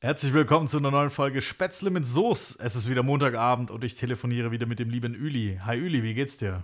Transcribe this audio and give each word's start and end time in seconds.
Herzlich 0.00 0.32
willkommen 0.32 0.68
zu 0.68 0.76
einer 0.78 0.92
neuen 0.92 1.10
Folge 1.10 1.42
Spätzle 1.42 1.90
mit 1.90 2.06
Soße. 2.06 2.58
Es 2.62 2.76
ist 2.76 2.88
wieder 2.88 3.02
Montagabend 3.02 3.70
und 3.72 3.82
ich 3.82 3.94
telefoniere 3.96 4.52
wieder 4.52 4.66
mit 4.66 4.78
dem 4.78 4.90
lieben 4.90 5.14
Üli. 5.14 5.58
Hi 5.64 5.76
Üli, 5.76 6.02
wie 6.04 6.14
geht's 6.14 6.36
dir? 6.36 6.62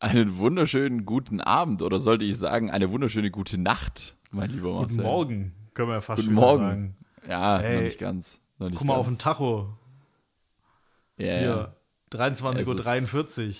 Einen 0.00 0.38
wunderschönen 0.38 1.04
guten 1.06 1.40
Abend 1.40 1.82
oder 1.82 2.00
sollte 2.00 2.24
ich 2.24 2.36
sagen, 2.36 2.70
eine 2.70 2.90
wunderschöne 2.90 3.30
gute 3.30 3.58
Nacht, 3.60 4.16
mein 4.32 4.50
lieber 4.50 4.74
Marcel. 4.74 4.96
Guten 4.96 5.08
Morgen, 5.08 5.54
können 5.72 5.88
wir 5.88 5.94
ja 5.94 6.00
fast 6.00 6.22
Guten 6.22 6.34
schon 6.34 6.34
Morgen. 6.34 6.62
sagen. 6.62 6.96
Ja, 7.28 7.58
Hey, 7.60 7.76
noch 7.76 7.82
nicht 7.84 7.98
ganz. 8.00 8.40
Noch 8.58 8.68
nicht 8.70 8.78
Guck 8.78 8.86
mal 8.88 8.94
auf 8.96 9.06
den 9.06 9.12
ganz. 9.14 9.22
Tacho. 9.22 9.78
Hier, 11.16 11.76
23.43 12.12 12.60
Es 12.60 12.66
Uhr. 12.66 13.54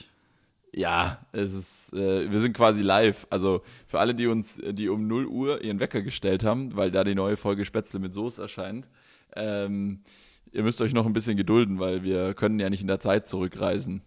Ja, 0.77 1.25
es 1.32 1.54
ist, 1.54 1.93
äh, 1.93 2.30
wir 2.30 2.40
sind 2.40 2.57
quasi 2.57 2.82
live. 2.82 3.27
Also 3.30 3.62
für 3.86 4.00
alle, 4.00 4.14
die 4.14 4.27
uns, 4.27 4.61
die 4.72 4.89
um 4.89 5.07
0 5.07 5.27
Uhr 5.27 5.62
ihren 5.62 5.80
Wecker 5.80 6.02
gestellt 6.02 6.45
haben, 6.45 6.77
weil 6.77 6.90
da 6.90 7.04
die 7.04 7.14
neue 7.14 7.36
Folge 7.36 7.64
Spätzle 7.64 8.00
mit 8.00 8.12
Soße 8.12 8.43
erscheint, 8.43 8.89
ähm, 9.36 10.02
ihr 10.52 10.63
müsst 10.63 10.80
euch 10.80 10.93
noch 10.93 11.07
ein 11.07 11.13
bisschen 11.13 11.36
gedulden, 11.36 11.79
weil 11.79 12.02
wir 12.02 12.35
können 12.35 12.58
ja 12.58 12.71
nicht 12.71 12.80
in 12.80 12.89
der 12.89 13.00
Zeit 13.00 13.26
zurückreisen. 13.26 14.02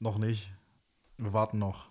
Noch 0.00 0.18
nicht. 0.18 0.52
Wir 1.16 1.32
warten 1.32 1.58
noch. 1.58 1.88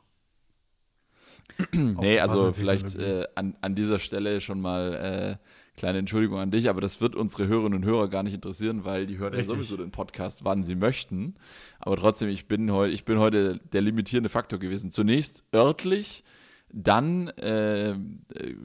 Nee, 1.71 2.19
also 2.19 2.53
vielleicht 2.53 2.95
äh, 2.95 3.25
an, 3.35 3.55
an 3.61 3.73
dieser 3.73 3.99
Stelle 3.99 4.41
schon 4.41 4.61
mal 4.61 5.39
äh, 5.39 5.47
kleine 5.77 5.99
Entschuldigung 5.99 6.39
an 6.39 6.51
dich, 6.51 6.69
aber 6.69 6.81
das 6.81 6.99
wird 7.01 7.15
unsere 7.15 7.47
Hörerinnen 7.47 7.79
und 7.81 7.85
Hörer 7.85 8.09
gar 8.09 8.23
nicht 8.23 8.33
interessieren, 8.33 8.83
weil 8.83 9.05
die 9.05 9.17
hören 9.19 9.33
Richtig. 9.33 9.53
ja 9.53 9.61
sowieso 9.61 9.77
den 9.77 9.91
Podcast, 9.91 10.43
wann 10.43 10.63
sie 10.63 10.75
möchten. 10.75 11.35
Aber 11.79 11.95
trotzdem, 11.95 12.29
ich 12.29 12.47
bin, 12.47 12.71
heu, 12.71 12.87
ich 12.87 13.05
bin 13.05 13.19
heute 13.19 13.53
der 13.71 13.81
limitierende 13.81 14.29
Faktor 14.29 14.59
gewesen. 14.59 14.91
Zunächst 14.91 15.43
örtlich, 15.53 16.23
dann 16.69 17.27
äh, 17.29 17.95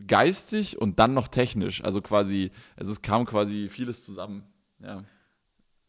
geistig 0.06 0.80
und 0.80 0.98
dann 0.98 1.14
noch 1.14 1.28
technisch. 1.28 1.84
Also 1.84 2.00
quasi, 2.00 2.50
es 2.76 2.88
ist, 2.88 3.02
kam 3.02 3.26
quasi 3.26 3.68
vieles 3.68 4.04
zusammen. 4.04 4.42
Ja, 4.80 5.04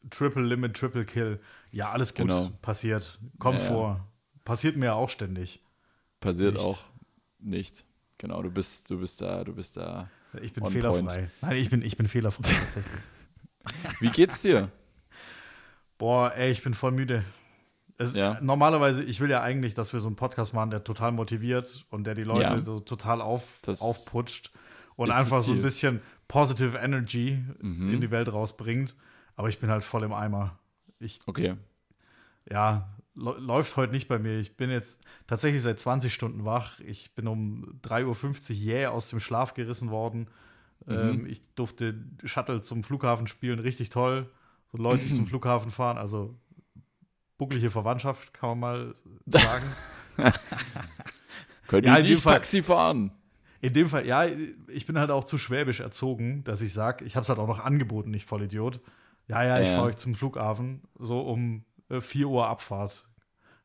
Triple 0.09 0.43
Limit, 0.43 0.75
Triple 0.75 1.05
Kill. 1.05 1.39
Ja, 1.71 1.91
alles 1.91 2.13
gut. 2.13 2.27
Genau. 2.27 2.51
Passiert. 2.61 3.19
Kommt 3.39 3.59
Ja, 3.59 3.65
ja. 3.65 3.71
vor. 3.71 4.07
Passiert 4.43 4.75
mir 4.75 4.87
ja 4.87 4.93
auch 4.95 5.09
ständig. 5.09 5.61
passiert 6.19 6.55
Nicht. 6.55 6.63
auch 6.65 6.79
nicht. 7.39 7.85
Genau, 8.17 8.41
du 8.43 8.51
bist, 8.51 8.89
du 8.91 8.99
bist 8.99 9.21
da, 9.21 9.43
du 9.45 9.55
bist 9.55 9.77
da. 9.77 10.09
Ich 10.41 10.53
bin 10.53 10.65
fehlerfrei. 10.65 10.99
point. 11.01 11.29
Nein, 11.41 11.57
ich 11.57 11.69
bin, 11.69 11.81
ich 11.81 11.97
bin 11.97 12.07
fehlerfrei 12.07 12.41
tatsächlich. 12.43 13.01
Wie 13.99 14.09
geht's 14.09 14.41
dir? 14.41 14.69
Boah, 15.97 16.33
ey, 16.35 16.51
ich 16.51 16.63
bin 16.63 16.73
voll 16.73 16.91
müde. 16.91 17.23
Es, 17.97 18.15
Ja. 18.15 18.39
Normalerweise, 18.41 19.03
ich 19.03 19.19
will 19.19 19.29
ja 19.29 19.41
eigentlich, 19.41 19.73
dass 19.75 19.93
wir 19.93 19.99
so 19.99 20.07
einen 20.07 20.15
Podcast 20.15 20.53
machen, 20.53 20.71
der 20.71 20.83
total 20.83 21.11
motiviert 21.11 21.85
und 21.89 22.05
der 22.05 22.15
die 22.15 22.23
Leute 22.23 22.43
Ja. 22.55 22.61
so 22.61 22.79
total 22.79 23.21
auf, 23.21 23.59
Das 23.61 23.81
aufputscht 23.81 24.51
und 24.95 25.11
einfach 25.11 25.41
so 25.41 25.53
ein 25.53 25.61
bisschen 25.61 26.01
positive 26.27 26.77
Energy 26.77 27.43
Mhm. 27.61 27.93
in 27.93 28.01
die 28.01 28.11
Welt 28.11 28.31
rausbringt. 28.31 28.95
Aber 29.35 29.49
ich 29.49 29.59
bin 29.59 29.69
halt 29.69 29.83
voll 29.83 30.03
im 30.03 30.13
Eimer. 30.13 30.57
Ich, 30.99 31.19
Okay. 31.25 31.55
ja, 32.49 32.89
läuft 33.15 33.75
heute 33.77 33.93
nicht 33.93 34.07
bei 34.07 34.17
mir. 34.19 34.39
Ich 34.39 34.57
bin 34.57 34.69
jetzt 34.69 35.01
tatsächlich 35.27 35.61
seit 35.61 35.79
20 35.79 36.13
Stunden 36.13 36.45
wach. 36.45 36.79
Ich 36.79 37.13
bin 37.15 37.27
um 37.27 37.79
3.50 37.83 38.49
Uhr 38.51 38.55
jäh 38.55 38.85
aus 38.87 39.09
dem 39.09 39.19
Schlaf 39.19 39.53
gerissen 39.53 39.89
worden. 39.91 40.27
Mhm. 40.85 40.93
Ähm, 40.93 41.25
ich 41.27 41.41
durfte 41.55 41.95
Shuttle 42.23 42.61
zum 42.61 42.83
Flughafen 42.83 43.27
spielen, 43.27 43.59
richtig 43.59 43.89
toll. 43.89 44.29
So 44.71 44.77
Leute, 44.79 45.05
die 45.05 45.13
zum 45.13 45.27
Flughafen 45.27 45.71
fahren, 45.71 45.97
also 45.97 46.35
bucklige 47.37 47.69
Verwandtschaft, 47.71 48.33
kann 48.33 48.57
man 48.57 48.59
mal 48.59 48.95
sagen. 49.27 49.65
Können 51.67 51.87
Ja, 51.87 52.01
die 52.01 52.09
nicht 52.11 52.23
Fall- 52.23 52.33
Taxi 52.33 52.61
fahren? 52.61 53.11
In 53.61 53.71
dem 53.73 53.87
Fall, 53.87 54.05
ja, 54.05 54.25
ich 54.67 54.85
bin 54.85 54.99
halt 54.99 55.09
auch 55.09 55.23
zu 55.23 55.37
schwäbisch 55.37 55.79
erzogen, 55.79 56.43
dass 56.43 56.61
ich 56.61 56.73
sage, 56.73 57.05
ich 57.05 57.15
habe 57.15 57.23
es 57.23 57.29
halt 57.29 57.39
auch 57.39 57.47
noch 57.47 57.59
angeboten, 57.61 58.11
nicht 58.11 58.27
Vollidiot. 58.27 58.81
Ja, 59.29 59.41
ja, 59.45 59.61
ich 59.61 59.69
Ja. 59.69 59.75
fahre 59.75 59.87
euch 59.87 59.95
zum 59.95 60.15
Flughafen, 60.15 60.81
so 60.99 61.21
um 61.21 61.63
4 62.01 62.27
Uhr 62.27 62.47
Abfahrt. 62.47 63.05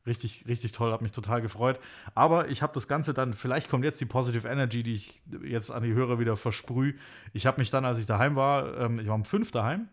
Richtig, 0.05 0.45
richtig 0.47 0.71
toll, 0.71 0.91
hat 0.91 1.01
mich 1.01 1.11
total 1.11 1.41
gefreut. 1.41 1.79
Aber 2.15 2.49
ich 2.49 2.61
habe 2.61 2.73
das 2.73 2.87
Ganze 2.87 3.13
dann, 3.13 3.33
vielleicht 3.33 3.69
kommt 3.69 3.83
jetzt 3.83 3.99
die 4.01 4.05
Positive 4.05 4.47
Energy, 4.47 4.81
die 4.81 4.93
ich 4.95 5.21
jetzt 5.43 5.71
an 5.71 5.83
die 5.83 5.93
Hörer 5.93 6.19
wieder 6.19 6.35
versprühe. 6.37 6.95
Ich 7.33 7.45
habe 7.45 7.59
mich 7.59 7.69
dann, 7.69 7.85
als 7.85 7.99
ich 7.99 8.05
daheim 8.05 8.35
war, 8.35 8.77
ähm, 8.77 8.99
ich 8.99 9.07
war 9.07 9.15
um 9.15 9.25
fünf 9.25 9.51
daheim 9.51 9.87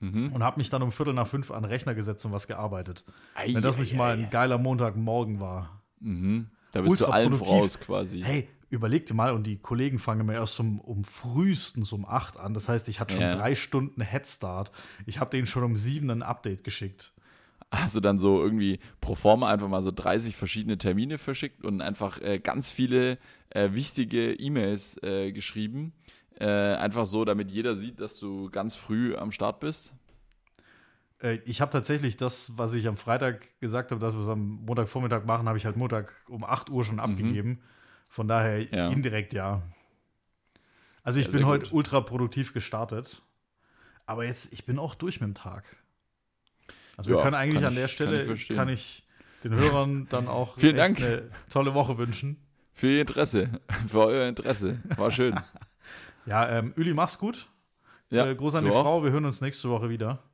Mhm. 0.00 0.32
und 0.32 0.42
habe 0.42 0.58
mich 0.58 0.68
dann 0.68 0.82
um 0.82 0.92
Viertel 0.92 1.14
nach 1.14 1.26
fünf 1.26 1.50
an 1.50 1.62
den 1.62 1.70
Rechner 1.70 1.94
gesetzt 1.94 2.24
und 2.26 2.32
was 2.32 2.46
gearbeitet. 2.46 3.04
Wenn 3.46 3.62
das 3.62 3.78
nicht 3.78 3.94
mal 3.94 4.12
ein 4.12 4.28
geiler 4.30 4.58
Montagmorgen 4.58 5.40
war. 5.40 5.82
Mhm. 6.00 6.48
Da 6.72 6.82
bist 6.82 7.00
du 7.00 7.06
allen 7.06 7.30
produktiv. 7.30 7.48
voraus 7.56 7.80
quasi. 7.80 8.20
Hey, 8.22 8.48
überleg 8.68 9.06
dir 9.06 9.14
mal, 9.14 9.32
und 9.32 9.44
die 9.44 9.56
Kollegen 9.58 9.98
fangen 9.98 10.20
immer 10.22 10.34
erst 10.34 10.58
um, 10.60 10.80
um 10.80 11.04
frühestens 11.04 11.92
um 11.92 12.04
8 12.04 12.36
an. 12.36 12.52
Das 12.52 12.68
heißt, 12.68 12.88
ich 12.90 13.00
hatte 13.00 13.14
schon 13.14 13.22
Ja. 13.22 13.32
drei 13.32 13.54
Stunden 13.54 14.00
Headstart. 14.02 14.70
Ich 15.06 15.18
habe 15.20 15.30
denen 15.30 15.46
schon 15.46 15.62
um 15.62 15.76
7 15.76 16.10
ein 16.10 16.22
Update 16.22 16.64
geschickt. 16.64 17.12
Hast 17.72 17.96
du 17.96 18.00
dann 18.00 18.18
so 18.18 18.40
irgendwie 18.40 18.78
pro 19.00 19.14
forma 19.14 19.50
einfach 19.50 19.68
mal 19.68 19.82
so 19.82 19.90
30 19.90 20.36
verschiedene 20.36 20.78
Termine 20.78 21.18
verschickt 21.18 21.64
und 21.64 21.80
einfach 21.80 22.20
äh, 22.20 22.38
ganz 22.38 22.70
viele 22.70 23.18
äh, 23.50 23.70
wichtige 23.72 24.32
E-Mails 24.34 25.02
äh, 25.02 25.32
geschrieben? 25.32 25.92
Äh, 26.38 26.46
einfach 26.46 27.06
so, 27.06 27.24
damit 27.24 27.50
jeder 27.50 27.76
sieht, 27.76 28.00
dass 28.00 28.18
du 28.20 28.50
ganz 28.50 28.76
früh 28.76 29.16
am 29.16 29.32
Start 29.32 29.60
bist? 29.60 29.94
Äh, 31.22 31.36
ich 31.44 31.60
habe 31.60 31.70
tatsächlich 31.72 32.16
das, 32.16 32.56
was 32.56 32.74
ich 32.74 32.86
am 32.88 32.96
Freitag 32.96 33.58
gesagt 33.60 33.90
habe, 33.90 34.00
dass 34.00 34.14
wir 34.14 34.20
es 34.22 34.28
am 34.28 34.64
Montagvormittag 34.66 35.24
machen, 35.24 35.48
habe 35.48 35.58
ich 35.58 35.66
halt 35.66 35.76
Montag 35.76 36.14
um 36.28 36.44
8 36.44 36.70
Uhr 36.70 36.84
schon 36.84 37.00
abgegeben. 37.00 37.62
Von 38.08 38.28
daher 38.28 38.58
Mhm. 38.58 38.68
Ja. 38.72 38.88
indirekt 38.88 39.32
ja. 39.32 39.62
Also 41.02 41.20
ich 41.20 41.26
Ja, 41.26 41.32
bin 41.32 41.46
heute 41.46 41.68
ultra 41.72 42.00
produktiv 42.00 42.52
gestartet. 42.52 43.22
Aber 44.06 44.24
jetzt, 44.24 44.52
ich 44.52 44.66
bin 44.66 44.78
auch 44.78 44.94
durch 44.94 45.20
mit 45.20 45.28
dem 45.28 45.34
Tag. 45.34 45.64
Also 46.96 47.10
wir 47.10 47.16
Ja, 47.18 47.22
können 47.22 47.34
eigentlich 47.34 47.54
kann 47.62 47.64
an 47.68 47.74
der 47.74 47.84
ich- 47.84 47.96
kann 47.96 48.06
Stelle, 48.06 48.20
ich 48.20 48.26
verstehen. 48.26 48.56
kann 48.56 48.68
ich 48.68 49.04
den 49.44 49.54
Hörern 49.54 50.06
dann 50.08 50.28
auch 50.28 50.56
Vielen 50.58 50.76
Dank. 50.76 50.98
eine 51.00 51.30
tolle 51.50 51.74
Woche 51.74 51.98
wünschen. 51.98 52.36
Für 52.72 52.88
Ihr 52.88 53.00
Interesse, 53.02 53.60
für 53.86 54.00
euer 54.06 54.28
Interesse. 54.28 54.80
War 54.96 55.10
schön. 55.10 55.38
Ja, 56.28 56.48
ähm, 56.58 56.74
Uli, 56.76 56.92
mach's 56.92 57.18
gut. 57.20 57.46
Ja, 58.10 58.26
äh, 58.26 58.34
Gruß 58.34 58.56
an 58.56 58.64
die 58.64 58.70
auch. 58.72 58.82
Frau. 58.82 59.04
Wir 59.04 59.12
hören 59.12 59.24
uns 59.26 59.40
nächste 59.40 59.70
Woche 59.70 59.88
wieder. 59.90 60.24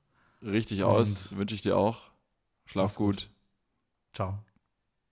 Richtig 0.43 0.85
aus, 0.85 1.37
wünsche 1.37 1.55
ich 1.55 1.61
dir 1.61 1.77
auch. 1.77 2.11
Schlaf 2.65 2.95
gut. 2.95 3.17
gut. 3.17 3.31
Ciao. 4.15 4.39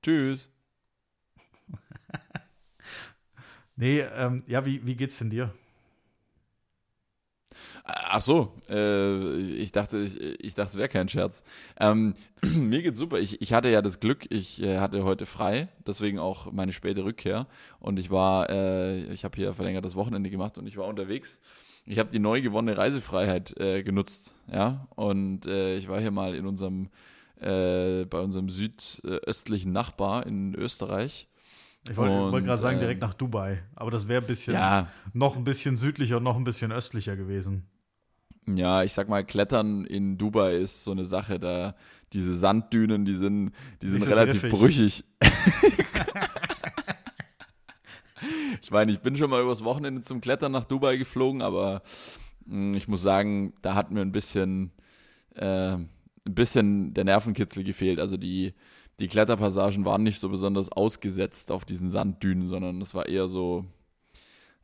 Tschüss. 0.03 0.51
Nee, 3.77 4.01
ähm, 4.01 4.43
ja, 4.47 4.65
wie, 4.67 4.85
wie 4.87 4.95
geht's 4.97 5.19
denn 5.19 5.31
dir? 5.31 5.55
Ach 7.85 8.21
so, 8.21 8.53
äh, 8.69 9.39
ich 9.39 9.73
dachte, 9.73 9.99
ich, 9.99 10.21
ich 10.21 10.55
dachte, 10.55 10.71
es 10.71 10.77
wäre 10.77 10.89
kein 10.89 11.09
Scherz. 11.09 11.43
Ähm, 11.79 12.15
mir 12.43 12.83
geht's 12.83 12.99
super. 12.99 13.19
Ich, 13.19 13.41
ich 13.41 13.53
hatte 13.53 13.69
ja 13.69 13.83
das 13.83 14.01
Glück, 14.01 14.27
ich 14.31 14.63
äh, 14.63 14.79
hatte 14.79 15.05
heute 15.05 15.27
frei, 15.27 15.69
deswegen 15.87 16.19
auch 16.19 16.53
meine 16.53 16.73
späte 16.73 17.05
Rückkehr. 17.05 17.47
Und 17.79 17.99
ich 17.99 18.11
war, 18.11 18.51
äh, 18.51 19.13
ich 19.13 19.25
habe 19.25 19.37
hier 19.37 19.55
verlängertes 19.55 19.95
Wochenende 19.97 20.31
gemacht 20.31 20.59
und 20.59 20.67
ich 20.67 20.77
war 20.77 20.87
unterwegs. 20.87 21.41
Ich 21.87 21.99
habe 21.99 22.11
die 22.11 22.19
neu 22.19 22.43
gewonnene 22.43 22.77
Reisefreiheit 22.77 23.59
äh, 23.59 23.83
genutzt, 23.83 24.37
ja. 24.53 24.87
Und 24.95 25.47
äh, 25.47 25.77
ich 25.77 25.89
war 25.89 26.01
hier 26.01 26.11
mal 26.11 26.35
in 26.35 26.47
unserem, 26.47 26.91
äh, 27.41 28.05
bei 28.05 28.21
unserem 28.21 28.49
südöstlichen 28.49 29.73
Nachbar 29.73 30.27
in 30.27 30.55
Österreich. 30.55 31.30
Ich 31.89 31.97
wollte 31.97 32.33
wollt 32.33 32.45
gerade 32.45 32.61
sagen, 32.61 32.77
ähm, 32.77 32.81
direkt 32.81 33.01
nach 33.01 33.15
Dubai. 33.15 33.63
Aber 33.75 33.91
das 33.91 34.07
wäre 34.07 34.23
ein 34.23 34.27
bisschen, 34.27 34.55
Ja, 34.55 34.89
noch 35.15 35.37
ein 35.37 35.45
bisschen 35.45 35.77
südlicher 35.77 36.19
und 36.19 36.25
noch 36.25 36.37
ein 36.37 36.45
bisschen 36.45 36.73
östlicher 36.73 37.17
gewesen. 37.17 37.67
Ja, 38.47 38.83
ich 38.83 38.93
sag 38.93 39.09
mal, 39.09 39.25
Klettern 39.25 39.85
in 39.85 40.19
Dubai 40.19 40.57
ist 40.57 40.85
so 40.85 40.91
eine 40.93 41.05
Sache, 41.05 41.39
da 41.39 41.75
diese 42.13 42.35
Sanddünen, 42.35 43.05
die 43.05 43.15
sind, 43.15 43.53
die 43.83 43.89
sind 43.89 44.03
so 44.03 44.11
relativ 44.11 44.43
griffig. 44.43 44.59
brüchig. 44.59 45.05
ich 48.63 48.71
meine, 48.71 48.91
ich 48.93 49.01
bin 49.01 49.17
schon 49.17 49.31
mal 49.31 49.43
übers 49.43 49.65
Wochenende 49.65 50.03
zum 50.03 50.21
Klettern 50.21 50.53
nach 50.53 50.65
Dubai 50.65 50.97
geflogen, 50.97 51.41
aber 51.43 51.83
mh, 52.47 52.77
ich 52.77 52.89
muss 52.89 53.03
sagen, 53.03 53.55
da 53.63 53.75
hat 53.75 53.91
mir 53.91 54.01
ein 54.01 54.13
bisschen, 54.13 54.73
äh, 55.35 55.75
ein 55.75 55.89
bisschen 56.25 56.93
der 56.95 57.05
Nervenkitzel 57.05 57.63
gefehlt. 57.63 58.01
Also 58.01 58.17
die, 58.17 58.55
die 59.01 59.09
Kletterpassagen 59.09 59.85
waren 59.85 60.03
nicht 60.03 60.21
so 60.21 60.29
besonders 60.29 60.71
ausgesetzt 60.71 61.51
auf 61.51 61.65
diesen 61.65 61.89
Sanddünen, 61.89 62.47
sondern 62.47 62.81
es 62.83 62.95
war 62.95 63.09
eher 63.09 63.27
so, 63.29 63.65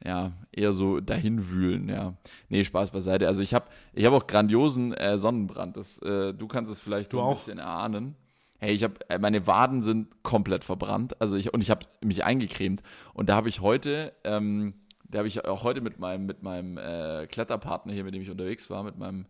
ja, 0.05 0.33
eher 0.53 0.73
so 0.73 1.01
dahinwühlen, 1.01 1.89
ja. 1.89 2.15
Nee, 2.49 2.63
Spaß 2.63 2.91
beiseite. 2.91 3.27
Also 3.29 3.43
ich 3.43 3.55
habe 3.55 3.67
ich 3.95 4.05
hab 4.05 4.13
auch 4.13 4.27
grandiosen 4.27 4.93
äh, 4.93 5.17
Sonnenbrand. 5.19 5.77
Das, 5.77 6.01
äh, 6.03 6.35
du 6.35 6.47
kannst 6.47 6.71
es 6.71 6.81
vielleicht 6.81 7.13
Du 7.13 7.17
so 7.17 7.23
ein 7.23 7.29
auch? 7.29 7.39
bisschen 7.39 7.59
erahnen. 7.59 8.15
Hey, 8.59 8.75
ich 8.75 8.85
habe 8.85 8.95
äh, 9.09 9.19
meine 9.19 9.47
Waden 9.47 9.81
sind 9.83 10.23
komplett 10.23 10.65
verbrannt. 10.65 11.21
Also 11.21 11.37
ich 11.37 11.53
und 11.55 11.63
ich 11.63 11.71
habe 11.71 11.87
mich 12.03 12.25
eingecremt 12.25 12.83
und 13.15 13.29
da 13.29 13.37
habe 13.37 13.49
ich 13.49 13.61
heute 13.63 14.13
ähm, 14.25 14.75
da 15.09 15.19
habe 15.19 15.29
ich 15.29 15.45
auch 15.47 15.63
heute 15.65 15.81
mit 15.81 15.99
meinem 15.99 16.27
mit 16.27 16.43
meinem 16.43 16.77
äh, 16.79 17.27
Kletterpartner 17.27 17.93
hier, 17.93 18.05
mit 18.05 18.15
dem 18.15 18.23
ich 18.23 18.31
unterwegs 18.31 18.69
war, 18.71 18.83
mit 18.83 18.99
meinem 18.99 19.27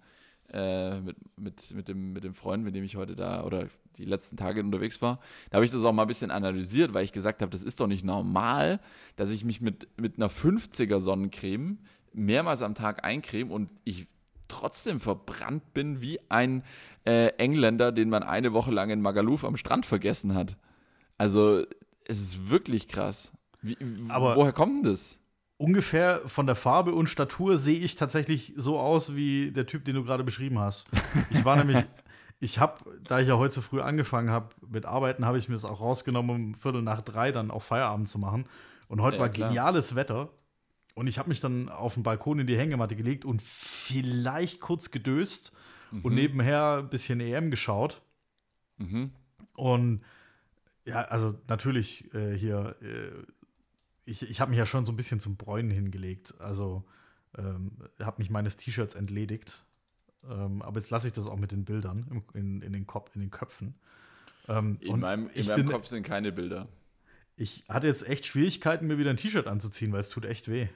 äh, 0.52 1.00
mit, 1.00 1.16
mit, 1.36 1.74
mit, 1.74 1.88
dem, 1.88 2.12
mit 2.12 2.24
dem 2.24 2.34
Freund, 2.34 2.64
mit 2.64 2.74
dem 2.74 2.84
ich 2.84 2.96
heute 2.96 3.14
da 3.14 3.44
oder 3.44 3.68
die 3.96 4.04
letzten 4.04 4.36
Tage 4.36 4.60
unterwegs 4.60 5.00
war, 5.02 5.20
da 5.50 5.56
habe 5.56 5.64
ich 5.64 5.70
das 5.70 5.84
auch 5.84 5.92
mal 5.92 6.02
ein 6.02 6.08
bisschen 6.08 6.30
analysiert, 6.30 6.94
weil 6.94 7.04
ich 7.04 7.12
gesagt 7.12 7.42
habe, 7.42 7.50
das 7.50 7.62
ist 7.62 7.80
doch 7.80 7.86
nicht 7.86 8.04
normal, 8.04 8.80
dass 9.16 9.30
ich 9.30 9.44
mich 9.44 9.60
mit, 9.60 9.88
mit 9.96 10.16
einer 10.16 10.30
50er 10.30 11.00
Sonnencreme 11.00 11.78
mehrmals 12.12 12.62
am 12.62 12.74
Tag 12.74 13.04
eincreme 13.04 13.50
und 13.50 13.70
ich 13.84 14.06
trotzdem 14.48 15.00
verbrannt 15.00 15.74
bin 15.74 16.00
wie 16.00 16.20
ein 16.28 16.62
äh, 17.04 17.28
Engländer, 17.38 17.92
den 17.92 18.08
man 18.08 18.22
eine 18.22 18.52
Woche 18.52 18.70
lang 18.70 18.90
in 18.90 19.00
Magaluf 19.00 19.44
am 19.44 19.56
Strand 19.56 19.86
vergessen 19.86 20.34
hat. 20.34 20.56
Also 21.18 21.64
es 22.04 22.20
ist 22.20 22.50
wirklich 22.50 22.88
krass. 22.88 23.32
Wie, 23.62 23.76
Aber 24.08 24.36
woher 24.36 24.52
kommt 24.52 24.84
denn 24.84 24.92
das? 24.92 25.18
Ungefähr 25.58 26.20
von 26.26 26.46
der 26.46 26.54
Farbe 26.54 26.92
und 26.92 27.08
Statur 27.08 27.58
sehe 27.58 27.78
ich 27.78 27.94
tatsächlich 27.94 28.52
so 28.56 28.78
aus 28.78 29.14
wie 29.16 29.52
der 29.52 29.66
Typ, 29.66 29.84
den 29.84 29.94
du 29.94 30.04
gerade 30.04 30.22
beschrieben 30.22 30.58
hast. 30.58 30.86
Ich 31.30 31.44
war 31.44 31.56
nämlich, 31.56 31.82
ich 32.40 32.58
habe, 32.58 32.78
da 33.04 33.20
ich 33.20 33.28
ja 33.28 33.38
heute 33.38 33.54
so 33.54 33.60
früh 33.62 33.80
angefangen 33.80 34.30
habe 34.30 34.50
mit 34.68 34.84
Arbeiten, 34.84 35.24
habe 35.24 35.38
ich 35.38 35.48
mir 35.48 35.54
es 35.54 35.64
auch 35.64 35.80
rausgenommen, 35.80 36.30
um 36.36 36.54
Viertel 36.56 36.82
nach 36.82 37.00
drei 37.00 37.32
dann 37.32 37.50
auch 37.50 37.62
Feierabend 37.62 38.08
zu 38.08 38.18
machen. 38.18 38.46
Und 38.88 39.00
heute 39.00 39.16
Ja, 39.16 39.22
war 39.22 39.28
klar. 39.30 39.48
geniales 39.48 39.96
Wetter. 39.96 40.28
Und 40.94 41.06
ich 41.06 41.18
habe 41.18 41.28
mich 41.28 41.40
dann 41.40 41.68
auf 41.68 41.94
den 41.94 42.02
Balkon 42.02 42.38
in 42.38 42.46
die 42.46 42.56
Hängematte 42.56 42.96
gelegt 42.96 43.24
und 43.24 43.42
vielleicht 43.42 44.60
kurz 44.60 44.90
gedöst 44.90 45.52
und 46.02 46.14
nebenher 46.14 46.78
ein 46.78 46.88
bisschen 46.88 47.20
EM 47.20 47.50
geschaut. 47.50 48.02
Mhm. 48.78 49.12
Und 49.54 50.02
ja, 50.84 51.02
also 51.02 51.34
natürlich 51.48 52.12
äh, 52.14 52.36
hier, 52.36 52.76
äh, 52.80 53.10
ich, 54.06 54.22
ich 54.28 54.40
habe 54.40 54.50
mich 54.50 54.58
ja 54.58 54.64
schon 54.66 54.86
so 54.86 54.92
ein 54.92 54.96
bisschen 54.96 55.20
zum 55.20 55.36
Bräunen 55.36 55.70
hingelegt. 55.70 56.34
Also 56.40 56.84
ähm, 57.36 57.72
habe 58.00 58.18
mich 58.18 58.30
meines 58.30 58.56
T-Shirts 58.56 58.94
entledigt. 58.94 59.64
Ähm, 60.28 60.62
aber 60.62 60.80
jetzt 60.80 60.90
lasse 60.90 61.08
ich 61.08 61.12
das 61.12 61.26
auch 61.26 61.36
mit 61.36 61.52
den 61.52 61.64
Bildern 61.64 62.24
in, 62.32 62.62
in, 62.62 62.72
den 62.72 62.86
Kopf, 62.86 63.14
in 63.14 63.20
den 63.20 63.30
Köpfen. 63.30 63.74
Ähm, 64.48 64.78
In 64.80 65.00
meinem, 65.00 65.28
in 65.28 65.40
ich, 65.40 65.48
meinem 65.48 65.66
bin, 65.66 65.72
Kopf 65.72 65.86
sind 65.86 66.04
keine 66.04 66.32
Bilder. 66.32 66.68
ich 67.36 67.64
hatte 67.68 67.86
jetzt 67.88 68.08
echt 68.08 68.26
Schwierigkeiten, 68.26 68.86
mir 68.86 68.98
wieder 68.98 69.10
ein 69.10 69.16
T-Shirt 69.18 69.46
anzuziehen, 69.46 69.92
weil 69.92 70.00
es 70.00 70.08
tut 70.08 70.24
echt 70.24 70.48
weh. 70.48 70.68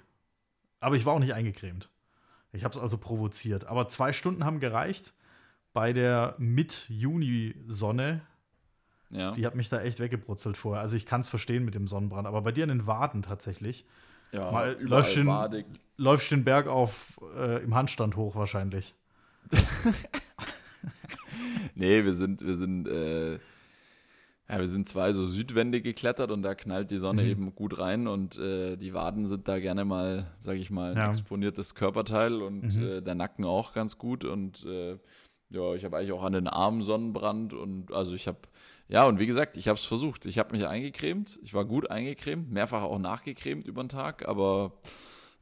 Aber 0.80 0.96
ich 0.96 1.06
war 1.06 1.14
auch 1.14 1.18
nicht 1.20 1.34
eingecremt. 1.34 1.88
Ich 2.52 2.64
habe 2.64 2.74
es 2.74 2.80
also 2.80 2.98
provoziert. 2.98 3.64
Aber 3.66 3.88
zwei 3.88 4.12
Stunden 4.12 4.44
haben 4.44 4.60
gereicht. 4.60 5.14
Bei 5.72 5.92
der 5.92 6.34
Mid-Juni-Sonne 6.38 8.22
Ja, 9.10 9.32
die 9.32 9.44
hat 9.46 9.54
mich 9.56 9.68
da 9.68 9.80
echt 9.80 9.98
weggebrutzelt 10.00 10.56
vorher. 10.56 10.80
Also 10.82 10.96
ich 10.96 11.04
kann 11.06 11.20
es 11.20 11.28
verstehen 11.28 11.64
mit 11.64 11.74
dem 11.74 11.86
Sonnenbrand, 11.88 12.26
aber 12.28 12.42
bei 12.42 12.52
dir 12.52 12.62
in 12.64 12.68
den 12.68 12.86
Waden 12.86 13.22
tatsächlich. 13.22 13.84
ja 14.32 14.50
mal 14.52 14.76
läufst 14.80 15.24
badig. 15.24 15.66
Läufst 15.96 16.30
den 16.30 16.44
Berg 16.44 16.66
auf 16.68 17.20
äh, 17.36 17.62
im 17.62 17.74
Handstand 17.74 18.16
hoch 18.16 18.36
wahrscheinlich. 18.36 18.94
Nee, 21.74 22.04
wir 22.04 22.12
sind, 22.12 22.44
wir 22.44 22.56
sind, 22.56 22.86
äh, 22.88 23.34
ja, 23.34 24.58
wir 24.58 24.66
sind 24.66 24.88
zwei 24.88 25.12
so 25.12 25.24
Südwände 25.24 25.80
geklettert 25.80 26.30
und 26.30 26.42
da 26.42 26.54
knallt 26.54 26.90
die 26.90 26.98
Sonne 26.98 27.22
Mhm. 27.22 27.28
eben 27.30 27.54
gut 27.54 27.78
rein 27.78 28.06
und 28.06 28.36
äh, 28.38 28.76
die 28.76 28.92
Waden 28.94 29.26
sind 29.26 29.46
da 29.48 29.58
gerne 29.60 29.84
mal, 29.84 30.26
sag 30.38 30.56
ich 30.56 30.70
mal, 30.70 30.92
ein 30.92 30.96
Ja. 30.98 31.08
exponiertes 31.08 31.74
Körperteil 31.74 32.42
und 32.42 32.74
Mhm. 32.76 32.82
äh, 32.82 33.00
der 33.00 33.14
Nacken 33.14 33.44
auch 33.44 33.72
ganz 33.72 33.98
gut 33.98 34.24
und 34.24 34.64
äh, 34.66 34.98
ja, 35.50 35.74
ich 35.74 35.84
habe 35.84 35.96
eigentlich 35.98 36.12
auch 36.12 36.22
an 36.24 36.32
den 36.32 36.48
Armen 36.48 36.82
Sonnenbrand 36.82 37.52
und 37.54 37.92
also 37.92 38.14
ich 38.14 38.26
habe, 38.26 38.38
ja, 38.90 39.04
und 39.04 39.20
wie 39.20 39.26
gesagt, 39.26 39.56
ich 39.56 39.68
habe 39.68 39.78
es 39.78 39.84
versucht. 39.84 40.26
Ich 40.26 40.38
habe 40.38 40.52
mich 40.52 40.66
eingecremt, 40.66 41.38
ich 41.42 41.54
war 41.54 41.64
gut 41.64 41.90
eingecremt, 41.90 42.50
mehrfach 42.50 42.82
auch 42.82 42.98
nachgecremt 42.98 43.66
über 43.66 43.84
den 43.84 43.88
Tag, 43.88 44.26
aber 44.28 44.72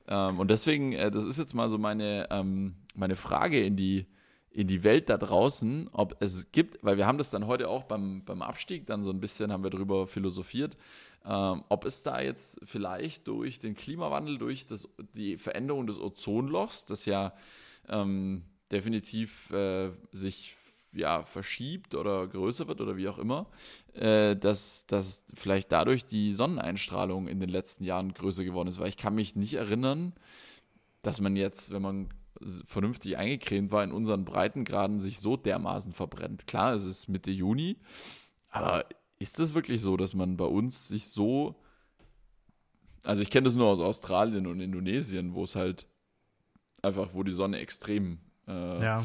ähm, 0.06 0.38
und 0.38 0.50
deswegen, 0.50 0.92
äh, 0.92 1.10
das 1.10 1.24
ist 1.24 1.38
jetzt 1.38 1.54
mal 1.54 1.70
so 1.70 1.78
meine, 1.78 2.28
ähm, 2.30 2.76
meine 2.94 3.16
Frage 3.16 3.62
in 3.62 3.74
die, 3.74 4.06
in 4.50 4.66
die 4.66 4.84
Welt 4.84 5.08
da 5.08 5.16
draußen, 5.16 5.88
ob 5.92 6.20
es 6.20 6.52
gibt, 6.52 6.84
weil 6.84 6.98
wir 6.98 7.06
haben 7.06 7.16
das 7.16 7.30
dann 7.30 7.46
heute 7.46 7.68
auch 7.68 7.84
beim, 7.84 8.22
beim 8.24 8.42
Abstieg 8.42 8.86
dann 8.86 9.02
so 9.02 9.10
ein 9.10 9.20
bisschen, 9.20 9.50
haben 9.50 9.62
wir 9.62 9.70
drüber 9.70 10.06
philosophiert, 10.06 10.76
ähm, 11.24 11.64
ob 11.70 11.86
es 11.86 12.02
da 12.02 12.20
jetzt 12.20 12.60
vielleicht 12.64 13.28
durch 13.28 13.60
den 13.60 13.74
Klimawandel, 13.74 14.36
durch 14.36 14.66
das, 14.66 14.90
die 15.14 15.38
Veränderung 15.38 15.86
des 15.86 15.98
Ozonlochs, 15.98 16.84
das 16.84 17.06
ja 17.06 17.32
ähm, 17.88 18.42
definitiv 18.70 19.50
äh, 19.52 19.90
sich 20.12 20.54
ja, 20.92 21.22
verschiebt 21.22 21.94
oder 21.94 22.26
größer 22.26 22.68
wird 22.68 22.80
oder 22.80 22.96
wie 22.96 23.08
auch 23.08 23.18
immer, 23.18 23.46
äh, 23.94 24.36
dass, 24.36 24.86
dass 24.86 25.24
vielleicht 25.34 25.72
dadurch 25.72 26.06
die 26.06 26.32
Sonneneinstrahlung 26.32 27.28
in 27.28 27.40
den 27.40 27.50
letzten 27.50 27.84
Jahren 27.84 28.14
größer 28.14 28.44
geworden 28.44 28.68
ist. 28.68 28.78
Weil 28.78 28.88
ich 28.88 28.96
kann 28.96 29.14
mich 29.14 29.36
nicht 29.36 29.54
erinnern, 29.54 30.14
dass 31.02 31.20
man 31.20 31.36
jetzt, 31.36 31.72
wenn 31.72 31.82
man 31.82 32.08
vernünftig 32.66 33.16
eingecremt 33.16 33.72
war, 33.72 33.82
in 33.82 33.92
unseren 33.92 34.24
Breitengraden 34.24 35.00
sich 35.00 35.18
so 35.18 35.36
dermaßen 35.36 35.92
verbrennt. 35.92 36.46
Klar, 36.46 36.74
es 36.74 36.84
ist 36.84 37.08
Mitte 37.08 37.30
Juni, 37.30 37.76
aber 38.50 38.84
ist 39.18 39.40
es 39.40 39.54
wirklich 39.54 39.80
so, 39.80 39.96
dass 39.96 40.14
man 40.14 40.36
bei 40.36 40.44
uns 40.44 40.88
sich 40.88 41.08
so. 41.08 41.56
Also 43.02 43.22
ich 43.22 43.30
kenne 43.30 43.46
das 43.46 43.54
nur 43.54 43.66
aus 43.66 43.80
Australien 43.80 44.46
und 44.46 44.60
Indonesien, 44.60 45.34
wo 45.34 45.44
es 45.44 45.56
halt 45.56 45.86
einfach, 46.82 47.14
wo 47.14 47.22
die 47.22 47.32
Sonne 47.32 47.58
extrem 47.58 48.18
äh, 48.46 48.84
Ja. 48.84 49.04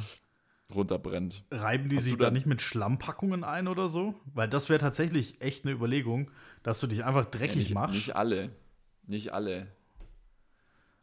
Runterbrennt. 0.75 1.44
Reiben 1.52 1.90
die 1.90 1.98
Hast 1.98 2.06
sich 2.06 2.18
da 2.18 2.31
nicht 2.31 2.46
mit 2.46 2.62
Schlammpackungen 2.62 3.44
ein 3.44 3.68
oder 3.68 3.88
so? 3.88 4.16
Weil 4.34 4.50
das 4.50 4.70
wäre 4.70 4.80
tatsächlich 4.80 5.42
echt 5.42 5.66
eine 5.66 5.74
Überlegung, 5.74 6.31
dass 6.64 6.80
du 6.80 6.88
dich 6.88 7.04
einfach 7.06 7.25
Ja, 7.25 7.31
dreckig 7.31 7.56
nicht, 7.56 7.74
machst. 7.74 7.96
Nicht 7.96 8.16
alle. 8.16 8.50
Nicht 9.08 9.34
alle. 9.34 9.68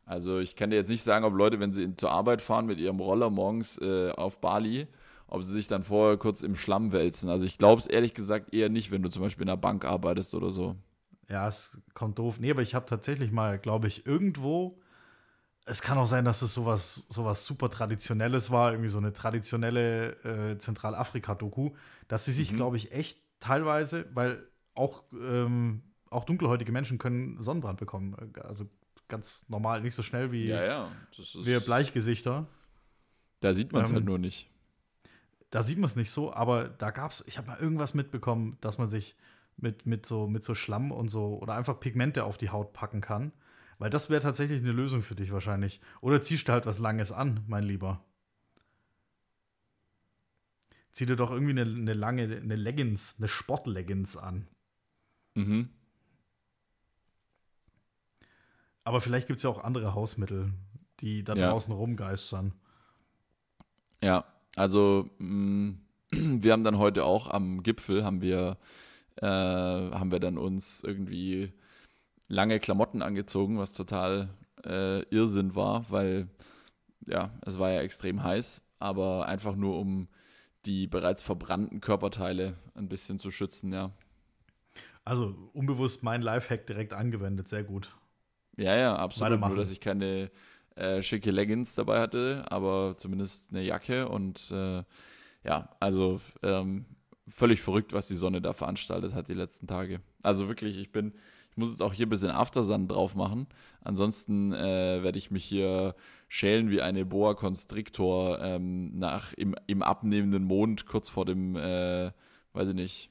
Also 0.06 0.40
ich 0.40 0.56
kann 0.56 0.70
dir 0.70 0.76
jetzt 0.76 0.90
nicht 0.90 1.02
sagen, 1.02 1.24
ob 1.24 1.34
Leute, 1.34 1.60
wenn 1.60 1.72
sie 1.72 1.94
zur 1.94 2.10
Arbeit 2.10 2.42
fahren 2.42 2.66
mit 2.66 2.78
ihrem 2.78 2.98
Roller 2.98 3.30
morgens 3.30 3.78
äh, 3.78 4.10
auf 4.10 4.40
Bali, 4.40 4.88
ob 5.28 5.44
sie 5.44 5.52
sich 5.52 5.68
dann 5.68 5.84
vorher 5.84 6.16
kurz 6.16 6.42
im 6.42 6.56
Schlamm 6.56 6.90
wälzen. 6.92 7.30
Also 7.30 7.44
ich 7.44 7.58
glaube 7.58 7.80
es 7.80 7.86
ehrlich 7.86 8.14
gesagt 8.14 8.52
eher 8.52 8.68
nicht, 8.68 8.90
wenn 8.90 9.02
du 9.02 9.08
zum 9.08 9.22
Beispiel 9.22 9.44
in 9.44 9.50
einer 9.50 9.56
Bank 9.56 9.84
arbeitest 9.84 10.34
oder 10.34 10.50
so. 10.50 10.74
Ja, 11.28 11.46
es 11.46 11.80
kommt 11.94 12.18
doof. 12.18 12.40
Nee, 12.40 12.50
aber 12.50 12.62
ich 12.62 12.74
habe 12.74 12.86
tatsächlich 12.86 13.30
mal, 13.30 13.58
glaube 13.60 13.86
ich, 13.86 14.04
irgendwo. 14.04 14.79
Es 15.66 15.82
kann 15.82 15.98
auch 15.98 16.06
sein, 16.06 16.24
dass 16.24 16.42
es 16.42 16.52
sowas, 16.54 17.06
sowas 17.10 17.44
super 17.44 17.70
Traditionelles 17.70 18.50
war, 18.50 18.72
irgendwie 18.72 18.88
so 18.88 18.98
eine 18.98 19.12
traditionelle 19.12 20.52
äh, 20.52 20.58
Zentralafrika-Doku, 20.58 21.70
dass 22.08 22.24
sie 22.24 22.32
Mhm. 22.32 22.34
sich, 22.36 22.56
glaube 22.56 22.76
ich, 22.76 22.92
echt 22.92 23.20
teilweise, 23.38 24.06
weil 24.14 24.48
auch, 24.74 25.04
ähm, 25.12 25.82
auch 26.10 26.24
dunkelhäutige 26.24 26.72
Menschen 26.72 26.98
können 26.98 27.42
Sonnenbrand 27.42 27.78
bekommen. 27.78 28.16
Äh, 28.34 28.40
Also 28.40 28.66
ganz 29.08 29.48
normal, 29.48 29.80
nicht 29.82 29.94
so 29.94 30.02
schnell 30.02 30.32
wie 30.32 30.48
Ja, 30.48 30.64
ja. 30.64 30.92
Wir 31.44 31.60
Bleichgesichter. 31.60 32.46
Da 33.40 33.52
sieht 33.54 33.72
man 33.72 33.82
es 33.82 33.90
Ähm, 33.90 33.96
halt 33.96 34.04
nur 34.04 34.18
nicht. 34.18 34.48
Da 35.50 35.62
sieht 35.62 35.78
man 35.78 35.86
es 35.86 35.96
nicht 35.96 36.10
so, 36.10 36.32
aber 36.32 36.68
da 36.68 36.90
gab 36.90 37.10
es, 37.10 37.26
ich 37.26 37.36
habe 37.38 37.48
mal 37.48 37.58
irgendwas 37.58 37.94
mitbekommen, 37.94 38.56
dass 38.60 38.78
man 38.78 38.88
sich 38.88 39.16
mit, 39.56 39.84
mit, 39.84 40.06
so, 40.06 40.26
mit 40.28 40.44
so 40.44 40.54
Schlamm 40.54 40.92
und 40.92 41.08
so 41.08 41.38
oder 41.38 41.54
einfach 41.54 41.78
Pigmente 41.80 42.24
auf 42.24 42.38
die 42.38 42.50
Haut 42.50 42.72
packen 42.72 43.00
kann. 43.00 43.32
Weil 43.80 43.88
das 43.88 44.10
wäre 44.10 44.20
tatsächlich 44.20 44.60
eine 44.60 44.72
Lösung 44.72 45.00
für 45.00 45.14
dich 45.14 45.32
wahrscheinlich. 45.32 45.80
Oder 46.02 46.20
ziehst 46.20 46.46
du 46.46 46.52
halt 46.52 46.66
was 46.66 46.78
Langes 46.78 47.12
an, 47.12 47.40
mein 47.48 47.64
Lieber. 47.64 48.04
Zieh 50.92 51.06
dir 51.06 51.16
doch 51.16 51.30
irgendwie 51.30 51.58
eine, 51.58 51.62
eine 51.62 51.94
lange, 51.94 52.24
eine 52.24 52.56
Leggings, 52.56 53.16
eine 53.18 53.26
Sportleggings 53.28 54.18
an. 54.18 54.46
Mhm. 55.34 55.70
Aber 58.84 59.00
vielleicht 59.00 59.28
gibt 59.28 59.38
es 59.38 59.44
ja 59.44 59.50
auch 59.50 59.64
andere 59.64 59.94
Hausmittel, 59.94 60.52
die 61.00 61.24
da 61.24 61.34
Ja. 61.34 61.48
draußen 61.48 61.72
rumgeistern. 61.72 62.52
Ja, 64.02 64.24
also 64.56 65.08
mh, 65.18 65.74
wir 66.10 66.52
haben 66.52 66.64
dann 66.64 66.76
heute 66.76 67.04
auch 67.04 67.28
am 67.28 67.62
Gipfel 67.62 68.04
haben 68.04 68.20
wir 68.20 68.58
äh, 69.16 69.26
haben 69.26 70.10
wir 70.12 70.20
dann 70.20 70.36
uns 70.38 70.82
irgendwie 70.82 71.52
lange 72.30 72.60
Klamotten 72.60 73.02
angezogen, 73.02 73.58
was 73.58 73.72
total 73.72 74.30
äh, 74.64 75.02
Irrsinn 75.14 75.54
war, 75.54 75.90
weil 75.90 76.28
ja, 77.06 77.30
es 77.44 77.58
war 77.58 77.70
ja 77.70 77.80
extrem 77.82 78.22
heiß, 78.22 78.62
aber 78.78 79.26
einfach 79.26 79.56
nur 79.56 79.78
um 79.78 80.08
die 80.64 80.86
bereits 80.86 81.22
verbrannten 81.22 81.80
Körperteile 81.80 82.54
ein 82.74 82.88
bisschen 82.88 83.18
zu 83.18 83.30
schützen, 83.30 83.72
ja. 83.72 83.92
Also 85.04 85.34
unbewusst 85.54 86.02
mein 86.02 86.22
Lifehack 86.22 86.66
direkt 86.66 86.92
angewendet, 86.92 87.48
sehr 87.48 87.64
gut. 87.64 87.96
Ja, 88.56 88.76
ja, 88.76 88.96
absolut. 88.96 89.40
Nur, 89.40 89.56
dass 89.56 89.70
ich 89.70 89.80
keine 89.80 90.30
äh, 90.76 91.02
schicke 91.02 91.30
Leggings 91.30 91.74
dabei 91.74 92.00
hatte, 92.00 92.44
aber 92.48 92.94
zumindest 92.96 93.50
eine 93.50 93.62
Jacke 93.62 94.08
und 94.08 94.50
äh, 94.50 94.84
ja, 95.42 95.74
also 95.80 96.20
ähm, 96.42 96.84
völlig 97.26 97.62
verrückt, 97.62 97.92
was 97.92 98.08
die 98.08 98.14
Sonne 98.16 98.42
da 98.42 98.52
veranstaltet 98.52 99.14
hat 99.14 99.28
die 99.28 99.34
letzten 99.34 99.66
Tage. 99.66 100.00
Also 100.22 100.48
wirklich, 100.48 100.78
ich 100.78 100.92
bin, 100.92 101.14
muss 101.60 101.70
jetzt 101.70 101.82
auch 101.82 101.92
hier 101.92 102.06
ein 102.06 102.10
bisschen 102.10 102.30
Aftersun 102.30 102.88
drauf 102.88 103.14
machen. 103.14 103.46
Ansonsten 103.82 104.52
äh, 104.52 105.02
werde 105.02 105.18
ich 105.18 105.30
mich 105.30 105.44
hier 105.44 105.94
schälen 106.28 106.70
wie 106.70 106.82
eine 106.82 107.06
Boa 107.06 107.34
Constrictor 107.34 108.40
ähm, 108.40 108.98
nach 108.98 109.32
im, 109.34 109.54
im 109.66 109.82
abnehmenden 109.82 110.44
Mond 110.44 110.86
kurz 110.86 111.08
vor 111.08 111.24
dem, 111.24 111.54
äh, 111.54 112.10
weiß 112.52 112.70
ich 112.70 112.74
nicht, 112.74 113.10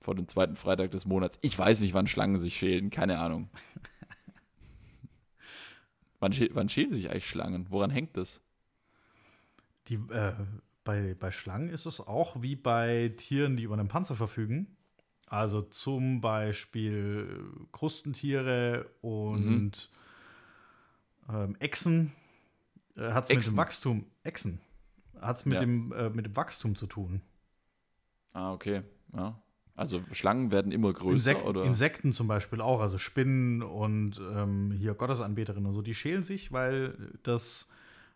vor 0.00 0.14
dem 0.14 0.28
zweiten 0.28 0.56
Freitag 0.56 0.90
des 0.90 1.06
Monats. 1.06 1.38
Ich 1.42 1.58
weiß 1.58 1.80
nicht, 1.80 1.94
wann 1.94 2.06
Schlangen 2.06 2.38
sich 2.38 2.56
schälen, 2.56 2.90
keine 2.90 3.18
Ahnung. 3.18 3.48
Wann, 6.20 6.32
wann 6.52 6.68
schälen 6.68 6.90
sich 6.90 7.10
eigentlich 7.10 7.26
Schlangen? 7.26 7.66
Woran 7.70 7.90
hängt 7.90 8.16
das? 8.16 8.40
Die, 9.88 9.94
äh, 9.94 10.34
bei, 10.84 11.16
bei 11.18 11.32
Schlangen 11.32 11.68
ist 11.68 11.84
es 11.84 12.00
auch 12.00 12.42
wie 12.42 12.54
bei 12.54 13.12
Tieren, 13.16 13.56
die 13.56 13.64
über 13.64 13.74
einen 13.74 13.88
Panzer 13.88 14.14
verfügen. 14.14 14.76
Also 15.32 15.62
zum 15.62 16.20
Beispiel 16.20 17.42
Krustentiere 17.72 18.86
und 19.00 19.88
Ähm, 21.28 21.56
Echsen 21.60 22.12
äh, 22.96 23.12
hat 23.12 23.24
es 23.30 23.34
mit 23.34 23.46
dem 23.46 23.56
Wachstum, 23.56 24.04
Echsen, 24.24 24.60
hat 25.20 25.36
es 25.38 25.46
mit, 25.46 25.54
Ja. 25.54 25.60
dem, 25.60 25.92
äh, 25.92 26.10
mit 26.10 26.26
dem 26.26 26.36
Wachstum 26.36 26.74
zu 26.76 26.86
tun. 26.86 27.22
Ah, 28.34 28.52
okay. 28.52 28.82
Ja. 29.16 29.40
Also 29.76 30.02
Schlangen 30.12 30.50
werden 30.50 30.70
immer 30.72 30.92
größer, 30.92 31.30
Insek 31.32 31.44
oder? 31.46 31.64
Insekten 31.64 32.12
zum 32.12 32.26
Beispiel 32.28 32.60
auch, 32.60 32.80
also 32.80 32.98
Spinnen 32.98 33.62
und 33.62 34.18
ähm, 34.20 34.72
hier 34.72 34.92
Gottesanbeterinnen 34.94 35.66
und 35.66 35.72
so, 35.72 35.80
die 35.80 35.94
schälen 35.94 36.24
sich, 36.24 36.52
weil 36.52 37.12
das 37.22 37.70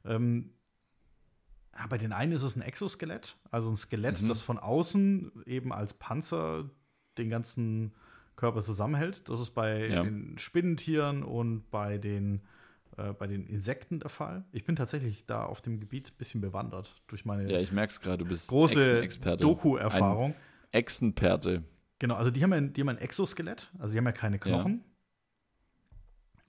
ähm, 0.05 0.51
bei 1.89 1.97
den 1.97 2.13
einen 2.13 2.33
ist 2.33 2.43
es 2.43 2.57
ein 2.57 2.63
Exoskelett, 2.63 3.37
also 3.51 3.71
ein 3.71 3.77
Skelett, 3.77 4.21
Mhm. 4.21 4.29
das 4.29 4.43
von 4.43 4.59
außen 4.59 5.45
eben 5.47 5.73
als 5.73 5.95
Panzer 5.95 6.69
den 7.19 7.31
ganzen 7.31 7.93
Körper 8.37 8.63
zusammenhält. 8.63 9.29
Das 9.29 9.41
ist 9.41 9.51
bei 9.51 9.89
Ja. 9.89 10.03
den 10.03 10.39
Spinnentieren 10.39 11.23
und 11.23 11.71
bei 11.71 11.99
den, 11.99 12.43
äh, 12.97 13.13
bei 13.13 13.27
den 13.27 13.47
Insekten 13.47 13.99
der 14.01 14.11
Fall. 14.11 14.45
Ich 14.53 14.65
bin 14.65 14.77
tatsächlich 14.77 15.25
da 15.27 15.45
auf 15.45 15.63
dem 15.63 15.81
Gebiet 15.81 16.11
ein 16.13 16.19
bisschen 16.19 16.41
bewandert 16.41 17.03
durch 17.07 17.25
meine 17.25 17.51
ja, 17.51 17.59
ich 17.61 17.73
merke 17.73 17.91
es 17.91 18.01
gerade, 18.01 18.19
du 18.19 18.27
bist 18.27 18.49
große. 18.49 19.07
Doku-Erfahrung. 19.39 20.35
Echsenperte. 20.71 21.65
Genau, 21.99 22.15
also 22.17 22.31
die 22.31 22.43
haben, 22.43 22.53
ja, 22.53 22.61
die 22.61 22.81
haben 22.83 22.91
ein 22.91 22.99
Exoskelett, 22.99 23.71
also 23.79 23.93
die 23.93 23.99
haben 23.99 24.05
ja 24.05 24.13
keine 24.13 24.39
Knochen. 24.39 24.85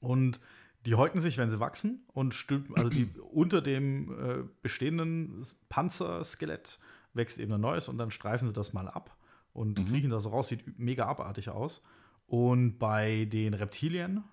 Und 0.02 0.42
die 0.86 0.96
häuten 0.96 1.20
sich, 1.20 1.38
wenn 1.38 1.50
sie 1.50 1.60
wachsen 1.60 2.06
und 2.14 2.34
stülpen, 2.34 2.76
also 2.76 2.90
die 2.90 3.10
unter 3.32 3.62
dem 3.62 4.12
äh, 4.12 4.44
bestehenden 4.62 5.42
Panzerskelett 5.70 6.80
wächst 7.14 7.40
eben 7.40 7.54
ein 7.54 7.62
neues 7.62 7.88
und 7.88 7.98
dann 7.98 8.12
streifen 8.12 8.48
sie 8.48 8.54
das 8.54 8.74
mal 8.74 8.88
ab 8.88 9.16
und 9.58 9.78
Mhm. 9.80 9.88
kriechen 9.90 10.10
das 10.12 10.24
so 10.24 10.30
raus, 10.30 10.48
sieht 10.50 10.78
mega 10.80 11.06
abartig 11.08 11.50
aus. 11.50 11.82
Und 12.28 12.78
bei 12.78 13.26
den 13.26 13.54
Reptilien, 13.54 14.24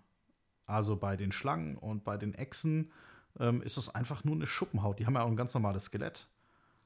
also 0.67 0.97
bei 0.97 1.17
den 1.17 1.33
Schlangen 1.33 1.77
und 1.77 2.05
bei 2.05 2.17
den 2.17 2.35
Echsen, 2.35 2.93
ähm, 3.41 3.63
ist 3.63 3.77
das 3.77 3.95
einfach 3.95 4.25
nur 4.25 4.35
eine 4.37 4.47
Schuppenhaut. 4.47 4.99
Die 4.99 5.07
haben 5.07 5.15
ja 5.15 5.23
auch 5.23 5.29
ein 5.29 5.37
ganz 5.37 5.55
normales 5.55 5.85
Skelett. 5.85 6.29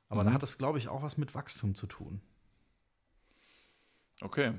Aber 0.09 0.25
da 0.25 0.30
Mhm. 0.30 0.35
hat 0.35 0.42
das, 0.42 0.57
glaube 0.59 0.78
ich, 0.78 0.88
auch 0.88 1.02
was 1.02 1.18
mit 1.18 1.35
Wachstum 1.35 1.75
zu 1.75 1.87
tun. 1.87 2.21
Okay. 4.23 4.52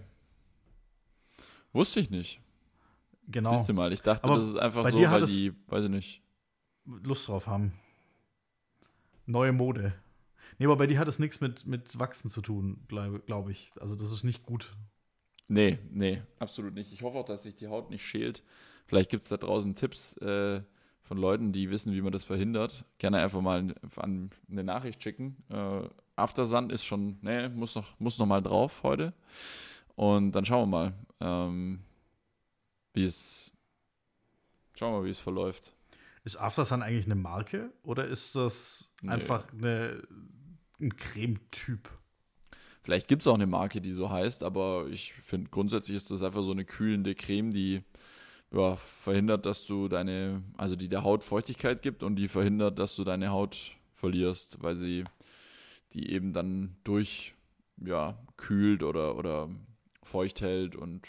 Wusste 1.73 1.99
ich 1.99 2.09
nicht. 2.09 2.41
Genau. 3.27 3.55
Siehst 3.55 3.69
du 3.69 3.73
mal, 3.73 3.91
ich 3.93 4.01
dachte, 4.01 4.23
Aber 4.23 4.35
das 4.35 4.47
ist 4.47 4.55
einfach 4.55 4.87
so, 4.89 4.97
weil 5.01 5.25
die, 5.25 5.53
weiß 5.67 5.85
ich 5.85 5.89
nicht. 5.91 6.23
Lust 6.85 7.27
drauf 7.27 7.45
haben. 7.47 7.73
Neue 9.25 9.51
Mode. 9.51 9.93
Nee, 10.59 10.65
aber 10.65 10.75
bei 10.75 10.87
dir 10.87 10.99
hat 10.99 11.07
es 11.07 11.17
nichts 11.19 11.41
mit, 11.41 11.65
mit 11.65 11.97
Wachsen 11.97 12.29
zu 12.29 12.41
tun, 12.41 12.83
glaube 12.87 13.19
glaub 13.21 13.49
ich. 13.49 13.71
Also 13.79 13.95
das 13.95 14.11
ist 14.11 14.23
nicht 14.23 14.45
gut. 14.45 14.75
Nee, 15.47 15.79
nee, 15.89 16.21
absolut 16.37 16.75
nicht. 16.75 16.91
Ich 16.93 17.01
hoffe 17.01 17.17
auch, 17.17 17.25
dass 17.25 17.43
sich 17.43 17.55
die 17.55 17.67
Haut 17.69 17.89
nicht 17.89 18.05
schält. 18.05 18.43
Vielleicht 18.85 19.09
gibt 19.09 19.23
es 19.23 19.29
da 19.29 19.37
draußen 19.37 19.73
Tipps 19.73 20.15
äh, 20.17 20.61
von 21.01 21.17
Leuten, 21.17 21.51
die 21.53 21.71
wissen, 21.71 21.93
wie 21.93 22.01
man 22.01 22.11
das 22.11 22.23
verhindert. 22.23 22.85
Gerne 22.99 23.17
einfach 23.19 23.41
mal 23.41 23.73
an- 23.95 24.29
eine 24.49 24.63
Nachricht 24.63 25.01
schicken. 25.01 25.37
Äh, 25.49 25.87
Aftersun 26.15 26.69
ist 26.69 26.83
schon, 26.83 27.17
nee, 27.21 27.49
muss 27.49 27.73
noch, 27.75 27.99
muss 27.99 28.19
noch 28.19 28.25
mal 28.27 28.41
drauf 28.41 28.83
heute. 28.83 29.13
Und 29.95 30.33
dann 30.33 30.45
schauen 30.45 30.69
wir 30.69 30.77
mal, 30.77 30.93
ähm, 31.21 31.79
wie 32.93 33.03
es, 33.05 33.51
schauen 34.75 34.93
wir 34.93 34.99
mal, 34.99 35.05
wie 35.05 35.11
es 35.11 35.19
verläuft. 35.19 35.73
Ist 36.23 36.35
Aftersun 36.35 36.83
eigentlich 36.83 37.05
eine 37.05 37.15
Marke 37.15 37.71
oder 37.81 38.05
ist 38.05 38.35
das 38.35 38.93
Nee. 39.01 39.09
einfach 39.11 39.51
eine, 39.53 40.03
ein 40.81 40.95
Cremetyp? 40.95 41.89
Vielleicht 42.81 43.07
gibt 43.07 43.21
es 43.23 43.27
auch 43.27 43.35
eine 43.35 43.47
Marke, 43.47 43.81
die 43.81 43.91
so 43.91 44.09
heißt, 44.09 44.41
aber 44.43 44.87
ich 44.89 45.13
finde 45.13 45.49
grundsätzlich 45.49 45.97
ist 45.97 46.11
das 46.11 46.23
einfach 46.23 46.43
so 46.43 46.51
eine 46.51 46.65
kühlende 46.65 47.13
Creme, 47.13 47.51
die 47.51 47.83
ja, 48.51 48.75
verhindert, 48.77 49.45
dass 49.45 49.65
du 49.65 49.87
deine, 49.87 50.43
also 50.57 50.75
die 50.75 50.87
der 50.87 51.03
Haut 51.03 51.23
Feuchtigkeit 51.23 51.81
gibt 51.81 52.01
und 52.03 52.15
die 52.15 52.27
verhindert, 52.27 52.79
dass 52.79 52.95
du 52.95 53.03
deine 53.03 53.29
Haut 53.29 53.75
verlierst, 53.93 54.63
weil 54.63 54.75
sie 54.75 55.03
die 55.93 56.11
eben 56.11 56.33
dann 56.33 56.77
durch, 56.83 57.33
ja, 57.77 58.17
kühlt 58.37 58.83
oder, 58.83 59.15
oder 59.17 59.49
feucht 60.03 60.41
hält 60.41 60.75
und 60.75 61.07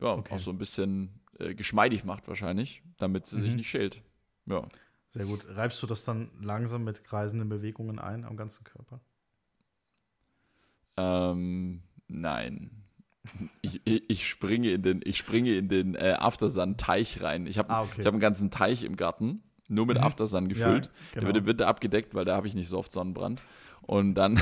ja, 0.00 0.14
Okay. 0.14 0.34
auch 0.34 0.38
so 0.40 0.50
ein 0.50 0.58
bisschen 0.58 1.20
äh, 1.38 1.54
geschmeidig 1.54 2.04
macht 2.04 2.26
wahrscheinlich, 2.26 2.82
damit 2.98 3.26
sie 3.26 3.40
sich 3.40 3.50
Mhm. 3.52 3.56
nicht 3.58 3.68
schält. 3.70 4.02
Ja. 4.46 4.66
Sehr 5.10 5.26
gut. 5.26 5.44
Reibst 5.48 5.82
du 5.82 5.86
das 5.86 6.04
dann 6.04 6.30
langsam 6.40 6.84
mit 6.84 7.04
kreisenden 7.04 7.48
Bewegungen 7.48 7.98
ein 7.98 8.24
am 8.24 8.36
ganzen 8.36 8.64
Körper? 8.64 9.00
Ähm, 10.96 11.82
nein. 12.08 12.70
Ich, 13.60 13.80
ich, 13.84 14.28
springe 14.28 14.70
in 14.72 14.82
den, 14.82 15.00
ich 15.04 15.18
springe 15.18 15.54
in 15.54 15.68
den 15.68 15.94
äh, 15.94 16.16
Aftersun-Teich 16.18 17.22
rein. 17.22 17.46
Ich 17.46 17.58
habe 17.58 17.70
Ah, 17.70 17.82
okay. 17.82 18.00
ich 18.00 18.06
hab 18.06 18.14
einen 18.14 18.20
ganzen 18.20 18.50
Teich 18.50 18.82
im 18.82 18.96
Garten, 18.96 19.42
nur 19.68 19.86
mit 19.86 19.98
Mhm. 19.98 20.04
Aftersun 20.04 20.48
gefüllt. 20.48 20.86
Ja, 20.86 20.90
Der 20.92 21.14
genau. 21.20 21.26
wird 21.26 21.36
im 21.38 21.46
Winter 21.46 21.66
abgedeckt, 21.66 22.14
weil 22.14 22.24
da 22.24 22.34
habe 22.36 22.46
ich 22.46 22.54
nicht 22.54 22.68
so 22.68 22.78
oft 22.78 22.90
Sonnenbrand. 22.92 23.42
Und 23.82 24.14
dann, 24.14 24.40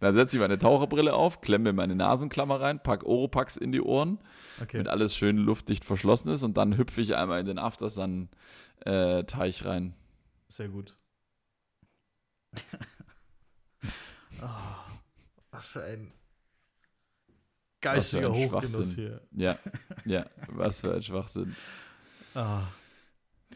dann 0.00 0.14
setze 0.14 0.36
ich 0.36 0.40
meine 0.40 0.58
Taucherbrille 0.58 1.14
auf, 1.14 1.40
klemme 1.40 1.72
meine 1.72 1.94
Nasenklammer 1.94 2.60
rein, 2.60 2.82
pack 2.82 3.04
Oropax 3.04 3.56
in 3.56 3.72
die 3.72 3.80
Ohren, 3.80 4.18
Okay. 4.62 4.78
damit 4.78 4.88
alles 4.88 5.16
schön 5.16 5.36
luftdicht 5.38 5.84
verschlossen 5.84 6.30
ist 6.30 6.42
und 6.42 6.56
dann 6.56 6.76
hüpfe 6.76 7.00
ich 7.00 7.16
einmal 7.16 7.40
in 7.40 7.46
den 7.46 7.58
Aftersun-Teich 7.58 9.64
rein. 9.64 9.94
Sehr 10.48 10.68
gut. 10.68 10.96
Ah, 14.40 14.76
was 15.52 15.68
für 15.68 15.82
ein 15.84 16.12
geistiger 17.80 18.28
ein 18.28 18.34
Hochgenuss 18.34 18.94
hier. 18.94 19.20
Ja, 19.32 19.56
ja, 20.04 20.26
was 20.48 20.80
für 20.80 20.94
ein 20.94 21.02
Schwachsinn. 21.02 21.54
Ah. 22.34 22.62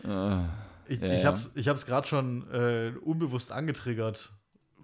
Äh, 0.05 0.45
Ich, 0.87 1.01
Ja, 1.01 1.35
ich 1.35 1.57
ich 1.57 1.69
hab's 1.69 1.87
gerade 1.87 2.07
schon 2.07 2.49
äh, 2.53 2.93
unbewusst 3.03 3.51
angetriggert, 3.53 4.33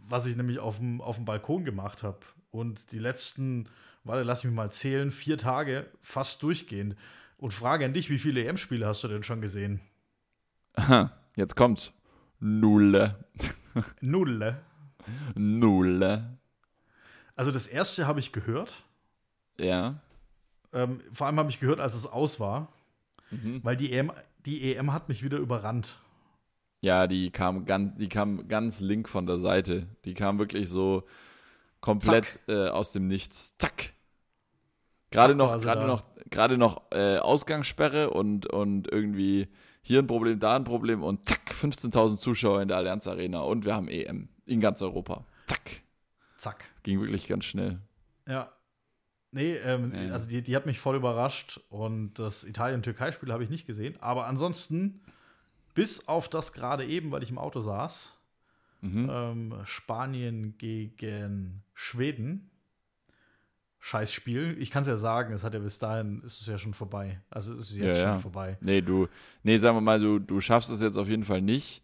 was 0.09 0.27
ich 0.27 0.37
nämlich 0.37 0.59
auf 0.59 0.79
dem, 0.79 1.01
auf 1.01 1.17
dem 1.17 1.25
Balkon 1.25 1.65
gemacht 1.65 2.03
habe. 2.03 2.21
Und 2.51 2.93
die 2.93 2.99
letzten, 2.99 3.69
warte, 4.05 4.23
lass 4.23 4.45
mich 4.45 4.53
mal 4.53 4.71
zählen, 4.71 5.11
vier 5.11 5.39
Tage 5.39 5.87
fast 6.03 6.43
durchgehend. 6.43 6.97
Und 7.37 7.53
Frage 7.53 7.85
an 7.85 7.93
dich, 7.93 8.11
wie 8.11 8.19
viele 8.19 8.45
EM-Spiele 8.45 8.87
hast 8.87 9.03
du 9.05 9.09
denn 9.09 9.23
schon 9.23 9.41
gesehen? 9.41 9.81
Aha, 10.75 11.11
jetzt 11.37 11.57
kommt's. 11.57 11.93
Nulle. 12.41 13.25
Null. 14.01 14.57
Nulle. 15.35 16.39
Also 17.37 17.51
das 17.51 17.67
erste 17.67 18.07
habe 18.07 18.21
ich 18.21 18.33
gehört. 18.33 18.85
Ja. 19.59 20.01
Ähm, 20.73 21.01
vor 21.13 21.27
allem 21.27 21.39
habe 21.39 21.51
ich 21.51 21.61
gehört, 21.61 21.81
als 21.81 21.95
es 21.95 22.07
aus 22.07 22.41
war. 22.41 22.69
Mhm. 23.31 23.61
Weil 23.63 23.77
die 23.77 23.93
EM, 23.93 24.13
die 24.47 24.75
EM 24.75 24.93
hat 24.93 25.09
mich 25.09 25.23
wieder 25.23 25.39
überrannt. 25.39 25.99
Ja, 26.85 27.07
die 27.07 27.31
kam 27.31 27.64
ganz, 27.64 27.97
die 27.97 28.11
kam 28.11 28.47
ganz 28.47 28.81
link 28.81 29.09
von 29.09 29.26
der 29.26 29.38
Seite. 29.38 29.87
Die 30.05 30.12
kam 30.12 30.38
wirklich 30.38 30.69
so 30.69 31.05
komplett 31.81 32.41
äh, 32.47 32.69
aus 32.69 32.93
dem 32.93 33.07
Nichts. 33.07 33.57
Zack. 33.57 33.95
Gerade 35.11 35.33
Zack 35.33 35.38
noch, 35.38 35.62
gerade 35.62 35.87
noch, 35.87 36.05
gerade 36.29 36.59
noch 36.59 36.83
äh, 36.91 37.17
Ausgangssperre 37.17 38.11
und, 38.11 38.47
und 38.49 38.93
irgendwie 38.93 39.49
hier 39.81 40.00
ein 40.00 40.07
Problem, 40.07 40.38
da 40.38 40.57
ein 40.57 40.64
Problem 40.64 41.03
und 41.03 41.26
zack, 41.26 41.53
15.000 41.53 42.19
Zuschauer 42.19 42.61
in 42.61 42.69
der 42.69 42.76
Allianz 42.76 43.09
Arena 43.09 43.41
und 43.41 43.64
wir 43.64 43.75
haben 43.75 43.88
EM 43.88 44.29
in 44.45 44.61
ganz 44.61 44.83
Europa. 44.83 45.25
Zack. 45.47 45.81
Zack. 46.37 46.67
Ging 46.83 47.00
wirklich 47.00 47.26
ganz 47.29 47.47
schnell. 47.47 47.81
Ja. 48.29 48.53
Nee, 49.31 49.55
ähm, 49.55 49.93
also 50.12 50.29
die, 50.29 50.43
die 50.43 50.55
hat 50.55 50.67
mich 50.67 50.79
voll 50.79 50.97
überrascht 50.97 51.61
und 51.71 52.19
das 52.19 52.45
Italien-Türkei-Spiel 52.45 53.33
habe 53.33 53.43
ich 53.43 53.49
nicht 53.49 53.67
gesehen. 53.67 53.97
Aber 54.00 54.26
ansonsten, 54.26 55.00
bis 55.75 56.09
auf 56.09 56.28
das 56.28 56.52
gerade 56.52 56.85
eben, 56.87 57.11
weil 57.11 57.23
ich 57.23 57.31
im 57.31 57.38
Auto 57.38 57.61
saß, 57.61 58.11
Mhm. 58.81 59.09
ähm, 59.11 59.54
Spanien 59.64 60.57
gegen 60.59 61.62
Schweden. 61.73 62.50
Scheiß 63.81 64.12
Spiel. 64.12 64.57
Ich 64.59 64.71
kann 64.71 64.83
es 64.83 64.88
ja 64.88 64.97
sagen, 64.97 65.33
es 65.35 65.43
hat 65.45 65.52
ja 65.54 65.61
bis 65.61 65.78
dahin, 65.78 66.23
ist 66.23 66.40
es 66.40 66.47
ja 66.47 66.57
schon 66.59 66.73
vorbei. 66.75 67.21
Also 67.31 67.52
es 67.52 67.71
ist 67.71 67.76
jetzt 67.76 67.87
Ja, 67.87 67.95
schon 67.95 68.04
ja. 68.14 68.19
vorbei. 68.19 68.57
Nee, 68.61 68.81
du, 68.83 69.09
nee, 69.43 69.57
sagen 69.59 69.76
wir 69.76 69.81
mal 69.83 69.99
so, 70.00 70.19
du 70.19 70.40
schaffst 70.40 70.71
es 70.71 70.81
jetzt 70.83 70.97
auf 70.97 71.09
jeden 71.09 71.25
Fall 71.25 71.43
nicht, 71.43 71.83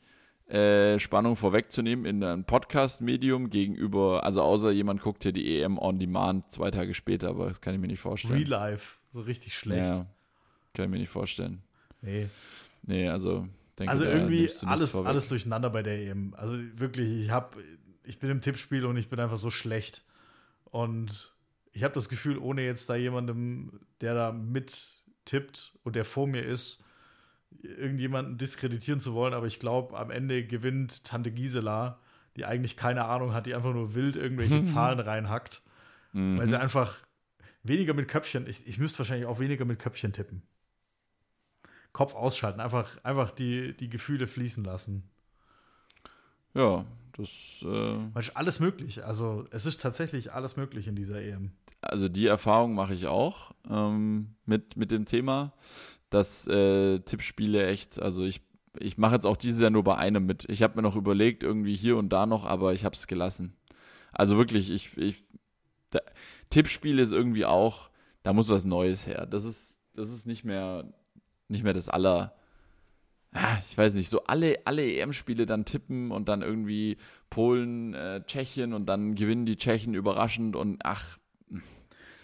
äh, 0.48 0.98
Spannung 0.98 1.36
vorwegzunehmen 1.36 2.04
in 2.06 2.24
einem 2.24 2.44
Podcast-Medium 2.44 3.50
gegenüber, 3.50 4.24
also 4.24 4.42
außer 4.42 4.70
jemand 4.70 5.00
guckt 5.02 5.22
hier 5.22 5.32
die 5.32 5.58
EM 5.60 5.78
on 5.78 5.98
Demand 5.98 6.50
zwei 6.50 6.70
Tage 6.70 6.92
später, 6.94 7.28
aber 7.30 7.48
das 7.48 7.60
kann 7.60 7.74
ich 7.74 7.80
mir 7.80 7.86
nicht 7.86 8.00
vorstellen. 8.00 8.34
Real 8.34 8.48
Life, 8.48 8.98
so 9.10 9.20
richtig 9.22 9.54
schlecht. 9.56 9.80
Ja, 9.94 10.06
kann 10.74 10.86
ich 10.86 10.90
mir 10.90 10.98
nicht 10.98 11.10
vorstellen. 11.10 11.62
Nee. 12.02 12.28
Nee, 12.82 13.08
also 13.08 13.46
denke 13.80 13.90
Also 13.90 14.04
irgendwie 14.04 14.48
alles, 14.64 14.92
vorweg. 14.92 15.08
alles 15.08 15.28
durcheinander 15.28 15.70
bei 15.70 15.82
der 15.82 15.98
EM. 16.06 16.34
Also 16.34 16.54
wirklich, 16.76 17.24
ich 17.24 17.30
hab, 17.30 17.56
ich 18.04 18.18
bin 18.18 18.30
im 18.30 18.40
Tippspiel 18.40 18.84
und 18.84 18.96
ich 18.96 19.08
bin 19.08 19.18
einfach 19.20 19.38
so 19.38 19.50
schlecht. 19.50 20.04
Und 20.64 21.34
ich 21.72 21.82
habe 21.82 21.94
das 21.94 22.08
Gefühl, 22.08 22.38
ohne 22.38 22.62
jetzt 22.62 22.88
da 22.88 22.94
jemandem, 22.94 23.80
der 24.00 24.14
da 24.14 24.32
mittippt 24.32 25.74
und 25.82 25.96
der 25.96 26.04
vor 26.04 26.26
mir 26.26 26.42
ist, 26.44 26.82
irgendjemanden 27.62 28.38
diskreditieren 28.38 29.00
zu 29.00 29.12
wollen, 29.14 29.34
aber 29.34 29.46
ich 29.46 29.58
glaube, 29.58 29.98
am 29.98 30.10
Ende 30.10 30.44
gewinnt 30.46 31.04
Tante 31.04 31.32
Gisela, 31.32 31.98
die 32.36 32.44
eigentlich 32.44 32.76
keine 32.76 33.06
Ahnung 33.06 33.34
hat, 33.34 33.46
die 33.46 33.54
einfach 33.56 33.72
nur 33.74 33.94
wild 33.94 34.14
irgendwelche 34.16 34.62
Zahlen 34.64 35.00
reinhackt, 35.00 35.62
Mhm. 36.12 36.38
weil 36.38 36.48
sie 36.48 36.58
einfach 36.58 36.96
weniger 37.62 37.94
mit 37.94 38.08
Köpfchen, 38.08 38.48
ich, 38.48 38.66
ich 38.66 38.78
müsste 38.78 38.98
wahrscheinlich 38.98 39.26
auch 39.26 39.38
weniger 39.38 39.64
mit 39.64 39.78
Köpfchen 39.78 40.12
tippen. 40.12 40.42
Kopf 41.92 42.14
ausschalten, 42.14 42.60
einfach, 42.60 43.02
einfach 43.04 43.30
die, 43.30 43.76
die 43.76 43.88
Gefühle 43.88 44.26
fließen 44.26 44.64
lassen. 44.64 45.04
Ja, 46.54 46.84
das. 47.16 47.64
Äh, 47.66 48.30
alles 48.34 48.60
möglich. 48.60 49.04
Also 49.04 49.44
es 49.50 49.66
ist 49.66 49.80
tatsächlich 49.80 50.32
alles 50.32 50.56
möglich 50.56 50.88
in 50.88 50.96
dieser 50.96 51.20
EM. 51.20 51.52
Also 51.80 52.08
die 52.08 52.26
Erfahrung 52.26 52.74
mache 52.74 52.94
ich 52.94 53.06
auch 53.06 53.52
ähm, 53.68 54.34
mit, 54.46 54.76
mit 54.76 54.90
dem 54.92 55.04
Thema, 55.04 55.52
dass 56.10 56.46
äh, 56.48 57.00
Tippspiele 57.00 57.66
echt, 57.66 58.00
also 58.00 58.24
ich, 58.24 58.42
ich 58.78 58.98
mache 58.98 59.14
jetzt 59.14 59.26
auch 59.26 59.36
dieses 59.36 59.60
Jahr 59.60 59.70
nur 59.70 59.84
bei 59.84 59.96
einem 59.96 60.26
mit. 60.26 60.48
Ich 60.48 60.62
habe 60.62 60.76
mir 60.76 60.82
noch 60.82 60.96
überlegt, 60.96 61.42
irgendwie 61.42 61.76
hier 61.76 61.96
und 61.96 62.10
da 62.10 62.26
noch, 62.26 62.46
aber 62.46 62.72
ich 62.72 62.84
habe 62.84 62.94
es 62.94 63.06
gelassen. 63.06 63.56
Also 64.12 64.36
wirklich, 64.36 64.70
ich, 64.70 64.96
ich 64.96 65.24
da, 65.90 66.00
Tippspiel 66.50 66.98
ist 66.98 67.12
irgendwie 67.12 67.44
auch, 67.44 67.90
da 68.22 68.32
muss 68.32 68.48
was 68.48 68.64
Neues 68.64 69.06
her. 69.06 69.26
Das 69.26 69.44
ist, 69.44 69.80
das 69.94 70.10
ist 70.10 70.26
nicht 70.26 70.44
mehr, 70.44 70.92
nicht 71.50 71.64
mehr 71.64 71.72
das 71.72 71.88
aller, 71.88 72.34
ich 73.68 73.76
weiß 73.78 73.94
nicht, 73.94 74.08
so 74.10 74.24
alle, 74.24 74.58
alle 74.64 74.82
EM-Spiele 74.84 75.46
dann 75.46 75.64
tippen 75.64 76.10
und 76.10 76.28
dann 76.28 76.42
irgendwie 76.42 76.96
Polen, 77.28 77.94
äh, 77.94 78.22
Tschechien 78.26 78.72
und 78.72 78.86
dann 78.86 79.14
gewinnen 79.14 79.46
die 79.46 79.56
Tschechen 79.56 79.94
überraschend 79.94 80.56
und 80.56 80.80
ach. 80.84 81.18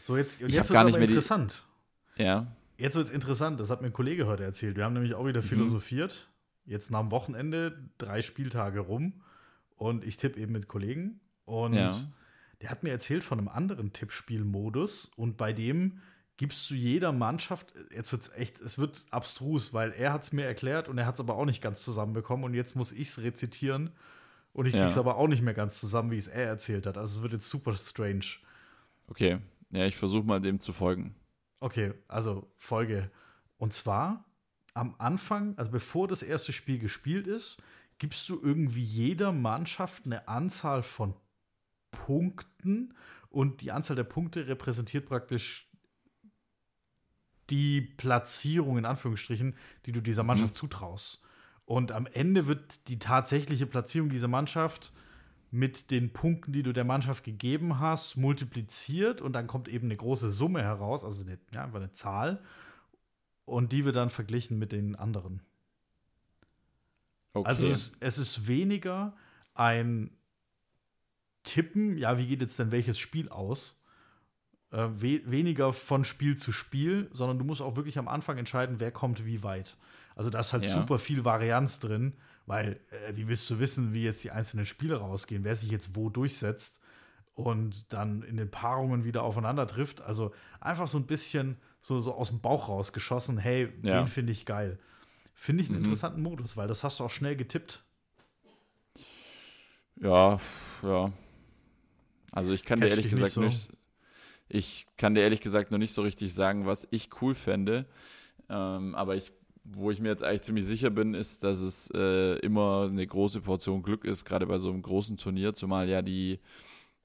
So, 0.05 0.17
jetzt, 0.17 0.41
Ich 0.41 0.53
jetzt 0.55 0.71
nicht 0.71 0.79
aber 0.79 0.91
mehr 0.91 0.99
die- 1.07 1.13
interessant. 1.15 1.65
Ja, 2.17 2.47
Jetzt 2.79 2.95
wird 2.95 3.07
es 3.07 3.13
interessant, 3.13 3.59
das 3.59 3.71
hat 3.71 3.81
mir 3.81 3.87
ein 3.87 3.93
Kollege 3.95 4.27
heute 4.27 4.45
erzählt. 4.45 4.77
Wir 4.77 4.85
haben 4.85 4.93
nämlich 4.93 5.15
auch 5.15 5.25
wieder 5.27 5.41
Mhm. 5.41 5.47
philosophiert. 5.47 6.29
Jetzt 6.67 6.91
nach 6.91 7.01
dem 7.01 7.11
Wochenende, 7.11 7.89
drei 7.97 8.21
Spieltage 8.21 8.81
rum. 8.81 9.23
Und 9.77 10.05
ich 10.05 10.19
tippe 10.19 10.39
eben 10.39 10.53
mit 10.53 10.69
Kollegen. 10.69 11.21
Und 11.47 11.73
Ja. 11.73 11.97
der 12.61 12.69
hat 12.71 12.83
mir 12.83 12.91
erzählt 12.91 13.25
von 13.25 13.39
einem 13.39 13.49
anderen 13.49 13.95
Tippspielmodus. 13.95 15.11
Und 15.17 15.39
bei 15.39 15.55
dem 15.55 16.01
gibst 16.37 16.69
du 16.71 16.75
jeder 16.75 17.13
Mannschaft, 17.13 17.73
jetzt 17.95 18.13
wird 18.13 18.23
es 18.23 18.33
echt, 18.35 18.61
es 18.61 18.79
wird 18.79 19.07
abstrus, 19.11 19.73
weil 19.73 19.93
er 19.93 20.13
hat 20.13 20.23
es 20.23 20.33
mir 20.33 20.45
erklärt 20.45 20.89
und 20.89 20.99
er 20.99 21.07
hat 21.07 21.15
es 21.15 21.21
aber 21.21 21.37
auch 21.37 21.47
nicht 21.47 21.63
ganz 21.63 21.83
zusammenbekommen. 21.83 22.45
Und 22.45 22.55
jetzt 22.55 22.77
muss 22.77 22.93
ich 22.93 23.09
es 23.09 23.23
rezitieren. 23.23 23.91
Und 24.53 24.67
ich 24.67 24.75
Ja. 24.75 24.83
krieg's 24.85 24.99
aber 24.99 25.17
auch 25.17 25.29
nicht 25.29 25.43
mehr 25.43 25.55
ganz 25.55 25.81
zusammen, 25.81 26.11
wie 26.11 26.17
es 26.17 26.29
er 26.29 26.47
erzählt 26.47 26.87
hat. 26.87 26.97
Also 26.99 27.17
es 27.19 27.23
wird 27.23 27.33
jetzt 27.35 27.49
super 27.49 27.77
strange. 27.77 28.25
okay. 29.09 29.39
Ja, 29.71 29.85
ich 29.85 29.97
versuche 29.97 30.25
mal 30.25 30.41
dem 30.41 30.61
zu 30.61 30.73
folgen. 30.73 31.15
Okay, 31.59 31.93
also 32.07 32.49
Folge. 32.57 33.11
Und 33.59 33.73
zwar 33.73 34.25
am 34.75 34.95
Anfang, 34.99 35.57
also 35.59 35.71
bevor 35.73 36.07
das 36.07 36.23
erste 36.23 36.53
Spiel 36.53 36.79
gespielt 36.79 37.27
ist, 37.27 37.61
gibst 37.99 38.29
du 38.29 38.41
irgendwie 38.41 38.83
jeder 38.85 39.33
Mannschaft 39.33 40.07
eine 40.07 40.29
Anzahl 40.29 40.83
von 40.85 41.15
Punkten 41.91 42.95
und 43.29 43.61
die 43.61 43.73
Anzahl 43.73 43.97
der 43.97 44.05
Punkte 44.05 44.47
repräsentiert 44.47 45.07
praktisch 45.07 45.69
die 47.51 47.81
Platzierung 47.81 48.79
in 48.79 48.85
Anführungsstrichen, 48.85 49.55
die 49.87 49.93
du 49.93 50.01
dieser 50.01 50.23
Mannschaft 50.23 50.55
zutraust. 50.55 51.23
Und 51.65 51.93
am 51.93 52.07
Ende 52.07 52.47
wird 52.47 52.89
die 52.89 52.99
tatsächliche 52.99 53.67
Platzierung 53.67 54.09
dieser 54.09 54.29
Mannschaft 54.29 54.93
mit 55.51 55.91
den 55.91 56.13
Punkten, 56.13 56.53
die 56.53 56.63
du 56.63 56.73
der 56.73 56.85
Mannschaft 56.85 57.25
gegeben 57.25 57.79
hast, 57.79 58.17
multipliziert 58.17 59.21
und 59.21 59.33
dann 59.33 59.47
kommt 59.47 59.69
eben 59.69 59.87
eine 59.87 59.97
große 59.97 60.31
Summe 60.31 60.63
heraus, 60.63 61.05
also 61.05 61.25
eine, 61.25 61.39
ja, 61.53 61.65
einfach 61.65 61.79
eine 61.79 61.93
Zahl. 61.93 62.43
Und 63.45 63.73
die 63.73 63.85
wird 63.85 63.97
dann 63.97 64.11
verglichen 64.11 64.59
mit 64.59 64.73
den 64.73 64.97
anderen. 64.97 65.41
Okay. 67.33 67.49
Also 67.49 67.67
es, 67.67 67.93
es 68.01 68.19
ist 68.19 68.49
weniger 68.49 69.17
ein 69.55 70.11
Tippen, 71.43 71.97
ja, 71.97 72.19
wie 72.19 72.27
geht 72.27 72.41
jetzt 72.41 72.59
denn 72.59 72.73
welches 72.73 72.99
Spiel 72.99 73.29
aus? 73.29 73.76
Äh, 74.77 74.89
we 75.01 75.23
weniger 75.25 75.73
von 75.73 76.05
Spiel 76.05 76.37
zu 76.37 76.53
Spiel, 76.53 77.09
sondern 77.13 77.39
du 77.39 77.45
musst 77.45 77.63
auch 77.63 77.77
wirklich 77.77 77.99
am 77.99 78.09
Anfang 78.09 78.37
entscheiden, 78.37 78.79
wer 78.79 78.91
kommt 78.93 79.25
wie 79.25 79.43
weit. 79.43 79.77
Also 80.15 80.29
da 80.29 80.41
ist 80.41 80.53
halt 80.53 80.65
Ja. 80.65 80.75
super 80.75 80.99
viel 80.99 81.25
Varianz 81.25 81.81
drin, 81.81 82.13
weil 82.45 82.79
äh, 82.91 83.17
wie 83.17 83.27
willst 83.27 83.49
du 83.51 83.59
wissen, 83.59 83.95
wie 83.95 84.05
jetzt 84.05 84.23
die 84.23 84.31
einzelnen 84.33 84.67
Spiele 84.67 84.97
rausgehen, 84.97 85.45
wer 85.45 85.57
sich 85.57 85.71
jetzt 85.71 85.97
wo 85.97 86.11
durchsetzt 86.11 86.81
und 87.35 87.91
dann 87.93 88.23
in 88.23 88.37
den 88.37 88.51
Paarungen 88.51 89.05
wieder 89.05 89.23
aufeinander 89.23 89.67
trifft. 89.67 90.03
Also 90.03 90.33
einfach 90.61 90.89
so 90.89 90.99
ein 90.99 91.07
bisschen 91.07 91.57
so, 91.81 92.01
so 92.01 92.15
aus 92.15 92.29
dem 92.29 92.41
Bauch 92.41 92.69
rausgeschossen, 92.69 93.39
hey, 93.39 93.73
Ja. 93.83 94.01
den 94.01 94.09
finde 94.09 94.33
ich 94.33 94.45
geil. 94.45 94.79
Finde 95.35 95.63
ich 95.63 95.69
einen 95.71 95.79
Mhm. 95.79 95.85
interessanten 95.85 96.23
Modus, 96.23 96.57
weil 96.57 96.69
das 96.69 96.83
hast 96.85 97.01
du 97.01 97.05
auch 97.05 97.11
schnell 97.11 97.37
getippt. 97.37 97.85
Ja, 100.01 100.39
ja. 100.83 101.13
Also 102.33 102.53
ich 102.53 102.65
kann 102.65 102.81
dir 102.81 102.87
Catch 102.89 102.91
ehrlich 102.91 103.05
dich 103.05 103.13
nicht 103.13 103.21
gesagt 103.21 103.33
so. 103.35 103.41
nicht, 103.43 103.71
ich 104.49 104.87
kann 104.97 105.15
dir 105.15 105.23
ehrlich 105.23 105.41
gesagt 105.41 105.71
noch 105.71 105.79
nicht 105.79 105.93
so 105.93 106.03
richtig 106.03 106.33
sagen, 106.35 106.67
was 106.67 106.87
ich 106.91 107.09
cool 107.21 107.35
fände. 107.35 107.87
Ähm, 108.49 108.95
aber 108.95 109.17
ich, 109.17 109.33
wo 109.65 109.91
ich 109.91 110.01
mir 110.01 110.09
jetzt 110.09 110.23
eigentlich 110.23 110.43
ziemlich 110.43 110.65
sicher 110.65 110.91
bin, 110.91 111.15
ist, 111.15 111.43
dass 111.43 111.61
es 111.61 111.91
äh, 111.95 112.39
immer 112.39 112.89
eine 112.91 113.07
große 113.07 113.41
Portion 113.41 113.83
Glück 113.83 114.05
ist, 114.05 114.25
gerade 114.25 114.47
bei 114.47 114.59
so 114.59 114.71
einem 114.71 114.83
großen 114.83 115.17
Turnier, 115.17 115.55
zumal 115.55 115.89
ja 115.89 116.03
die, 116.03 116.41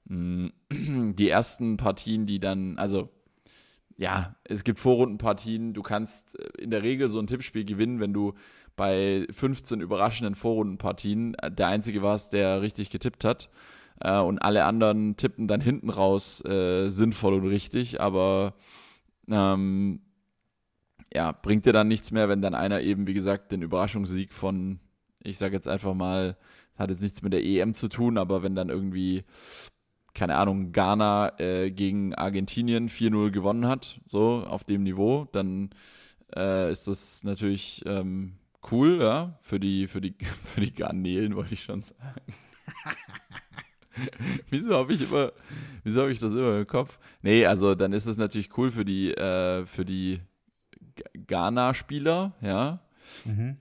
mh, 0.04 0.50
die 0.70 1.28
ersten 1.28 1.76
Partien, 1.76 2.26
die 2.26 2.38
dann, 2.38 2.78
also 2.78 3.10
ja, 3.96 4.36
es 4.44 4.64
gibt 4.64 4.78
Vorrundenpartien, 4.78 5.74
du 5.74 5.82
kannst 5.82 6.38
äh, 6.38 6.62
in 6.62 6.70
der 6.70 6.82
Regel 6.82 7.08
so 7.08 7.18
ein 7.18 7.26
Tippspiel 7.26 7.64
gewinnen, 7.64 8.00
wenn 8.00 8.12
du 8.12 8.34
bei 8.76 9.26
15 9.30 9.80
überraschenden 9.80 10.34
Vorrundenpartien 10.34 11.34
äh, 11.34 11.50
der 11.50 11.68
Einzige 11.68 12.02
warst, 12.02 12.32
der 12.32 12.62
richtig 12.62 12.90
getippt 12.90 13.24
hat. 13.24 13.50
Äh, 14.00 14.18
und 14.18 14.40
alle 14.40 14.64
anderen 14.64 15.16
tippen 15.16 15.48
dann 15.48 15.60
hinten 15.60 15.90
raus 15.90 16.44
äh, 16.44 16.88
sinnvoll 16.88 17.34
und 17.34 17.46
richtig, 17.46 18.00
aber 18.00 18.54
ähm, 19.28 20.00
ja, 21.14 21.32
bringt 21.32 21.66
dir 21.66 21.72
dann 21.72 21.88
nichts 21.88 22.10
mehr, 22.10 22.28
wenn 22.28 22.42
dann 22.42 22.54
einer 22.54 22.80
eben, 22.80 23.06
wie 23.06 23.14
gesagt, 23.14 23.52
den 23.52 23.62
Überraschungssieg 23.62 24.32
von, 24.32 24.80
ich 25.22 25.38
sage 25.38 25.54
jetzt 25.54 25.68
einfach 25.68 25.94
mal, 25.94 26.36
hat 26.76 26.90
jetzt 26.90 27.02
nichts 27.02 27.22
mit 27.22 27.32
der 27.32 27.44
EM 27.44 27.74
zu 27.74 27.88
tun, 27.88 28.18
aber 28.18 28.42
wenn 28.42 28.54
dann 28.54 28.70
irgendwie, 28.70 29.24
keine 30.14 30.36
Ahnung, 30.36 30.72
Ghana 30.72 31.38
äh, 31.38 31.70
gegen 31.70 32.14
Argentinien 32.14 32.88
4-0 32.88 33.30
gewonnen 33.30 33.66
hat, 33.68 34.00
so 34.06 34.44
auf 34.46 34.64
dem 34.64 34.82
Niveau, 34.84 35.28
dann 35.32 35.70
äh, 36.34 36.70
ist 36.70 36.88
das 36.88 37.24
natürlich 37.24 37.82
ähm, 37.86 38.34
cool, 38.70 39.00
ja, 39.02 39.36
für 39.40 39.60
die, 39.60 39.86
für 39.86 40.00
die, 40.00 40.14
für 40.44 40.60
die 40.60 40.72
Garnelen, 40.72 41.36
wollte 41.36 41.54
ich 41.54 41.64
schon 41.64 41.82
sagen. 41.82 42.34
wieso 44.50 44.74
habe 44.76 44.92
ich 44.92 45.02
immer, 45.02 45.32
wieso 45.84 46.02
habe 46.02 46.12
ich 46.12 46.18
das 46.18 46.32
immer 46.32 46.58
im 46.58 46.66
Kopf? 46.66 46.98
Nee, 47.22 47.46
also 47.46 47.74
dann 47.74 47.92
ist 47.92 48.06
es 48.06 48.16
natürlich 48.16 48.56
cool 48.56 48.70
für 48.70 48.84
die, 48.84 49.12
äh, 49.14 49.64
für 49.66 49.84
die 49.84 50.20
Ghana-Spieler, 51.26 52.32
ja. 52.40 52.80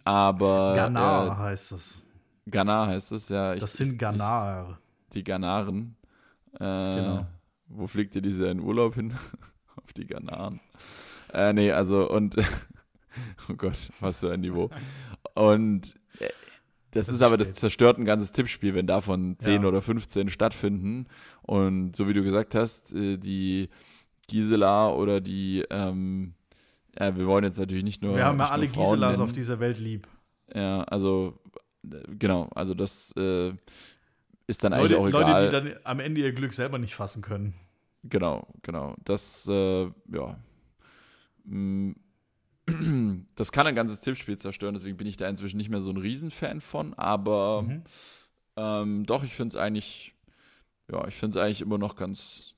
Aber 0.04 0.74
Ghana 0.76 1.28
äh, 1.28 1.36
heißt 1.38 1.72
es. 1.74 2.02
Ghana 2.48 2.88
heißt 2.88 3.12
es, 3.12 3.30
ja. 3.30 3.54
Ich, 3.54 3.62
Das 3.62 3.74
sind 3.74 3.98
Ghanaer. 3.98 4.80
Die 5.14 5.24
Ghanaren. 5.24 5.96
Äh, 6.54 6.58
Genau. 6.60 7.28
Wo 7.68 7.88
fliegt 7.88 8.16
ihr 8.16 8.22
diese 8.22 8.48
in 8.48 8.60
Urlaub 8.60 8.96
hin? 8.96 9.14
Auf 9.82 9.94
die 9.94 10.06
Ghanaren. 10.06 10.60
Äh, 11.34 11.54
nee, 11.54 11.72
also 11.72 12.10
und 12.10 12.36
oh 13.50 13.54
Gott, 13.56 13.90
was 14.02 14.20
für 14.20 14.34
ein 14.34 14.42
Niveau. 14.42 14.70
Und 15.34 15.96
das, 16.92 17.08
Das 17.08 17.16
ist 17.16 17.22
aber 17.22 17.38
das 17.38 17.54
zerstört 17.54 17.98
ein 17.98 18.06
ganzes 18.06 18.32
Tippspiel, 18.32 18.74
wenn 18.76 18.88
davon 18.88 19.36
10 19.40 19.62
Ja. 19.64 19.68
oder 19.68 19.82
15 19.82 20.30
stattfinden. 20.30 21.08
Und 21.42 21.96
so 21.96 22.08
wie 22.08 22.14
du 22.14 22.24
gesagt 22.24 22.54
hast, 22.56 22.94
äh, 22.94 23.18
die 23.18 23.70
Gisela 24.28 24.90
oder 24.94 25.20
die, 25.22 25.66
ähm, 25.70 26.34
ja, 27.00 27.16
wir 27.18 27.26
wollen 27.26 27.44
jetzt 27.46 27.60
natürlich 27.60 27.84
nicht 27.84 28.02
nur. 28.02 28.16
Wir 28.16 28.26
haben 28.26 28.40
ja 28.40 28.50
alle 28.50 28.68
Giselas 28.68 29.18
nennen. 29.18 29.30
auf 29.30 29.34
dieser 29.34 29.60
Welt 29.60 29.80
lieb. 29.80 30.08
Ja, 30.54 30.84
also 30.84 31.40
äh, 31.90 32.02
genau, 32.20 32.50
also 32.54 32.74
das 32.74 33.14
äh, 33.18 33.54
ist 34.48 34.64
dann 34.64 34.74
eigentlich 34.74 34.92
Leute, 34.92 35.00
auch 35.00 35.10
Leute, 35.10 35.18
egal. 35.26 35.46
die 35.64 35.70
dann 35.70 35.80
am 35.86 36.00
Ende 36.02 36.22
ihr 36.22 36.34
Glück 36.34 36.54
selber 36.54 36.78
nicht 36.78 36.96
fassen 36.96 37.22
können. 37.22 37.54
genau, 38.04 38.48
genau. 38.64 38.96
Das, 39.06 39.48
äh, 39.48 39.84
ja. 39.84 40.38
Mm, 41.46 41.94
Das 43.36 43.52
kann 43.52 43.68
ein 43.68 43.76
ganzes 43.76 44.02
Tippspiel 44.02 44.38
zerstören, 44.38 44.74
deswegen 44.74 44.98
bin 44.98 45.08
ich 45.08 45.18
da 45.18 45.28
inzwischen 45.28 45.58
nicht 45.58 45.70
mehr 45.70 45.82
so 45.82 45.92
ein 45.92 45.98
Riesenfan 45.98 46.62
von, 46.62 46.94
aber 46.94 47.64
Mhm. 47.64 47.84
ähm, 48.56 49.06
doch, 49.06 49.24
ich 49.24 49.34
finde 49.34 49.50
es 49.50 49.56
eigentlich, 49.56 50.14
ja, 50.92 51.08
ich 51.08 51.16
finde 51.16 51.38
es 51.40 51.44
eigentlich 51.44 51.62
immer 51.62 51.78
noch 51.78 51.96
ganz, 51.96 52.56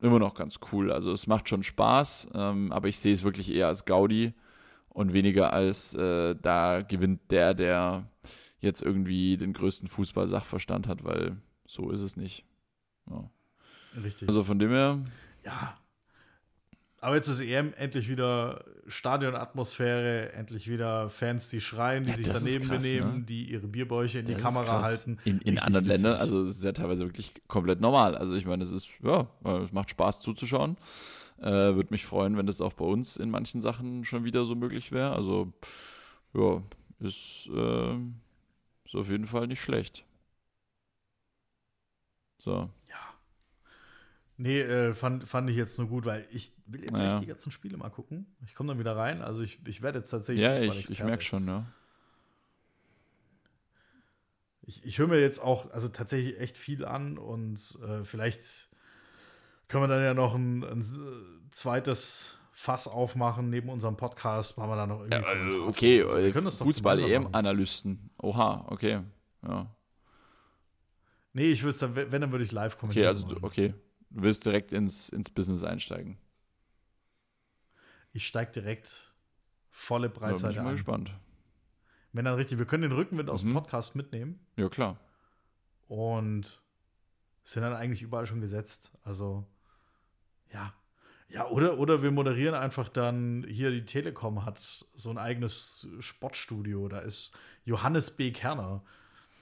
immer 0.00 0.18
noch 0.18 0.34
ganz 0.34 0.58
cool. 0.72 0.90
Also 0.92 1.12
es 1.12 1.26
macht 1.26 1.48
schon 1.48 1.62
Spaß, 1.62 2.28
ähm, 2.34 2.72
aber 2.72 2.88
ich 2.88 2.98
sehe 2.98 3.12
es 3.12 3.22
wirklich 3.22 3.52
eher 3.52 3.68
als 3.68 3.84
Gaudi 3.84 4.34
und 4.88 5.12
weniger 5.12 5.52
als 5.52 5.94
äh, 5.94 6.34
da 6.40 6.82
gewinnt 6.82 7.30
der, 7.30 7.54
der 7.54 8.08
jetzt 8.60 8.80
irgendwie 8.82 9.36
den 9.36 9.52
größten 9.52 9.88
Fußball-Sachverstand 9.88 10.88
hat, 10.88 11.04
weil 11.04 11.36
so 11.66 11.90
ist 11.90 12.00
es 12.00 12.16
nicht. 12.16 12.44
Ja. 13.10 13.28
Richtig. 14.02 14.28
Also 14.28 14.42
von 14.44 14.58
dem 14.58 14.70
her, 14.70 15.04
ja. 15.44 15.76
Aber 17.04 17.16
jetzt 17.16 17.28
ist 17.28 17.40
EM 17.40 17.74
endlich 17.74 18.08
wieder 18.08 18.64
Stadionatmosphäre, 18.86 20.32
endlich 20.32 20.70
wieder 20.70 21.10
Fans, 21.10 21.50
die 21.50 21.60
schreien, 21.60 22.04
die 22.04 22.10
Ja, 22.12 22.16
sich 22.16 22.28
daneben 22.30 22.64
krass, 22.66 22.82
benehmen, 22.82 23.18
ne? 23.18 23.24
die 23.24 23.50
ihre 23.50 23.66
Bierbäuche 23.66 24.20
in 24.20 24.24
die 24.24 24.32
das 24.32 24.40
ist 24.40 24.46
Kamera 24.46 24.80
halten. 24.80 25.18
In, 25.26 25.38
in 25.42 25.58
anderen. 25.58 25.84
Ländern, 25.84 26.14
also 26.16 26.40
es 26.40 26.56
ist 26.56 26.64
ja 26.64 26.72
teilweise 26.72 27.04
wirklich 27.04 27.34
komplett 27.46 27.82
normal. 27.82 28.16
Also 28.16 28.36
ich 28.36 28.46
meine, 28.46 28.62
es 28.62 28.72
ist, 28.72 28.88
ja, 29.02 29.26
es 29.44 29.70
macht 29.70 29.90
Spaß 29.90 30.20
zuzuschauen. 30.20 30.78
Äh, 31.42 31.50
Würde 31.50 31.88
mich 31.90 32.06
freuen, 32.06 32.38
wenn 32.38 32.46
das 32.46 32.62
auch 32.62 32.72
bei 32.72 32.86
uns 32.86 33.18
in 33.18 33.28
manchen 33.28 33.60
Sachen 33.60 34.06
schon 34.06 34.24
wieder 34.24 34.46
so 34.46 34.54
möglich 34.54 34.90
wäre. 34.90 35.12
Also, 35.14 35.52
ja, 36.32 36.62
ist, 37.00 37.50
äh, 37.54 37.96
ist 38.86 38.94
auf 38.94 39.10
jeden 39.10 39.26
Fall 39.26 39.46
nicht 39.46 39.60
schlecht. 39.60 40.06
So. 42.38 42.70
Nee, 44.36 44.60
äh, 44.62 44.94
fand, 44.94 45.28
fand 45.28 45.48
ich 45.48 45.56
jetzt 45.56 45.78
nur 45.78 45.86
gut, 45.88 46.06
weil 46.06 46.26
ich 46.30 46.52
will 46.66 46.82
jetzt 46.82 46.98
Ja. 46.98 47.12
echt 47.14 47.22
die 47.22 47.26
ganzen 47.26 47.52
Spiele 47.52 47.76
mal 47.76 47.90
gucken. 47.90 48.26
Ich 48.46 48.54
komme 48.56 48.68
dann 48.70 48.78
wieder 48.80 48.96
rein. 48.96 49.22
Also 49.22 49.42
ich, 49.42 49.60
ich 49.66 49.80
werde 49.80 50.00
jetzt 50.00 50.10
tatsächlich. 50.10 50.42
Ja, 50.44 50.58
ich, 50.58 50.90
ich 50.90 51.02
merke 51.04 51.22
schon, 51.22 51.46
ja. 51.46 51.66
Ich, 54.66 54.84
ich 54.84 54.98
höre 54.98 55.08
mir 55.08 55.20
jetzt 55.20 55.40
auch 55.40 55.70
also 55.72 55.88
tatsächlich 55.88 56.40
echt 56.40 56.56
viel 56.56 56.84
an 56.84 57.18
und 57.18 57.78
äh, 57.86 58.02
vielleicht 58.04 58.70
können 59.68 59.84
wir 59.84 59.88
dann 59.88 60.02
ja 60.02 60.14
noch 60.14 60.34
ein, 60.34 60.64
ein 60.64 60.80
s- 60.80 60.98
zweites 61.50 62.38
Fass 62.52 62.88
aufmachen 62.88 63.50
neben 63.50 63.68
unserem 63.68 63.96
Podcast. 63.96 64.56
Machen 64.56 64.70
wir 64.70 64.76
da 64.76 64.86
noch 64.86 65.00
irgendwie. 65.00 65.16
Ja, 65.18 65.22
also, 65.22 65.50
Kommentare 65.50 65.68
okay, 65.68 65.98
äh. 66.00 66.50
Fußball-EM-Analysten. 66.50 68.10
Oha, 68.22 68.64
okay. 68.68 69.00
Ja. 69.46 69.66
Nee, 71.34 71.50
ich 71.50 71.62
würde 71.62 71.70
es 71.70 71.78
dann, 71.78 71.94
wenn, 71.96 72.20
dann 72.20 72.30
würde 72.32 72.44
ich 72.44 72.52
live 72.52 72.72
Okay, 72.74 72.80
kommentieren. 72.80 73.06
also 73.08 73.26
du, 73.26 73.34
wollen. 73.34 73.44
okay. 73.44 73.74
Du 74.14 74.22
willst 74.22 74.46
direkt 74.46 74.72
ins, 74.72 75.08
ins 75.08 75.28
Business 75.28 75.64
einsteigen. 75.64 76.18
Ich 78.12 78.26
steige 78.28 78.52
direkt 78.52 79.12
volle 79.70 80.08
Da 80.08 80.14
bin 80.14 80.14
ich 80.14 80.20
Breitseite 80.40 80.62
mal 80.62 80.68
an. 80.68 80.74
gespannt. 80.76 81.12
Wenn 82.12 82.24
dann 82.24 82.34
richtig, 82.36 82.58
wir 82.58 82.64
können 82.66 82.82
den 82.84 82.92
Rückenwind 82.92 83.28
aus 83.28 83.40
dem 83.40 83.50
Mhm. 83.50 83.54
Podcast 83.54 83.96
mitnehmen 83.96 84.38
Ja, 84.56 84.68
klar. 84.68 85.00
und 85.88 86.60
sind 87.42 87.62
dann 87.62 87.74
eigentlich 87.74 88.02
überall 88.02 88.26
schon 88.28 88.40
gesetzt. 88.40 88.92
Also, 89.02 89.44
ja. 90.52 90.72
Ja, 91.28 91.48
oder, 91.48 91.78
oder 91.78 92.02
wir 92.04 92.12
moderieren 92.12 92.54
einfach 92.54 92.88
dann, 92.88 93.44
hier 93.48 93.72
die 93.72 93.84
Telekom 93.84 94.44
hat 94.44 94.86
so 94.94 95.10
ein 95.10 95.18
eigenes 95.18 95.88
Sportstudio. 95.98 96.86
Da 96.88 97.00
ist 97.00 97.36
Johannes 97.64 98.12
B. 98.16 98.30
Kerner. 98.30 98.84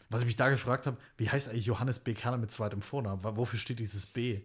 Was 0.08 0.20
ich 0.22 0.26
mich 0.26 0.36
da 0.36 0.48
gefragt 0.48 0.86
habe, 0.86 0.96
wie 1.18 1.28
heißt 1.28 1.50
eigentlich 1.50 1.66
Johannes 1.66 1.98
B. 1.98 2.14
Kerner 2.14 2.38
mit 2.38 2.50
zweitem 2.50 2.80
Vornamen? 2.80 3.22
Wofür 3.22 3.58
steht 3.58 3.78
dieses 3.78 4.06
B? 4.06 4.40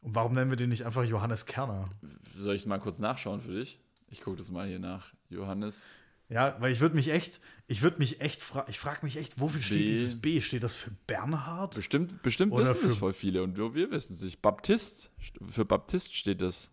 Und 0.00 0.14
warum 0.14 0.32
nennen 0.34 0.50
wir 0.50 0.56
den 0.56 0.70
nicht 0.70 0.84
einfach 0.86 1.04
Johannes 1.04 1.46
Kerner? 1.46 1.88
Soll 2.36 2.54
ich 2.54 2.66
mal 2.66 2.78
kurz 2.78 2.98
nachschauen 2.98 3.40
für 3.40 3.52
dich? 3.54 3.80
Ich 4.08 4.20
gucke 4.20 4.36
das 4.36 4.50
mal 4.50 4.66
hier 4.66 4.78
nach. 4.78 5.12
Johannes. 5.28 6.00
Ja, 6.30 6.56
weil 6.60 6.72
ich 6.72 6.80
würde 6.80 6.94
mich 6.94 7.08
echt, 7.08 7.40
ich 7.66 7.80
würde 7.82 7.98
mich 7.98 8.20
echt 8.20 8.42
fragen, 8.42 8.70
ich 8.70 8.78
frage 8.78 9.00
mich 9.04 9.16
echt, 9.16 9.40
wofür 9.40 9.60
steht 9.62 9.78
B. 9.78 9.86
dieses 9.86 10.20
B? 10.20 10.40
Steht 10.42 10.62
das 10.62 10.74
für 10.76 10.90
Bernhard? 11.06 11.74
Bestimmt, 11.74 12.22
bestimmt 12.22 12.52
Oder 12.52 12.62
wissen 12.64 12.82
das 12.82 12.92
für- 12.92 12.98
voll 12.98 13.12
viele 13.14 13.42
und 13.42 13.56
wir 13.56 13.90
wissen 13.90 14.12
es 14.12 14.22
nicht. 14.22 14.40
Baptist. 14.42 15.10
Für 15.42 15.64
Baptist 15.64 16.14
steht 16.14 16.42
das. 16.42 16.70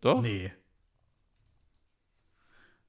Doch? 0.00 0.20
Nee. 0.20 0.52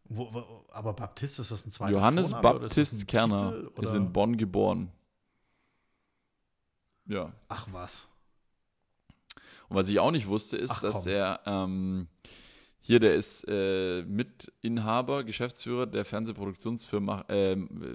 Wo, 0.06 0.32
wo, 0.34 0.66
aber 0.72 0.94
Baptist, 0.94 1.40
ist 1.40 1.50
das 1.52 1.66
ein 1.66 1.72
zweiter 1.72 1.94
Johannes 1.94 2.30
Vorname 2.32 2.60
Baptist 2.60 3.08
Kerner 3.08 3.52
Titel, 3.54 3.82
ist 3.84 3.94
in 3.94 4.12
Bonn 4.14 4.38
geboren. 4.38 4.92
Ja. 7.06 7.34
Ach 7.48 7.68
was. 7.72 8.12
Und 9.70 9.78
was 9.78 9.90
ich 9.90 10.00
auch 10.00 10.12
nicht 10.12 10.28
wusste, 10.28 10.58
ist, 10.58 10.72
Ach, 10.72 10.82
dass 10.82 11.04
komm. 11.04 11.12
er 11.14 11.40
ähm, 11.46 12.08
hier, 12.82 13.00
der 13.00 13.16
ist 13.16 13.46
äh, 13.48 14.04
Mitinhaber, 14.04 15.24
Geschäftsführer 15.24 15.88
der 15.88 16.06
Fernsehproduktionsfirma, 16.06 17.26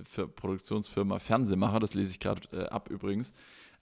für 0.03 0.27
Produktionsfirma 0.27 1.21
Fernsehmacher. 1.21 1.79
Das 1.79 1.95
lese 1.95 2.11
ich 2.11 2.19
gerade 2.19 2.41
äh, 2.53 2.67
ab 2.69 2.91
übrigens. 2.91 3.33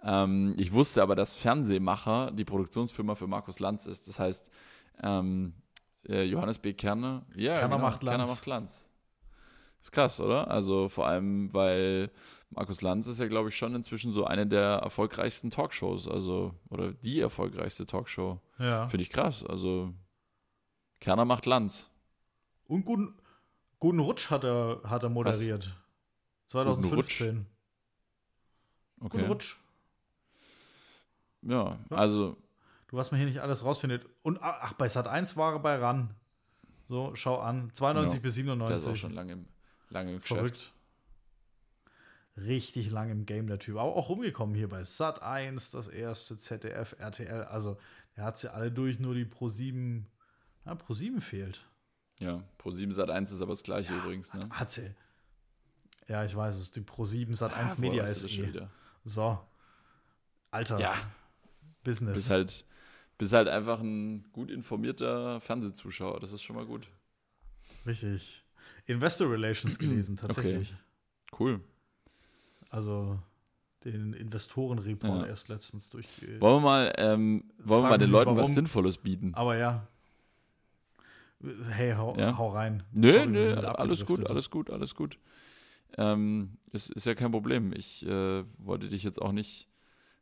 Ähm, 0.02 0.54
ich 0.58 0.72
wusste 0.72 1.02
aber, 1.02 1.16
dass 1.16 1.34
Fernsehmacher 1.34 2.30
die 2.32 2.44
Produktionsfirma 2.44 3.14
für 3.14 3.26
Markus 3.26 3.58
Lanz 3.58 3.86
ist. 3.86 4.06
Das 4.06 4.20
heißt, 4.20 4.50
ähm, 5.02 5.54
äh, 6.06 6.24
Johannes 6.24 6.58
B. 6.58 6.74
Kerner, 6.74 7.24
ja, 7.34 7.58
Kerner 7.58 7.76
genau, 7.76 7.88
macht 7.88 8.00
Kerner 8.00 8.18
Lanz. 8.18 8.30
macht 8.30 8.46
Lanz. 8.46 8.90
Ist 9.80 9.92
krass, 9.92 10.20
oder? 10.20 10.50
Also 10.50 10.88
vor 10.88 11.06
allem, 11.06 11.52
weil 11.54 12.10
Markus 12.50 12.80
Lanz 12.80 13.06
ist 13.06 13.20
ja, 13.20 13.28
glaube 13.28 13.50
ich, 13.50 13.56
schon 13.56 13.74
inzwischen 13.74 14.12
so 14.12 14.24
eine 14.24 14.46
der 14.46 14.78
erfolgreichsten 14.78 15.50
Talkshows, 15.50 16.08
also, 16.08 16.54
oder 16.70 16.92
die 16.92 17.20
erfolgreichste 17.20 17.86
Talkshow. 17.86 18.40
Ja. 18.58 18.88
Finde 18.88 19.02
ich 19.02 19.10
krass. 19.10 19.44
Also, 19.44 19.92
Kerner 21.00 21.24
macht 21.24 21.46
Lanz. 21.46 21.90
Und 22.66 22.84
guten, 22.84 23.14
guten 23.78 23.98
Rutsch 24.00 24.30
hat 24.30 24.44
er, 24.44 24.80
hat 24.84 25.02
er 25.02 25.10
moderiert. 25.10 25.76
2015. 26.48 27.34
Guten 27.36 27.46
Okay. 29.00 29.26
Rutsch. 29.26 29.56
Ja, 31.42 31.78
Ja. 31.90 31.96
also, 31.96 32.36
Du, 32.88 32.96
was 32.96 33.10
man 33.10 33.18
hier 33.18 33.28
nicht 33.28 33.40
alles 33.42 33.64
rausfindet. 33.64 34.06
Und 34.22 34.42
ah, 34.42 34.58
ach, 34.62 34.72
bei 34.72 34.88
Sat 34.88 35.06
1 35.06 35.36
war 35.36 35.52
er 35.52 35.58
bei 35.58 35.76
RAN. 35.76 36.14
So, 36.86 37.14
schau 37.14 37.36
an. 37.38 37.70
92 37.74 38.16
Ja, 38.16 38.22
bis 38.22 38.34
der 38.34 38.40
ist 38.40 38.46
97. 38.46 38.90
auch 38.90 38.96
schon 38.96 39.12
lange 39.12 39.32
im, 39.34 39.44
lange 39.90 40.14
im 40.14 40.20
Geschäft. 40.20 40.72
Richtig 42.44 42.90
lang 42.90 43.10
im 43.10 43.26
Game, 43.26 43.46
der 43.46 43.58
Typ. 43.58 43.76
Aber 43.76 43.96
auch 43.96 44.08
rumgekommen 44.08 44.54
hier 44.54 44.68
bei 44.68 44.84
Sat 44.84 45.22
1, 45.22 45.70
das 45.70 45.88
erste 45.88 46.38
ZDF, 46.38 46.94
RTL. 46.98 47.44
Also, 47.44 47.78
er 48.14 48.24
hat 48.24 48.38
sie 48.38 48.52
alle 48.52 48.70
durch, 48.70 48.98
nur 48.98 49.14
die 49.14 49.24
Pro 49.24 49.48
7. 49.48 50.06
Ja, 50.64 50.74
Pro 50.74 50.94
7 50.94 51.20
fehlt. 51.20 51.66
Ja, 52.20 52.42
Pro 52.58 52.70
7 52.70 52.92
Sat 52.92 53.10
1 53.10 53.32
ist 53.32 53.42
aber 53.42 53.52
das 53.52 53.62
gleiche 53.62 53.94
übrigens, 53.94 54.34
ne? 54.34 54.48
Hat 54.50 54.70
sie. 54.72 54.94
Ja, 56.06 56.24
ich 56.24 56.34
weiß 56.34 56.56
es. 56.58 56.70
Die 56.70 56.80
Pro 56.80 57.04
7 57.04 57.34
Sat 57.34 57.52
1 57.52 57.72
Ah, 57.72 57.76
woher 57.78 57.90
Media 57.90 58.04
ist 58.04 58.24
eh. 58.24 58.46
wieder? 58.48 58.70
So. 59.04 59.38
Alter. 60.50 60.78
Ja, 60.78 60.94
Business. 61.84 62.14
bist 62.14 62.30
halt, 62.30 62.64
bist 63.18 63.32
halt 63.32 63.48
einfach 63.48 63.80
ein 63.80 64.24
gut 64.32 64.50
informierter 64.50 65.40
Fernsehzuschauer. 65.40 66.20
Das 66.20 66.32
ist 66.32 66.42
schon 66.42 66.56
mal 66.56 66.66
gut. 66.66 66.88
Richtig. 67.86 68.44
Investor 68.86 69.30
Relations 69.30 69.78
gelesen, 69.78 70.16
tatsächlich. 70.16 70.74
Cool. 71.38 71.60
Also 72.70 73.18
den 73.84 74.12
Investorenreport 74.12 75.22
Ja. 75.22 75.26
erst 75.26 75.48
letztens 75.48 75.88
durch. 75.90 76.06
Wollen 76.40 76.56
wir 76.56 76.60
mal, 76.60 76.92
ähm, 76.98 77.44
wollen 77.58 77.84
wir 77.84 77.90
mal 77.90 77.98
den 77.98 78.10
Leuten 78.10 78.32
was 78.32 78.38
warum- 78.38 78.52
Sinnvolles 78.52 78.98
bieten? 78.98 79.34
Aber 79.34 79.56
ja. 79.56 79.86
Hey, 81.70 81.92
hau, 81.96 82.16
Ja. 82.18 82.36
hau 82.36 82.48
rein. 82.50 82.82
Nö, 82.92 83.10
Sorry, 83.12 83.26
nö, 83.26 83.42
gerade 83.54 83.78
alles 83.78 84.04
gut, 84.04 84.28
alles 84.28 84.50
gut, 84.50 84.70
alles 84.70 84.94
gut. 84.96 85.18
Ähm, 85.96 86.58
es 86.72 86.90
ist 86.90 87.06
ja 87.06 87.14
kein 87.14 87.30
Problem. 87.30 87.72
Ich 87.72 88.04
äh, 88.04 88.44
wollte 88.58 88.88
dich 88.88 89.04
jetzt 89.04 89.22
auch 89.22 89.30
nicht, 89.32 89.68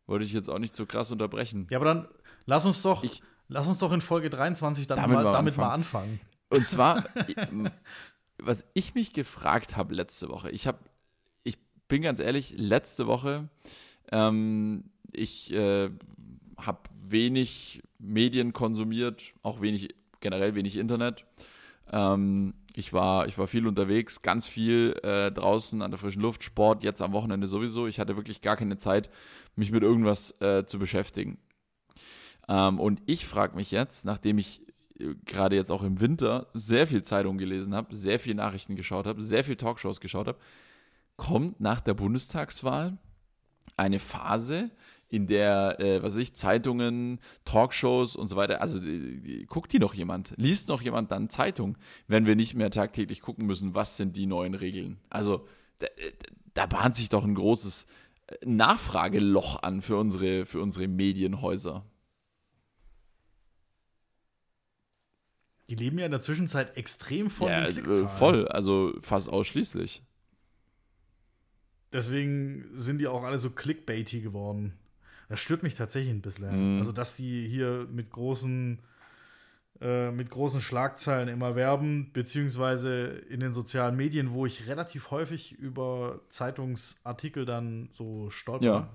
wollte 0.07 0.25
dich 0.27 0.35
jetzt 0.35 0.51
auch 0.51 0.59
nicht 0.59 0.77
so 0.77 0.85
krass 0.85 1.11
unterbrechen. 1.11 1.67
Ja, 1.71 1.79
aber 1.79 1.87
dann 1.87 2.09
lass 2.45 2.67
uns 2.67 2.83
doch, 2.83 3.03
Ich- 3.03 3.23
lass 3.49 3.67
uns 3.67 3.79
doch 3.79 3.93
in 3.93 4.03
Folge 4.03 4.29
23 4.29 4.87
dann 4.87 4.99
Damit 4.99 5.17
mal, 5.17 5.25
mal 5.25 5.33
damit 5.33 5.57
mal 5.57 5.71
anfangen. 5.71 6.21
Und 6.51 6.69
zwar, 6.69 7.05
was 8.39 8.67
ich 8.75 8.95
mich 8.95 9.15
gefragt 9.15 9.77
habe 9.77 9.95
letzte 9.95 10.29
Woche, 10.29 10.51
ich 10.51 10.67
habe, 10.67 10.79
bin 11.89 12.03
ganz 12.03 12.21
ehrlich, 12.21 12.55
letzte 12.57 13.07
Woche, 13.07 13.49
ähm, 14.13 14.85
ich 15.13 15.53
äh, 15.53 15.91
habe 16.59 16.81
wenig 17.03 17.83
Medien 17.99 18.53
konsumiert, 18.53 19.33
auch 19.43 19.61
wenig, 19.61 19.95
generell 20.21 20.55
wenig 20.55 20.77
Internet. 20.77 21.25
Ähm, 21.93 22.55
ich, 22.75 22.93
war, 22.93 23.27
ich 23.27 23.39
war 23.39 23.47
viel 23.47 23.67
unterwegs, 23.67 24.23
ganz 24.23 24.47
viel 24.47 24.99
äh, 25.03 25.31
draußen 25.31 25.81
an 25.83 25.91
der 25.91 25.99
frischen 25.99 26.23
Luft, 26.23 26.45
Sport, 26.45 26.83
jetzt 26.83 27.01
am 27.01 27.13
Wochenende 27.13 27.47
sowieso. 27.47 27.87
Ich 27.87 28.01
hatte 28.01 28.17
wirklich 28.17 28.41
gar 28.41 28.57
keine 28.57 28.77
Zeit, 28.77 29.11
mich 29.55 29.71
mit 29.71 29.83
irgendwas 29.83 30.41
äh, 30.41 30.67
zu 30.67 30.79
beschäftigen. 30.79 31.39
Ähm, 32.49 32.79
und 32.81 33.03
ich 33.07 33.27
frage 33.27 33.57
mich 33.57 33.71
jetzt, 33.71 34.05
nachdem 34.05 34.39
ich 34.39 34.63
äh, 34.99 35.15
gerade 35.25 35.57
jetzt 35.57 35.71
auch 35.71 35.83
im 35.83 36.01
Winter 36.01 36.49
sehr 36.55 36.87
viel 36.87 37.03
Zeitung 37.03 37.39
gelesen 37.39 37.75
habe, 37.75 37.95
sehr 37.95 38.19
viel 38.19 38.35
Nachrichten 38.35 38.77
geschaut 38.77 39.07
habe, 39.07 39.23
sehr 39.23 39.45
viel 39.45 39.57
Talkshows 39.57 40.01
geschaut 40.01 40.27
habe, 40.27 40.39
kommt 41.17 41.61
nach 41.61 41.81
der 41.81 41.95
Bundestagswahl 41.95 42.99
eine 43.77 43.99
Phase, 43.99 44.71
in 45.09 45.27
der, 45.27 45.79
äh, 45.79 46.03
was 46.03 46.15
weiß 46.15 46.23
ich, 46.23 46.35
Zeitungen, 46.35 47.21
Talkshows 47.45 48.17
und 48.17 48.27
so 48.27 48.37
weiter, 48.37 48.61
also 48.61 48.81
die, 48.81 49.47
guckt 49.47 49.73
die 49.73 49.79
noch 49.79 49.95
jemand? 49.95 50.35
Liest 50.37 50.69
noch 50.69 50.83
jemand 50.83 51.13
dann 51.13 51.31
Zeitung, 51.31 51.79
wenn 52.09 52.27
wir 52.27 52.35
nicht 52.35 52.55
mehr 52.55 52.71
tagtäglich 52.71 53.21
gucken 53.21 53.47
müssen, 53.47 53.75
was 53.75 53.97
sind 53.97 54.17
die 54.17 54.27
neuen 54.27 54.55
Regeln? 54.55 54.99
Also 55.09 55.47
da, 55.79 55.87
da 56.55 56.67
bahnt 56.67 56.97
sich 56.97 57.09
doch 57.09 57.25
ein 57.25 57.35
großes 57.35 57.87
äh, 58.27 58.35
Nachfrageloch 58.45 59.63
an 59.63 59.81
für 59.81 59.97
unsere, 59.97 60.45
für 60.45 60.61
unsere 60.61 60.89
Medienhäuser. 60.89 61.85
Die 65.69 65.75
leben 65.75 65.99
ja 65.99 66.07
in 66.07 66.13
der 66.13 66.21
Zwischenzeit 66.21 66.77
extrem 66.77 67.29
von 67.29 67.49
ja, 67.49 67.67
äh, 67.67 68.09
voll, 68.09 68.47
also 68.49 68.93
fast 69.01 69.29
ausschließlich. 69.29 70.03
Deswegen 71.93 72.67
sind 72.75 72.99
die 72.99 73.07
auch 73.07 73.23
alle 73.23 73.39
so 73.39 73.51
clickbaity 73.51 74.21
geworden. 74.21 74.75
Das 75.29 75.41
stört 75.41 75.63
mich 75.63 75.75
tatsächlich 75.75 76.13
ein 76.13 76.21
bisschen. 76.23 76.75
Mhm. 76.75 76.79
Also, 76.79 76.93
dass 76.93 77.17
die 77.17 77.49
hier 77.49 77.87
mit 77.91 78.11
großen, 78.11 78.79
äh, 79.81 80.11
mit 80.11 80.31
großen 80.31 80.61
Schlagzeilen 80.61 81.29
immer 81.29 81.57
werben, 81.57 82.11
beziehungsweise 82.13 83.07
in 83.07 83.41
den 83.41 83.53
sozialen 83.53 83.97
Medien, 83.97 84.33
wo 84.33 84.47
ich 84.47 84.69
relativ 84.69 85.11
häufig 85.11 85.53
über 85.53 86.21
Zeitungsartikel 86.29 87.45
dann 87.45 87.89
so 87.93 88.31
stolper. 88.31 88.65
Ja. 88.65 88.89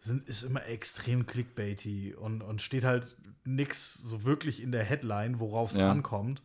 sind, 0.00 0.28
ist 0.28 0.42
immer 0.44 0.64
extrem 0.66 1.26
clickbaity 1.26 2.14
und, 2.14 2.40
und 2.42 2.62
steht 2.62 2.84
halt 2.84 3.16
nichts 3.44 3.94
so 3.94 4.22
wirklich 4.22 4.62
in 4.62 4.70
der 4.70 4.84
Headline, 4.84 5.40
worauf 5.40 5.72
es 5.72 5.78
Ja. 5.78 5.90
ankommt, 5.90 6.40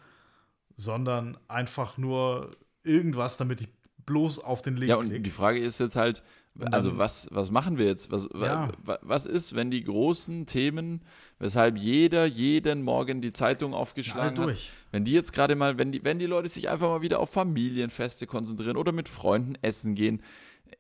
sondern 0.76 1.38
einfach 1.48 1.98
nur 2.00 2.50
irgendwas, 2.84 3.38
damit 3.38 3.62
ich 3.62 3.68
bloß 4.06 4.40
auf 4.40 4.62
den 4.62 4.76
Link 4.76 4.90
Ja, 4.90 4.96
und 4.98 5.08
klicke. 5.08 5.22
die 5.24 5.32
Frage 5.32 5.60
ist 5.60 5.80
jetzt 5.80 5.96
halt, 5.96 6.24
also 6.72 6.98
was, 6.98 7.28
was 7.32 7.50
machen 7.50 7.78
wir 7.78 7.86
jetzt? 7.88 8.12
Was, 8.12 8.28
wa- 8.32 8.46
Ja. 8.46 8.72
wa- 8.84 9.00
was 9.02 9.26
ist, 9.26 9.56
wenn 9.56 9.72
die 9.72 9.84
großen 9.84 10.46
Themen, 10.46 11.04
weshalb 11.40 11.78
jeder 11.78 12.26
jeden 12.26 12.84
Morgen 12.84 13.22
die 13.22 13.32
Zeitung 13.32 13.74
aufgeschlagen 13.74 14.38
hat, 14.38 14.46
durch. 14.46 14.70
wenn 14.92 15.04
die 15.04 15.14
jetzt 15.14 15.34
gerade 15.34 15.56
mal, 15.56 15.78
wenn 15.80 15.92
die, 15.92 16.04
wenn 16.04 16.20
die 16.20 16.28
Leute 16.28 16.50
sich 16.50 16.70
einfach 16.70 16.90
mal 16.90 17.02
wieder 17.02 17.20
auf 17.20 17.32
Familienfeste 17.32 18.28
konzentrieren 18.28 18.78
oder 18.78 18.92
mit 18.92 19.10
Freunden 19.10 19.56
essen 19.64 19.96
gehen, 19.96 20.22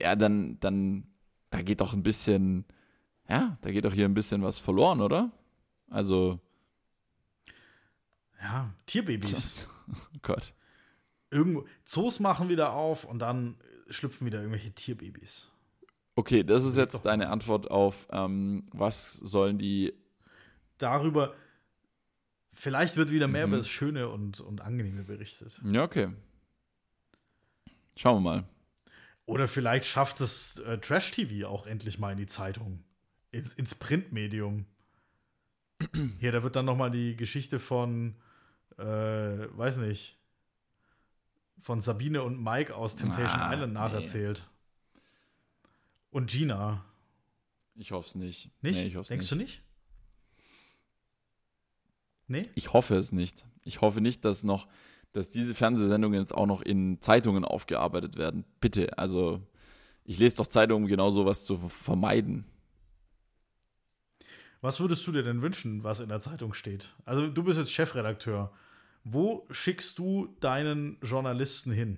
ja, 0.02 0.16
dann, 0.16 0.60
dann, 0.60 1.08
da 1.50 1.62
geht 1.64 1.82
doch 1.82 1.94
ein 1.94 2.04
bisschen, 2.04 2.66
ja, 3.30 3.58
da 3.62 3.72
geht 3.72 3.86
doch 3.86 3.94
hier 3.94 4.06
ein 4.06 4.14
bisschen 4.14 4.44
was 4.44 4.60
verloren, 4.60 5.02
oder? 5.02 5.32
Also, 5.90 6.40
Ja, 8.42 8.74
Tierbabys. 8.86 9.68
oh 9.90 10.18
Gott. 10.22 10.54
Irgendwo, 11.34 11.65
Zoos 11.86 12.19
machen 12.19 12.50
wieder 12.50 12.74
auf 12.74 13.04
und 13.04 13.19
dann 13.19 13.56
schlüpfen 13.89 14.26
wieder 14.26 14.39
irgendwelche 14.39 14.72
Tierbabys. 14.72 15.50
Okay, 16.15 16.43
das 16.43 16.63
ist 16.63 16.78
jetzt 16.78 16.93
doch 16.93 17.02
deine 17.02 17.30
Antwort 17.30 17.69
auf, 17.72 18.08
ähm, 18.12 18.63
was 18.72 19.13
sollen 19.15 19.58
die, 19.58 19.93
Darüber, 20.78 21.34
vielleicht 22.54 22.98
wird 22.98 23.10
wieder 23.12 23.28
mehr 23.28 23.48
Mhm. 23.48 23.54
über 23.54 23.58
das 23.58 23.69
Schöne 23.69 24.10
und, 24.10 24.39
und 24.41 24.62
Angenehme 24.62 25.04
berichtet. 25.04 25.60
ja, 25.72 25.84
okay. 25.84 26.10
Schauen 27.96 28.17
wir 28.17 28.22
mal. 28.32 28.43
Oder 29.26 29.48
vielleicht 29.48 29.86
schafft 29.86 30.19
es 30.22 30.60
äh, 30.60 30.78
Trash-TV 30.80 31.48
auch 31.48 31.65
endlich 31.67 32.00
mal 32.00 32.12
in 32.12 32.17
die 32.17 32.26
Zeitung. 32.26 32.84
Ins, 33.32 33.54
ins 33.54 33.76
Printmedium. 33.76 34.65
Hier, 36.19 36.32
da 36.32 36.43
wird 36.43 36.56
dann 36.56 36.65
noch 36.65 36.76
mal 36.78 36.89
die 36.91 37.15
Geschichte 37.15 37.60
von, 37.60 38.15
äh, 38.78 38.84
weiß 38.84 39.78
nicht, 39.78 40.17
von 41.63 41.82
Sabine 41.82 42.21
und 42.23 42.43
Mike 42.43 42.76
aus 42.76 42.95
Temptation 42.95 43.39
Ah, 43.39 43.54
Island 43.54 43.73
nee. 43.73 43.80
nacherzählt. 43.80 44.47
Und 46.12 46.30
Gina. 46.30 46.84
Ich 47.76 47.91
hoffe 47.91 48.08
es 48.08 48.15
nicht. 48.15 48.52
Nicht? 48.62 48.76
Nee, 48.78 48.86
ich 48.86 48.95
hoffe 48.95 49.04
es 49.04 49.08
Denkst 49.08 49.23
nicht. 49.23 49.32
du 49.32 49.36
nicht? 49.38 49.62
Nee? 52.28 52.41
Ich 52.56 52.73
hoffe 52.73 52.95
es 52.97 53.12
nicht. 53.12 53.45
Ich 53.65 53.82
hoffe 53.82 54.02
nicht, 54.02 54.23
dass 54.26 54.43
noch, 54.43 54.67
dass 55.13 55.30
diese 55.30 55.54
Fernsehsendungen 55.56 56.19
jetzt 56.19 56.36
auch 56.36 56.45
noch 56.45 56.62
in 56.62 57.02
Zeitungen 57.02 57.45
aufgearbeitet 57.45 58.17
werden. 58.17 58.45
Bitte, 58.60 58.97
also 58.97 59.41
ich 60.04 60.19
lese 60.19 60.36
doch 60.38 60.47
Zeitungen, 60.47 60.84
um 60.84 60.89
genau 60.89 61.12
sowas 61.12 61.45
zu 61.45 61.58
vermeiden. 61.69 62.45
Was 64.62 64.80
würdest 64.80 65.06
du 65.08 65.12
dir 65.12 65.23
denn 65.23 65.41
wünschen, 65.41 65.84
was 65.84 65.99
in 65.99 66.10
der 66.10 66.21
Zeitung 66.21 66.54
steht? 66.54 66.93
Also, 67.06 67.28
du 67.28 67.43
bist 67.43 67.58
jetzt 67.60 67.71
Chefredakteur. 67.71 68.54
Wo 69.04 69.46
schickst 69.52 69.98
du 70.00 70.36
deinen 70.39 70.98
Journalisten 71.02 71.72
hin? 71.72 71.98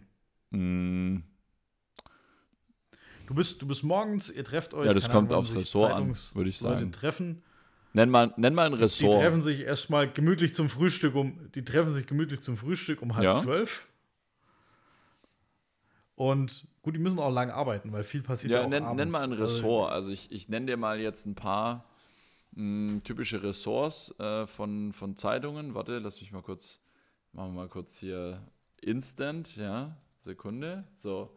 Mm, 0.52 1.24
Du 3.28 3.34
bist, 3.34 3.60
du 3.62 3.66
bist 3.68 3.84
morgens, 3.84 4.30
ihr 4.30 4.44
trefft 4.44 4.76
euch. 4.76 4.86
Ja, 4.86 4.94
das 4.94 5.10
kommt 5.10 5.32
wann 5.32 5.38
aufs 5.40 5.56
Ressort 5.56 5.92
an, 5.94 6.10
würde 6.36 6.50
ich 6.50 6.60
sagen. 6.60 6.92
Treffen. 6.92 7.42
nenn, 7.94 8.10
mal, 8.12 8.32
nenn 8.38 8.54
mal 8.54 8.68
ein 8.68 8.74
Die 8.74 8.78
Ressort. 8.78 9.16
treffen 9.20 9.42
sich 9.42 9.62
erstmal 9.62 10.12
gemütlich 10.12 10.54
zum 10.54 10.70
Frühstück 10.70 11.16
um. 11.16 11.40
Die 11.56 11.66
treffen 11.66 11.92
sich 11.92 12.06
gemütlich 12.06 12.42
zum 12.42 12.56
Frühstück 12.56 13.02
um 13.02 13.16
halb 13.16 13.24
Ja. 13.24 13.34
zwölf. 13.42 13.88
Und 16.16 16.66
gut, 16.84 16.96
die 16.96 17.00
müssen 17.00 17.20
auch 17.20 17.32
lang 17.32 17.50
arbeiten, 17.50 17.92
weil 17.92 18.04
viel 18.04 18.22
passiert 18.22 18.52
ja, 18.52 18.60
Ja, 18.60 18.66
auch 18.66 18.70
nenn, 18.70 18.84
abends. 18.84 18.98
nenn 18.98 19.10
mal 19.12 19.24
ein 19.24 19.34
Ressort. 19.34 19.92
Also 19.92 20.12
ich, 20.12 20.32
ich 20.32 20.48
nenne 20.48 20.68
dir 20.68 20.78
mal 20.78 21.00
jetzt 21.00 21.26
ein 21.26 21.34
paar 21.36 21.86
mh, 22.52 23.00
typische 23.04 23.42
Ressorts 23.44 24.18
äh, 24.20 24.46
von, 24.46 24.94
von 24.94 25.18
Zeitungen. 25.18 25.74
Warte, 25.74 25.98
lass 26.00 26.22
mich 26.22 26.32
mal 26.32 26.42
kurz, 26.44 26.80
machen 27.36 27.54
wir 27.54 27.62
mal 27.62 27.70
kurz 27.70 27.98
hier 27.98 28.42
Instant, 28.82 29.58
ja, 29.58 29.98
Sekunde. 30.20 30.80
So, 30.96 31.36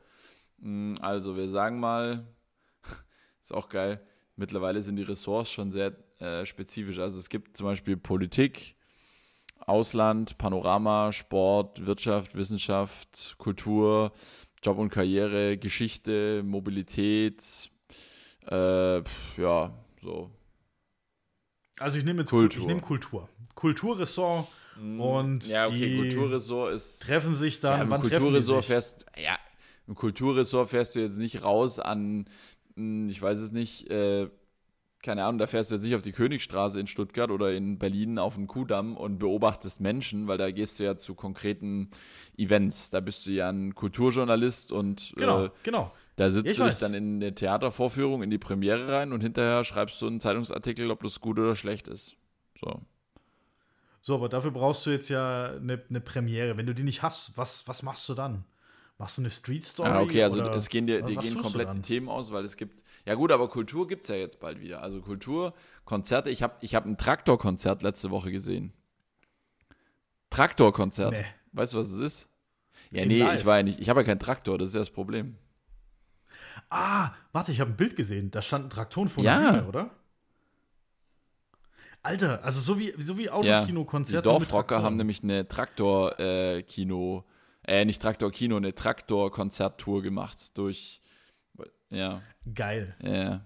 Mh, 0.59 1.01
also 1.01 1.37
wir 1.37 1.49
sagen 1.49 1.81
mal, 1.81 2.27
ist 3.43 3.53
auch 3.53 3.69
geil, 3.69 4.01
mittlerweile 4.37 4.81
sind 4.81 4.97
die 4.97 5.03
Ressorts 5.03 5.51
schon 5.51 5.71
sehr 5.71 5.97
äh, 6.21 6.47
spezifisch. 6.47 6.99
Also 6.99 7.19
es 7.19 7.29
gibt 7.29 7.57
zum 7.57 7.67
Beispiel 7.67 7.97
Politik, 7.97 8.77
Ausland, 9.59 10.39
Panorama, 10.39 11.13
Sport, 11.13 11.85
Wirtschaft, 11.85 12.35
Wissenschaft, 12.37 13.35
Kultur, 13.39 14.13
Job 14.63 14.79
und 14.79 14.91
Karriere, 14.91 15.59
Geschichte, 15.59 16.43
Mobilität, 16.45 17.71
äh, 18.47 19.03
ja, 19.37 19.75
so. 20.01 20.31
Also 21.79 21.99
ich 21.99 22.05
nehme 22.05 22.21
jetzt 22.21 22.31
Kultur. 22.31 22.63
Ich 22.63 22.67
nehme 22.67 22.81
Kultur. 22.81 23.29
Kulturressort 23.55 24.49
und 24.81 25.47
ja, 25.49 25.67
okay, 25.67 25.89
die 25.91 25.97
Kulturressort 25.97 26.75
ist. 26.75 27.01
treffen 27.03 27.35
sich 27.35 27.61
dann. 27.61 27.77
ja, 27.79 27.83
im 27.85 27.91
wann 27.91 28.01
Kulturressort 28.01 28.65
fährst 28.65 29.07
ja, 29.23 29.39
im 29.87 29.95
Kulturressort 29.95 30.69
fährst 30.69 30.95
du 30.95 31.01
jetzt 31.01 31.19
nicht 31.19 31.43
raus 31.45 31.79
an, 31.79 32.27
mh, 32.77 33.11
ich 33.11 33.21
weiß 33.21 33.39
es 33.39 33.53
nicht, 33.53 33.91
äh, 33.91 34.29
keine 35.01 35.25
Ahnung, 35.25 35.39
da 35.39 35.47
fährst 35.47 35.71
du 35.71 35.77
jetzt 35.77 35.85
nicht 35.85 35.95
auf 35.95 36.03
die 36.03 36.11
Königstraße 36.13 36.81
in 36.81 36.89
Stuttgart 36.89 37.31
oder 37.31 37.53
in 37.53 37.79
Berlin 37.79 38.19
auf 38.19 38.35
den 38.35 38.49
Kudamm 38.49 38.97
und 38.97 39.19
beobachtest 39.19 39.81
Menschen, 39.81 40.27
weil 40.27 40.39
da 40.39 40.51
gehst 40.51 40.81
du 40.81 40.85
ja 40.85 40.97
zu 40.97 41.15
konkreten 41.15 41.91
Events. 42.37 42.91
Da 42.91 42.99
bist 43.01 43.25
du 43.25 43.31
ja 43.31 43.49
ein 43.49 43.77
Kulturjournalist 43.77 44.73
und 44.73 45.13
Genau, 45.17 45.45
äh, 45.45 45.51
genau. 45.63 45.93
da 46.17 46.31
sitzt 46.31 46.51
ich 46.51 46.57
du 46.57 46.65
dich 46.65 46.81
dann 46.81 46.95
in 46.95 47.17
eine 47.23 47.33
Theatervorführung, 47.35 48.25
in 48.25 48.31
die 48.31 48.39
Premiere 48.39 48.89
rein 48.93 49.13
und 49.13 49.21
hinterher 49.23 49.63
schreibst 49.63 50.03
du 50.03 50.09
einen 50.09 50.19
Zeitungsartikel, 50.21 50.91
ob 50.91 51.03
das 51.05 51.21
gut 51.21 51.39
oder 51.39 51.55
schlecht 51.55 51.87
ist. 51.87 52.17
So. 52.59 52.81
So, 54.01 54.15
aber 54.15 54.29
dafür 54.29 54.51
brauchst 54.53 54.87
du 54.87 54.91
jetzt 54.91 55.09
ja 55.09 55.53
eine, 55.57 55.83
eine 55.89 56.01
Premiere. 56.01 56.57
Wenn 56.57 56.67
du 56.67 56.75
die 56.75 56.83
nicht 56.85 57.03
hast, 57.03 57.37
was, 57.37 57.67
was 57.69 57.83
machst 57.83 58.09
du 58.09 58.15
dann? 58.15 58.45
Machst 58.97 59.19
du 59.19 59.23
eine 59.23 59.31
Street 59.31 59.65
Story? 59.65 59.89
Ah, 59.89 60.01
okay, 60.01 60.23
also 60.25 60.41
oder 60.41 60.53
es 60.55 60.69
gehen 60.69 60.87
dir, 60.87 61.03
dir 61.03 61.17
gehen 61.17 61.39
komplett 61.39 61.73
die? 61.73 61.83
Themen 61.83 62.09
aus, 62.09 62.33
weil 62.33 62.45
es 62.45 62.57
gibt. 62.57 62.83
Ja 63.05 63.15
gut, 63.15 63.31
aber 63.33 63.49
Kultur 63.49 63.87
gibt 63.87 64.03
es 64.03 64.09
ja 64.09 64.17
jetzt 64.17 64.41
bald 64.41 64.61
wieder. 64.61 64.83
Also 64.83 65.01
Kultur, 65.01 65.55
Konzerte. 65.85 66.31
Ich 66.31 66.43
habe 66.43 66.55
ich 66.61 66.75
hab 66.75 66.85
ein 66.85 66.99
Traktorkonzert 66.99 67.83
letzte 67.83 68.11
Woche 68.11 68.33
gesehen. 68.33 68.73
Traktorkonzert. 70.31 71.13
Nee. 71.19 71.25
Weißt 71.53 71.75
du, 71.75 71.79
was 71.79 71.91
es 71.91 72.01
ist? 72.01 72.29
Ja, 72.91 73.03
In 73.03 73.09
nee, 73.09 73.19
live. 73.21 73.41
ich 73.41 73.47
war 73.47 73.57
ja 73.59 73.63
nicht. 73.63 73.81
Ich 73.81 73.89
habe 73.89 74.01
ja 74.01 74.05
keinen 74.07 74.19
Traktor, 74.21 74.59
das 74.59 74.71
ist 74.71 74.75
ja 74.75 74.81
das 74.81 74.91
Problem. 74.91 75.37
Ah, 76.71 77.13
warte, 77.33 77.53
ich 77.53 77.61
habe 77.61 77.71
ein 77.71 77.77
Bild 77.77 77.97
gesehen. 77.97 78.31
Da 78.31 78.43
standen 78.43 78.69
Traktoren 78.71 79.09
vor 79.09 79.23
Ja. 79.25 79.41
der 79.41 79.51
Bühne, 79.59 79.69
oder? 79.69 79.91
Alter, 82.09 82.43
also 82.45 82.61
so 82.61 82.79
wie, 82.79 82.93
so 82.99 83.17
wie 83.19 83.25
Ja, 83.27 83.33
Autokino-Konzerte. 83.33 84.23
die 84.23 84.29
nur 84.29 84.41
mit 84.41 84.49
Dorfrocker 84.51 84.83
haben 84.83 84.97
nämlich 84.97 85.23
eine 85.23 85.47
Traktor-Kino, 85.47 87.25
äh, 87.67 87.85
nicht 87.85 88.01
Traktor-Kino, 88.03 88.57
eine 88.57 88.75
Traktor-Konzerttour 88.75 90.03
gemacht 90.03 90.57
durch. 90.57 91.01
Ja, 91.91 92.21
Geil. 92.55 92.95
ja. 93.03 93.45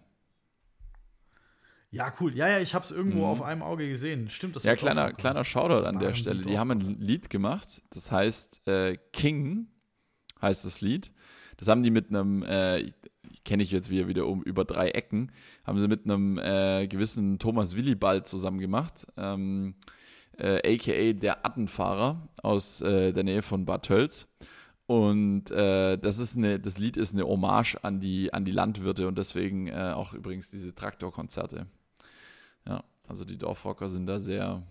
Ja, 1.90 2.10
cool. 2.20 2.34
Ja, 2.34 2.48
ja, 2.48 2.58
ich 2.60 2.74
habe 2.74 2.84
es 2.86 2.90
irgendwo 2.90 3.18
Mhm. 3.18 3.24
auf 3.24 3.42
einem 3.42 3.62
Auge 3.62 3.86
gesehen. 3.86 4.30
Stimmt, 4.30 4.56
das 4.56 4.62
Ja, 4.64 4.74
kleiner, 4.76 5.12
kleiner 5.12 5.44
Shoutout 5.44 5.86
an 5.86 5.98
der 5.98 6.12
die 6.12 6.18
Stelle. 6.18 6.42
Die 6.44 6.58
haben 6.58 6.70
ein 6.70 6.80
Lied 6.80 7.28
gemacht, 7.28 7.82
das 7.90 8.10
heißt 8.10 8.66
äh, 8.66 8.96
King, 9.12 9.66
heißt 10.40 10.64
das 10.64 10.80
Lied. 10.80 11.12
Das 11.58 11.68
haben 11.68 11.82
die 11.82 11.90
mit 11.90 12.08
einem, 12.08 12.42
äh, 12.44 12.90
kenne 13.44 13.62
ich 13.62 13.70
jetzt 13.70 13.90
wieder, 13.90 14.08
wieder 14.08 14.26
um 14.26 14.42
über 14.42 14.64
drei 14.64 14.90
Ecken, 14.90 15.32
haben 15.64 15.80
sie 15.80 15.88
mit 15.88 16.04
einem 16.04 16.38
äh, 16.38 16.86
gewissen 16.86 17.38
Thomas 17.38 17.76
Willibald 17.76 18.26
zusammen 18.26 18.58
gemacht, 18.58 19.06
ähm, 19.16 19.74
äh, 20.38 20.74
aka 20.74 21.12
der 21.12 21.44
Attenfahrer 21.44 22.28
aus 22.42 22.80
äh, 22.80 23.12
der 23.12 23.24
Nähe 23.24 23.42
von 23.42 23.64
Bad 23.64 23.86
Tölz. 23.86 24.28
Und 24.86 25.50
äh, 25.50 25.96
das 25.96 26.18
ist 26.18 26.36
eine, 26.36 26.58
das 26.60 26.78
Lied 26.78 26.96
ist 26.96 27.14
eine 27.14 27.26
Hommage 27.26 27.76
an 27.82 28.00
die, 28.00 28.32
an 28.32 28.44
die 28.44 28.50
Landwirte 28.50 29.08
und 29.08 29.16
deswegen 29.16 29.68
äh, 29.68 29.92
auch 29.94 30.12
übrigens 30.12 30.50
diese 30.50 30.74
Traktorkonzerte. 30.74 31.66
Ja, 32.66 32.84
also 33.08 33.24
die 33.24 33.38
Dorfrocker 33.38 33.88
sind 33.88 34.06
da 34.06 34.18
sehr, 34.18 34.62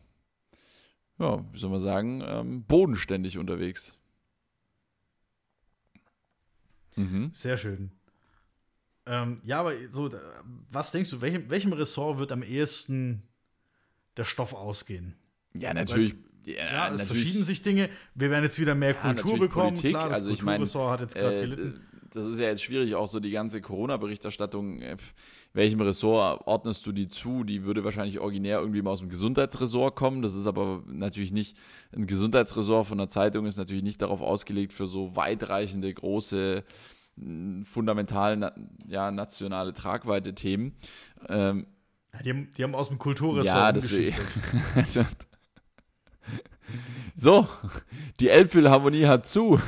ja, 1.18 1.46
wie 1.52 1.58
soll 1.58 1.70
man 1.70 1.80
sagen, 1.80 2.22
ähm, 2.26 2.64
bodenständig 2.64 3.38
unterwegs. 3.38 3.98
Mhm. 6.96 7.30
Sehr 7.34 7.58
schön. 7.58 7.92
Ähm, 9.06 9.42
ja, 9.44 9.60
aber 9.60 9.74
so, 9.90 10.10
was 10.72 10.92
denkst 10.92 11.10
du, 11.10 11.22
welchem, 11.22 11.50
welchem 11.50 11.74
Ressort 11.74 12.20
wird 12.20 12.32
am 12.32 12.44
ehesten 12.44 13.24
der 14.18 14.24
Stoff 14.26 14.54
ausgehen? 14.54 15.16
Ja, 15.54 15.74
natürlich. 15.74 16.14
Ja, 16.46 16.54
Ja, 16.54 16.86
es 16.86 17.00
natürlich. 17.00 17.08
verschieden 17.24 17.44
sich 17.44 17.62
Dinge. 17.62 17.90
Wir 18.16 18.30
werden 18.30 18.44
jetzt 18.44 18.60
wieder 18.60 18.76
mehr 18.76 18.92
Ja, 18.92 19.14
Kultur 19.14 19.38
bekommen. 19.40 19.70
Politik. 19.70 19.92
Klar, 19.92 20.10
das 20.10 20.18
Also 20.20 20.30
ich 20.32 20.42
meine, 20.44 20.60
Kulturressort 20.60 20.92
hat 20.92 21.00
jetzt 21.02 21.16
gerade 21.16 21.38
Äh, 21.38 21.42
gelitten. 21.42 21.82
das 22.12 22.26
ist 22.26 22.40
ja 22.40 22.48
jetzt 22.48 22.64
schwierig, 22.64 22.96
auch 22.96 23.08
so 23.08 23.20
die 23.20 23.32
ganze 23.32 23.60
Corona-Berichterstattung. 23.62 24.82
äh, 24.82 24.98
Welchem 25.54 25.82
Ressort 25.82 26.42
ordnest 26.48 26.86
du 26.86 26.92
die 26.92 27.08
zu? 27.08 27.44
Die 27.44 27.64
würde 27.66 27.84
wahrscheinlich 27.84 28.20
originär 28.20 28.60
irgendwie 28.60 28.82
mal 28.82 28.92
aus 28.92 29.00
dem 29.00 29.10
Gesundheitsressort 29.10 29.96
kommen. 29.96 30.22
Das 30.22 30.34
ist 30.36 30.48
aber 30.48 30.84
natürlich 30.88 31.32
nicht, 31.32 31.58
ein 31.96 32.08
Gesundheitsressort 32.08 32.88
von 32.88 33.00
einer 33.00 33.10
Zeitung 33.10 33.46
ist 33.46 33.58
natürlich 33.58 33.84
nicht 33.84 34.02
darauf 34.02 34.22
ausgelegt 34.22 34.74
für 34.74 34.88
so 34.88 35.16
weitreichende, 35.16 35.94
große 35.94 36.64
fundamental 37.64 38.38
na, 38.38 38.54
ja, 38.88 39.12
nationale 39.12 39.74
Tragweite-Themen. 39.74 40.74
Ähm, 41.30 41.68
die, 42.24 42.30
haben, 42.30 42.52
die 42.58 42.64
haben 42.64 42.76
aus 42.76 42.90
dem 42.90 42.98
Kulturressort 42.98 43.46
ja, 43.56 43.72
deswegen. 43.72 44.16
so, 47.16 47.48
die 48.20 48.30
Elbphilharmonie 48.30 49.06
hat 49.06 49.26
zu. 49.26 49.60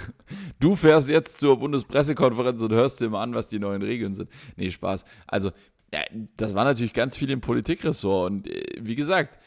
Du 0.60 0.76
fährst 0.76 1.10
jetzt 1.10 1.40
zur 1.40 1.60
Bundespressekonferenz 1.60 2.62
und 2.62 2.72
hörst 2.72 3.02
dir 3.02 3.10
mal 3.10 3.24
an, 3.24 3.34
was 3.34 3.48
die 3.48 3.60
neuen 3.60 3.82
Regeln 3.82 4.16
sind. 4.16 4.30
Nee, 4.56 4.72
Spaß. 4.72 5.06
Also, 5.28 5.52
ja, 5.94 6.02
das 6.38 6.56
war 6.56 6.64
natürlich 6.66 6.94
ganz 6.94 7.16
viel 7.16 7.30
im 7.30 7.42
Politikressort. 7.42 8.32
Und 8.32 8.48
äh, 8.48 8.64
wie 8.80 8.96
gesagt, 8.96 9.40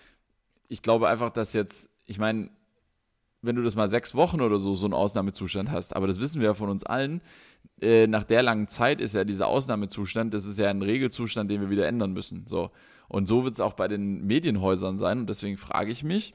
ich 0.68 0.82
glaube 0.82 1.08
einfach, 1.08 1.30
dass 1.30 1.52
jetzt, 1.52 1.90
ich 2.04 2.18
meine, 2.18 2.50
wenn 3.42 3.56
du 3.56 3.62
das 3.62 3.76
mal 3.76 3.88
sechs 3.88 4.14
Wochen 4.14 4.40
oder 4.40 4.58
so, 4.58 4.74
so 4.74 4.86
einen 4.86 4.94
Ausnahmezustand 4.94 5.70
hast, 5.70 5.94
aber 5.94 6.06
das 6.06 6.20
wissen 6.20 6.40
wir 6.40 6.48
ja 6.48 6.54
von 6.54 6.68
uns 6.68 6.84
allen, 6.84 7.20
äh, 7.80 8.06
nach 8.06 8.22
der 8.22 8.42
langen 8.42 8.68
Zeit 8.68 9.00
ist 9.00 9.14
ja 9.14 9.24
dieser 9.24 9.48
Ausnahmezustand, 9.48 10.32
das 10.32 10.46
ist 10.46 10.58
ja 10.58 10.70
ein 10.70 10.82
Regelzustand, 10.82 11.50
den 11.50 11.60
wir 11.60 11.70
wieder 11.70 11.86
ändern 11.86 12.12
müssen. 12.12 12.46
So. 12.46 12.70
Und 13.08 13.26
so 13.26 13.44
wird 13.44 13.54
es 13.54 13.60
auch 13.60 13.74
bei 13.74 13.88
den 13.88 14.26
Medienhäusern 14.26 14.98
sein. 14.98 15.20
Und 15.20 15.28
deswegen 15.28 15.56
frage 15.56 15.92
ich 15.92 16.02
mich, 16.02 16.34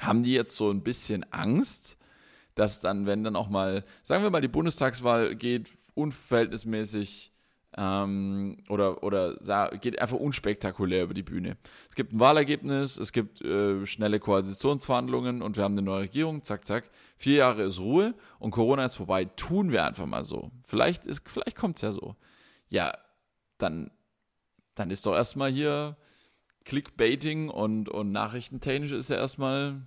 haben 0.00 0.22
die 0.22 0.32
jetzt 0.32 0.56
so 0.56 0.70
ein 0.70 0.82
bisschen 0.82 1.24
Angst, 1.32 1.96
dass 2.54 2.80
dann, 2.80 3.06
wenn 3.06 3.24
dann 3.24 3.36
auch 3.36 3.48
mal, 3.48 3.84
sagen 4.02 4.22
wir 4.22 4.30
mal, 4.30 4.40
die 4.40 4.48
Bundestagswahl 4.48 5.36
geht 5.36 5.72
unverhältnismäßig 5.94 7.33
ähm, 7.76 8.56
oder, 8.68 9.02
oder 9.02 9.36
geht 9.80 9.98
einfach 9.98 10.16
unspektakulär 10.16 11.04
über 11.04 11.14
die 11.14 11.22
Bühne. 11.22 11.56
Es 11.88 11.94
gibt 11.94 12.12
ein 12.12 12.20
Wahlergebnis, 12.20 12.96
es 12.98 13.12
gibt 13.12 13.42
äh, 13.42 13.84
schnelle 13.86 14.20
Koalitionsverhandlungen 14.20 15.42
und 15.42 15.56
wir 15.56 15.64
haben 15.64 15.74
eine 15.74 15.82
neue 15.82 16.02
Regierung, 16.02 16.42
zack, 16.44 16.66
zack. 16.66 16.90
Vier 17.16 17.36
Jahre 17.36 17.62
ist 17.62 17.80
Ruhe 17.80 18.14
und 18.38 18.52
Corona 18.52 18.84
ist 18.84 18.96
vorbei. 18.96 19.24
Tun 19.24 19.72
wir 19.72 19.84
einfach 19.84 20.06
mal 20.06 20.24
so. 20.24 20.50
Vielleicht, 20.62 21.02
vielleicht 21.24 21.56
kommt 21.56 21.76
es 21.76 21.82
ja 21.82 21.92
so. 21.92 22.16
Ja, 22.68 22.92
dann, 23.58 23.90
dann 24.74 24.90
ist 24.90 25.06
doch 25.06 25.14
erstmal 25.14 25.50
hier 25.50 25.96
Clickbaiting 26.64 27.50
und, 27.50 27.88
und 27.88 28.12
nachrichtentechnisch 28.12 28.92
ist 28.92 29.10
ja 29.10 29.16
erstmal 29.16 29.82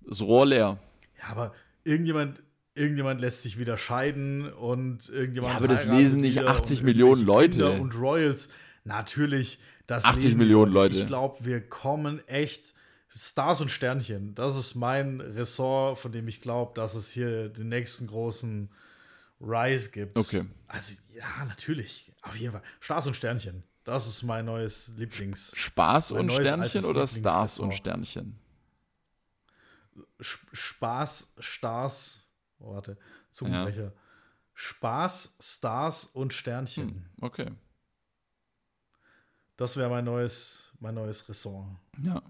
das 0.00 0.22
Rohr 0.22 0.46
leer. 0.46 0.78
Ja, 1.18 1.28
aber 1.30 1.52
irgendjemand, 1.84 2.42
irgendjemand 2.74 3.20
lässt 3.20 3.42
sich 3.42 3.58
wieder 3.58 3.78
scheiden 3.78 4.52
und 4.52 5.08
irgendjemand. 5.08 5.52
Ja, 5.52 5.58
aber 5.58 5.68
das 5.68 5.86
lesen 5.86 6.20
nicht 6.20 6.38
80 6.40 6.82
Millionen 6.82 7.24
Leute. 7.24 7.62
Kinder 7.62 7.80
und 7.80 7.94
Royals. 7.94 8.48
Natürlich, 8.84 9.58
das 9.86 10.04
80 10.04 10.36
Millionen 10.36 10.72
Leute. 10.72 10.96
Ich 10.96 11.06
glaube, 11.06 11.44
wir 11.44 11.60
kommen 11.60 12.26
echt. 12.28 12.74
Stars 13.14 13.60
und 13.60 13.70
Sternchen, 13.70 14.34
das 14.34 14.56
ist 14.56 14.74
mein 14.74 15.20
Ressort, 15.20 15.98
von 15.98 16.12
dem 16.12 16.28
ich 16.28 16.40
glaube, 16.40 16.72
dass 16.74 16.94
es 16.94 17.10
hier 17.10 17.50
den 17.50 17.68
nächsten 17.68 18.06
großen 18.06 18.70
Rise 19.38 19.90
gibt. 19.90 20.16
Okay. 20.18 20.46
Also, 20.66 20.94
ja, 21.14 21.44
natürlich. 21.46 22.10
Auf 22.22 22.34
jeden 22.36 22.52
Fall. 22.52 22.62
Stars 22.80 23.06
und 23.06 23.14
Sternchen. 23.14 23.64
Das 23.84 24.06
ist 24.06 24.22
mein 24.22 24.46
neues 24.46 24.92
Lieblings. 24.96 25.52
Spaß 25.56 26.12
und 26.12 26.32
Sternchen 26.32 26.84
oder 26.84 27.06
Stars 27.06 27.58
und 27.58 27.74
Sternchen? 27.74 28.38
Spaß, 30.20 31.34
Stars, 31.38 32.31
oh, 32.62 32.74
warte, 32.74 32.96
Zungenbrecher. 33.30 33.84
Ja. 33.84 33.92
Spaß, 34.54 35.38
Stars 35.40 36.04
und 36.06 36.32
Sternchen. 36.32 36.88
Hm, 36.88 37.04
okay. 37.20 37.50
Das 39.56 39.76
wäre 39.76 39.88
mein 39.90 40.04
neues, 40.04 40.72
mein 40.80 40.94
neues 40.94 41.28
Ressort. 41.28 41.66
Ja. 42.02 42.22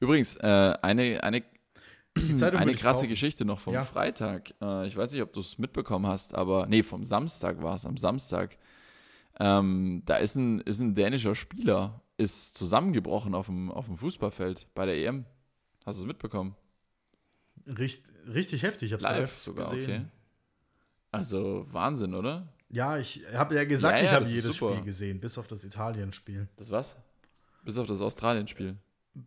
Übrigens, 0.00 0.36
äh, 0.36 0.74
eine, 0.82 1.22
eine, 1.22 1.42
eine 2.14 2.74
krasse 2.74 3.08
Geschichte 3.08 3.44
noch 3.44 3.60
vom 3.60 3.74
ja. 3.74 3.82
Freitag. 3.82 4.54
Äh, 4.60 4.86
ich 4.86 4.96
weiß 4.96 5.12
nicht, 5.12 5.22
ob 5.22 5.32
du 5.32 5.40
es 5.40 5.58
mitbekommen 5.58 6.06
hast, 6.06 6.34
aber 6.34 6.66
nee, 6.66 6.82
vom 6.82 7.04
Samstag 7.04 7.62
war 7.62 7.74
es. 7.74 7.86
Am 7.86 7.96
Samstag. 7.96 8.58
Ähm, 9.40 10.02
da 10.06 10.16
ist 10.16 10.36
ein, 10.36 10.60
ist 10.60 10.80
ein 10.80 10.94
dänischer 10.94 11.34
Spieler, 11.34 12.02
ist 12.16 12.56
zusammengebrochen 12.56 13.34
auf 13.34 13.46
dem, 13.46 13.70
auf 13.70 13.86
dem 13.86 13.96
Fußballfeld 13.96 14.68
bei 14.74 14.86
der 14.86 14.96
EM. 14.96 15.26
Hast 15.86 15.98
du 15.98 16.02
es 16.02 16.06
mitbekommen? 16.06 16.56
Richtig, 17.66 18.12
richtig 18.26 18.62
heftig. 18.62 18.88
Ich 18.88 18.92
hab's 18.92 19.02
live, 19.02 19.18
live 19.18 19.38
sogar, 19.40 19.70
gesehen. 19.70 19.90
okay. 19.90 20.04
Also 21.10 21.66
Wahnsinn, 21.70 22.14
oder? 22.14 22.52
Ja, 22.70 22.98
ich 22.98 23.22
habe 23.32 23.54
ja 23.54 23.64
gesagt, 23.64 23.98
ja, 23.98 24.04
ja, 24.04 24.10
ich 24.10 24.14
habe 24.14 24.26
jedes 24.26 24.56
Spiel 24.56 24.82
gesehen, 24.82 25.20
bis 25.20 25.38
auf 25.38 25.46
das 25.48 25.64
Italien-Spiel. 25.64 26.48
Das 26.56 26.70
was? 26.70 26.96
Bis 27.64 27.78
auf 27.78 27.86
das 27.86 28.00
Australien-Spiel. 28.00 28.76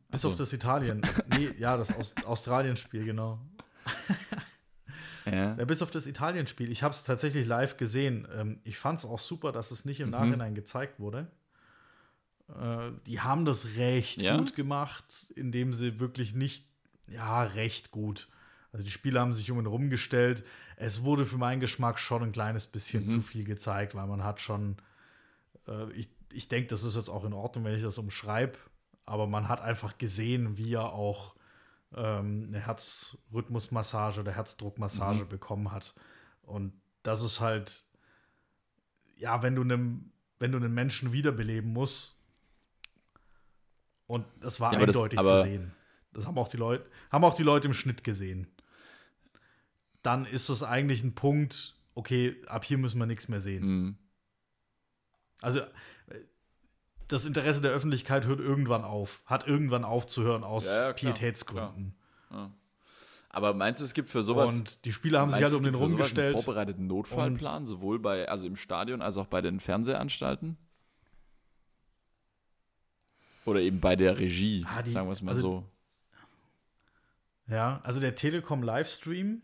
Bis 0.10 0.22
so. 0.22 0.30
auf 0.30 0.36
das 0.36 0.54
Italien. 0.54 1.02
nee, 1.38 1.50
ja, 1.58 1.76
das 1.76 1.96
Aus 1.96 2.14
Australien-Spiel, 2.24 3.06
genau. 3.06 3.40
ja. 5.26 5.58
ja. 5.58 5.66
Bis 5.66 5.82
auf 5.82 5.92
das 5.92 6.06
Italien-Spiel. 6.06 6.72
Ich 6.72 6.84
habe 6.84 6.94
es 6.94 7.04
tatsächlich 7.04 7.48
live 7.48 7.78
gesehen. 7.78 8.28
Ähm, 8.36 8.60
ich 8.64 8.78
fand 8.78 9.00
es 9.00 9.06
auch 9.06 9.20
super, 9.20 9.52
dass 9.52 9.72
es 9.72 9.86
nicht 9.86 10.00
im 10.00 10.08
mhm. 10.08 10.12
Nachhinein 10.12 10.54
gezeigt 10.54 11.00
wurde. 11.00 11.28
Äh, 12.50 12.92
die 13.08 13.20
haben 13.22 13.46
das 13.46 13.76
recht 13.76 14.22
ja? 14.22 14.38
gut 14.38 14.56
gemacht, 14.56 15.32
indem 15.36 15.74
sie 15.74 16.00
wirklich 16.00 16.34
nicht 16.34 16.66
ja, 17.12 17.44
recht 17.44 17.92
gut. 17.92 18.28
Also 18.72 18.84
die 18.84 18.92
Spieler 18.92 19.22
haben 19.22 19.34
sich 19.34 19.52
um 19.52 19.60
ihn 19.60 19.66
rumgestellt. 19.66 20.46
Es 20.78 21.04
wurde 21.04 21.26
für 21.26 21.38
meinen 21.38 21.60
Geschmack 21.60 22.00
schon 22.00 22.24
ein 22.24 22.32
kleines 22.32 22.66
bisschen 22.66 23.06
mhm. 23.06 23.10
zu 23.10 23.22
viel 23.22 23.44
gezeigt, 23.44 23.96
weil 23.96 24.08
man 24.08 24.24
hat 24.24 24.40
schon, 24.40 24.78
äh, 25.68 25.92
ich, 25.92 26.10
ich 26.32 26.48
denke, 26.48 26.70
das 26.70 26.84
ist 26.84 26.96
jetzt 26.96 27.10
auch 27.10 27.26
in 27.26 27.34
Ordnung, 27.34 27.66
wenn 27.66 27.76
ich 27.76 27.84
das 27.84 27.98
umschreibe, 27.98 28.58
aber 29.06 29.28
man 29.28 29.50
hat 29.50 29.62
einfach 29.62 29.98
gesehen, 29.98 30.58
wie 30.58 30.74
er 30.74 30.94
auch 30.94 31.36
ähm, 31.94 32.46
eine 32.48 32.60
Herzrhythmusmassage 32.60 34.22
oder 34.22 34.32
Herzdruckmassage 34.32 35.26
mhm. 35.26 35.30
bekommen 35.30 35.72
hat. 35.72 35.94
Und 36.44 36.74
das 37.04 37.22
ist 37.22 37.42
halt, 37.42 37.84
ja, 39.18 39.44
wenn 39.44 39.56
du 39.56 39.64
einem, 39.64 40.14
wenn 40.40 40.54
du 40.54 40.58
einen 40.58 40.74
Menschen 40.74 41.12
wiederbeleben 41.12 41.74
musst, 41.74 42.18
und 44.08 44.26
das 44.40 44.60
war 44.60 44.74
ja, 44.74 44.80
eindeutig 44.80 45.20
das, 45.20 45.28
zu 45.28 45.44
sehen 45.44 45.74
das 46.14 46.26
haben 46.28 46.38
auch 46.38 46.48
die 46.48 46.58
Leute, 46.58 46.86
haben 47.12 47.24
auch 47.24 47.36
die 47.36 47.44
Leute 47.44 47.68
im 47.68 47.74
Schnitt 47.74 48.04
gesehen. 48.04 48.48
Dann 50.02 50.26
ist 50.26 50.50
das 50.50 50.64
eigentlich 50.64 51.04
ein 51.04 51.14
Punkt, 51.14 51.76
okay, 51.94 52.36
ab 52.48 52.66
hier 52.66 52.78
müssen 52.78 53.00
wir 53.00 53.06
nichts 53.06 53.28
mehr 53.28 53.42
sehen. 53.42 53.66
Mhm. 53.66 53.98
Also 55.42 55.62
das 57.08 57.26
Interesse 57.26 57.62
der 57.62 57.72
Öffentlichkeit 57.72 58.26
hört 58.26 58.40
irgendwann 58.40 58.84
auf, 58.84 59.22
hat 59.26 59.46
irgendwann 59.46 59.84
aufzuhören 59.84 60.44
aus 60.44 60.66
ja, 60.66 60.88
ja, 60.88 60.94
Pietätsgründen. 60.94 61.94
Ja. 62.32 62.52
Aber 63.30 63.54
meinst 63.54 63.80
du, 63.80 63.86
es 63.86 63.94
gibt 63.94 64.10
für 64.10 64.24
sowas. 64.24 64.60
Und 64.60 64.86
die 64.86 64.92
Spieler 64.92 65.20
haben 65.20 65.30
sich 65.30 65.44
halt 65.44 65.54
um 65.54 65.64
den 65.64 65.76
rumgestellt. 65.76 66.36
Einen 66.36 66.44
vorbereiteten 66.44 66.88
Notfallplan, 66.88 67.66
sowohl 67.66 68.00
bei, 68.00 68.28
also 68.28 68.46
im 68.46 68.56
Stadion 68.56 69.02
als 69.02 69.18
auch 69.18 69.26
bei 69.26 69.42
den 69.42 69.60
Fernsehanstalten? 69.60 70.58
Oder 73.46 73.62
eben 73.62 73.80
bei 73.80 73.96
der 73.96 74.18
Regie, 74.18 74.66
ah, 74.68 74.82
die, 74.82 74.92
sagen 74.92 75.08
wir 75.08 75.14
es 75.14 75.22
mal 75.22 75.32
also, 75.32 75.42
so. 75.42 75.64
Ja, 77.52 77.82
also 77.84 78.00
der 78.00 78.16
Telekom 78.16 78.64
Livestream, 78.64 79.42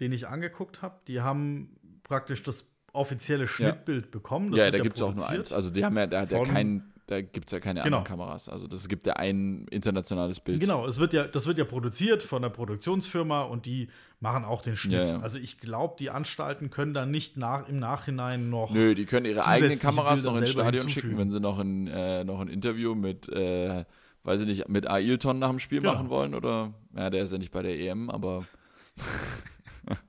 den 0.00 0.12
ich 0.12 0.26
angeguckt 0.26 0.82
habe, 0.82 1.00
die 1.06 1.20
haben 1.20 2.00
praktisch 2.02 2.42
das 2.42 2.66
offizielle 2.92 3.46
Schnittbild 3.46 4.06
ja. 4.06 4.10
bekommen. 4.10 4.52
Ja, 4.54 4.70
da 4.70 4.78
gibt 4.80 4.96
es 4.96 5.02
auch 5.02 5.14
nur 5.14 5.28
eins. 5.28 5.52
Also 5.52 5.70
die 5.70 5.84
haben 5.84 5.96
ja, 5.96 6.06
da, 6.06 6.26
da 6.26 6.42
kein, 6.42 6.92
da 7.06 7.20
gibt 7.20 7.48
es 7.48 7.52
ja 7.52 7.60
keine 7.60 7.82
genau. 7.82 7.98
anderen 7.98 8.04
Kameras. 8.04 8.48
Also 8.48 8.66
das 8.66 8.88
gibt 8.88 9.06
ja 9.06 9.14
ein 9.14 9.66
internationales 9.70 10.40
Bild. 10.40 10.60
Genau, 10.60 10.86
es 10.86 10.98
wird 10.98 11.12
ja, 11.12 11.28
das 11.28 11.46
wird 11.46 11.58
ja 11.58 11.64
produziert 11.64 12.22
von 12.22 12.42
der 12.42 12.48
Produktionsfirma 12.48 13.42
und 13.42 13.66
die 13.66 13.88
machen 14.20 14.44
auch 14.44 14.62
den 14.62 14.76
Schnitt. 14.76 15.08
Ja, 15.08 15.16
ja. 15.16 15.20
Also 15.20 15.38
ich 15.38 15.60
glaube, 15.60 15.94
die 15.98 16.10
Anstalten 16.10 16.70
können 16.70 16.92
da 16.92 17.06
nicht 17.06 17.36
nach, 17.36 17.68
im 17.68 17.78
Nachhinein 17.78 18.50
noch. 18.50 18.72
Nö, 18.74 18.94
die 18.94 19.06
können 19.06 19.26
ihre 19.26 19.46
eigenen 19.46 19.78
Kameras 19.78 20.24
noch 20.24 20.36
ins 20.36 20.50
Stadion 20.50 20.72
hinzufügen. 20.72 21.08
schicken, 21.08 21.18
wenn 21.18 21.30
sie 21.30 21.40
noch 21.40 21.60
ein, 21.60 21.86
äh, 21.86 22.24
noch 22.24 22.40
ein 22.40 22.48
Interview 22.48 22.94
mit 22.94 23.28
äh, 23.28 23.84
weiß 24.28 24.42
ich 24.42 24.46
nicht, 24.46 24.68
mit 24.68 24.86
Ailton 24.86 25.38
nach 25.38 25.48
dem 25.48 25.58
Spiel 25.58 25.80
genau. 25.80 25.94
machen 25.94 26.10
wollen 26.10 26.34
oder, 26.34 26.74
ja, 26.94 27.08
der 27.08 27.22
ist 27.22 27.32
ja 27.32 27.38
nicht 27.38 27.50
bei 27.50 27.62
der 27.62 27.80
EM, 27.80 28.10
aber 28.10 28.46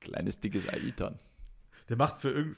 kleines, 0.00 0.40
dickes 0.40 0.68
Ailton. 0.68 1.18
Der 1.88 1.96
macht 1.96 2.20
für, 2.20 2.30
irg 2.30 2.56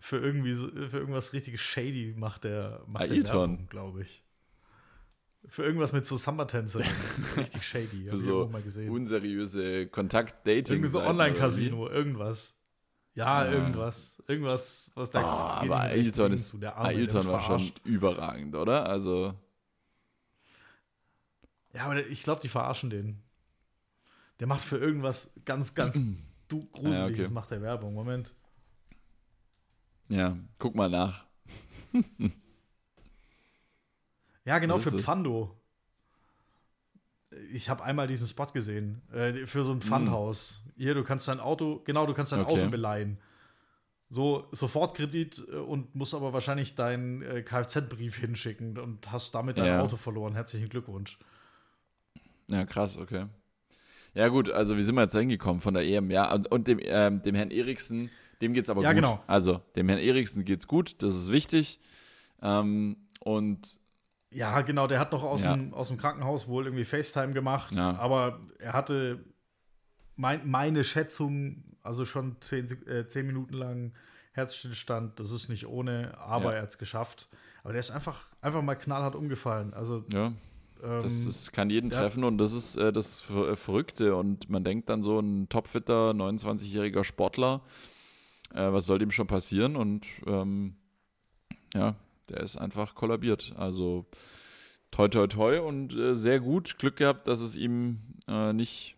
für 0.00 0.18
irgendwie 0.18 0.54
so, 0.54 0.68
für 0.68 0.98
irgendwas 0.98 1.32
richtiges 1.32 1.60
shady 1.60 2.14
macht 2.16 2.44
der, 2.44 2.82
macht 2.86 3.04
Ailton, 3.04 3.68
glaube 3.68 4.02
ich. 4.02 4.24
Für 5.46 5.62
irgendwas 5.62 5.92
mit 5.92 6.04
so 6.04 6.16
Samba-Tänzern. 6.16 6.82
Richtig 7.36 7.62
shady. 7.62 8.08
Für 8.08 8.16
so 8.16 8.50
unseriöse 8.88 9.86
Kontakt-Dating. 9.86 10.76
Irgendwie 10.76 10.90
so 10.90 11.00
Online-Casino, 11.00 11.88
irgendwas. 11.88 12.58
Ja, 13.14 13.44
ja, 13.44 13.52
irgendwas. 13.52 14.22
Irgendwas, 14.26 14.90
was 14.94 15.10
da 15.10 15.22
oh, 15.22 15.26
Aber 15.26 15.80
Ailton, 15.80 16.32
ist, 16.32 16.60
der 16.60 16.76
Arme, 16.76 16.88
Ailton 16.88 17.26
war 17.28 17.42
schon 17.42 17.72
überragend, 17.84 18.54
oder? 18.56 18.86
Also. 18.88 19.34
Ja, 21.72 21.84
aber 21.84 22.06
ich 22.06 22.22
glaube, 22.22 22.40
die 22.40 22.48
verarschen 22.48 22.90
den. 22.90 23.22
Der 24.40 24.46
macht 24.46 24.62
für 24.62 24.78
irgendwas 24.78 25.32
ganz, 25.44 25.74
ganz 25.74 26.00
du 26.48 26.66
Gruseliges, 26.72 27.18
ja, 27.18 27.24
okay. 27.24 27.34
macht 27.34 27.50
der 27.50 27.62
Werbung. 27.62 27.94
Moment. 27.94 28.32
Ja, 30.08 30.36
guck 30.58 30.74
mal 30.74 30.90
nach. 30.90 31.24
ja, 34.44 34.58
genau, 34.58 34.78
für 34.78 34.98
Pfando. 34.98 35.56
Ich 37.52 37.68
habe 37.68 37.82
einmal 37.84 38.06
diesen 38.06 38.26
Spot 38.26 38.46
gesehen 38.46 39.02
äh, 39.12 39.46
für 39.46 39.64
so 39.64 39.72
ein 39.72 39.80
Pfandhaus. 39.82 40.66
Hier, 40.76 40.94
du 40.94 41.04
kannst 41.04 41.28
dein 41.28 41.40
Auto, 41.40 41.80
genau, 41.84 42.06
du 42.06 42.14
kannst 42.14 42.32
dein 42.32 42.40
Okay. 42.40 42.52
Auto 42.52 42.68
beleihen. 42.70 43.18
So 44.10 44.46
Sofortkredit 44.52 45.44
äh, 45.50 45.56
und 45.56 45.94
musst 45.94 46.14
aber 46.14 46.32
wahrscheinlich 46.32 46.74
deinen 46.74 47.22
äh, 47.22 47.42
Kfz-Brief 47.42 48.16
hinschicken 48.16 48.78
und 48.78 49.10
hast 49.10 49.34
damit 49.34 49.58
dein 49.58 49.66
Ja. 49.66 49.80
Auto 49.80 49.96
verloren. 49.96 50.34
Herzlichen 50.34 50.68
Glückwunsch. 50.68 51.18
Ja, 52.48 52.64
krass, 52.64 52.96
okay. 52.98 53.26
Ja, 54.14 54.28
gut, 54.28 54.50
also 54.50 54.76
wie 54.76 54.82
sind 54.82 54.94
wir 54.94 55.02
jetzt 55.02 55.16
hingekommen 55.16 55.60
von 55.60 55.74
der 55.74 55.84
EM? 55.84 56.10
Ja, 56.10 56.32
und, 56.32 56.46
und 56.52 56.68
dem, 56.68 56.78
ähm, 56.82 57.22
dem 57.22 57.34
Herrn 57.34 57.50
Eriksen, 57.50 58.10
dem 58.40 58.52
geht's 58.52 58.70
aber 58.70 58.82
Ja, 58.82 58.92
gut. 58.92 58.96
genau. 59.02 59.22
Also, 59.26 59.60
dem 59.74 59.88
Herrn 59.88 59.98
Eriksen 60.00 60.44
geht's 60.44 60.68
gut, 60.68 61.02
das 61.02 61.14
ist 61.14 61.32
wichtig. 61.32 61.80
Ähm, 62.42 62.96
und 63.20 63.80
Ja, 64.34 64.60
genau, 64.62 64.86
der 64.86 64.98
hat 64.98 65.12
noch 65.12 65.22
aus, 65.22 65.44
Ja. 65.44 65.54
dem, 65.54 65.72
aus 65.72 65.88
dem 65.88 65.96
Krankenhaus 65.96 66.48
wohl 66.48 66.64
irgendwie 66.66 66.84
FaceTime 66.84 67.32
gemacht, 67.32 67.74
Ja. 67.74 67.96
aber 67.96 68.40
er 68.58 68.72
hatte 68.72 69.24
mein, 70.16 70.48
meine 70.48 70.84
Schätzung, 70.84 71.64
also 71.82 72.04
schon 72.04 72.36
zehn, 72.40 72.66
äh, 72.86 73.06
zehn 73.08 73.26
Minuten 73.26 73.54
lang 73.54 73.92
Herzstillstand, 74.32 75.20
das 75.20 75.30
ist 75.30 75.48
nicht 75.48 75.66
ohne, 75.66 76.18
aber 76.18 76.46
Ja. 76.46 76.52
er 76.56 76.62
hat 76.62 76.70
es 76.70 76.78
geschafft. 76.78 77.28
Aber 77.62 77.72
der 77.72 77.80
ist 77.80 77.92
einfach, 77.92 78.26
einfach 78.40 78.62
mal 78.62 78.74
knallhart 78.74 79.14
umgefallen. 79.14 79.72
Also, 79.72 80.04
ja, 80.12 80.26
ähm, 80.82 81.00
das 81.00 81.24
ist, 81.24 81.52
kann 81.52 81.70
jeden 81.70 81.90
treffen 81.90 82.24
und 82.24 82.36
das 82.38 82.52
ist 82.52 82.76
äh, 82.76 82.92
das 82.92 83.22
äh, 83.30 83.54
Verrückte. 83.56 84.16
Und 84.16 84.50
man 84.50 84.64
denkt 84.64 84.88
dann 84.88 85.02
so, 85.02 85.18
ein 85.20 85.48
topfitter, 85.48 86.10
29-jähriger 86.10 87.04
Sportler, 87.04 87.62
äh, 88.52 88.72
was 88.72 88.86
soll 88.86 88.98
dem 88.98 89.12
schon 89.12 89.28
passieren? 89.28 89.76
Und 89.76 90.06
ähm, 90.26 90.74
ja, 91.74 91.94
der 92.28 92.40
ist 92.40 92.56
einfach 92.56 92.94
kollabiert. 92.94 93.52
Also 93.56 94.06
toi 94.90 95.08
toi 95.08 95.26
toi 95.26 95.60
und 95.60 95.92
äh, 95.94 96.14
sehr 96.14 96.40
gut. 96.40 96.78
Glück 96.78 96.96
gehabt, 96.96 97.28
dass 97.28 97.40
es 97.40 97.56
ihm 97.56 98.00
äh, 98.28 98.52
nicht, 98.52 98.96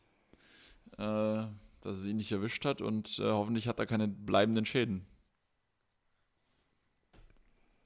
äh, 0.99 1.45
dass 1.81 1.99
es 1.99 2.07
ihn 2.07 2.17
nicht 2.17 2.33
erwischt 2.33 2.65
hat 2.65 2.81
und 2.81 3.19
äh, 3.19 3.25
hoffentlich 3.31 3.69
hat 3.69 3.79
er 3.79 3.87
keine 3.87 4.09
bleibenden 4.09 4.65
Schäden. 4.65 5.07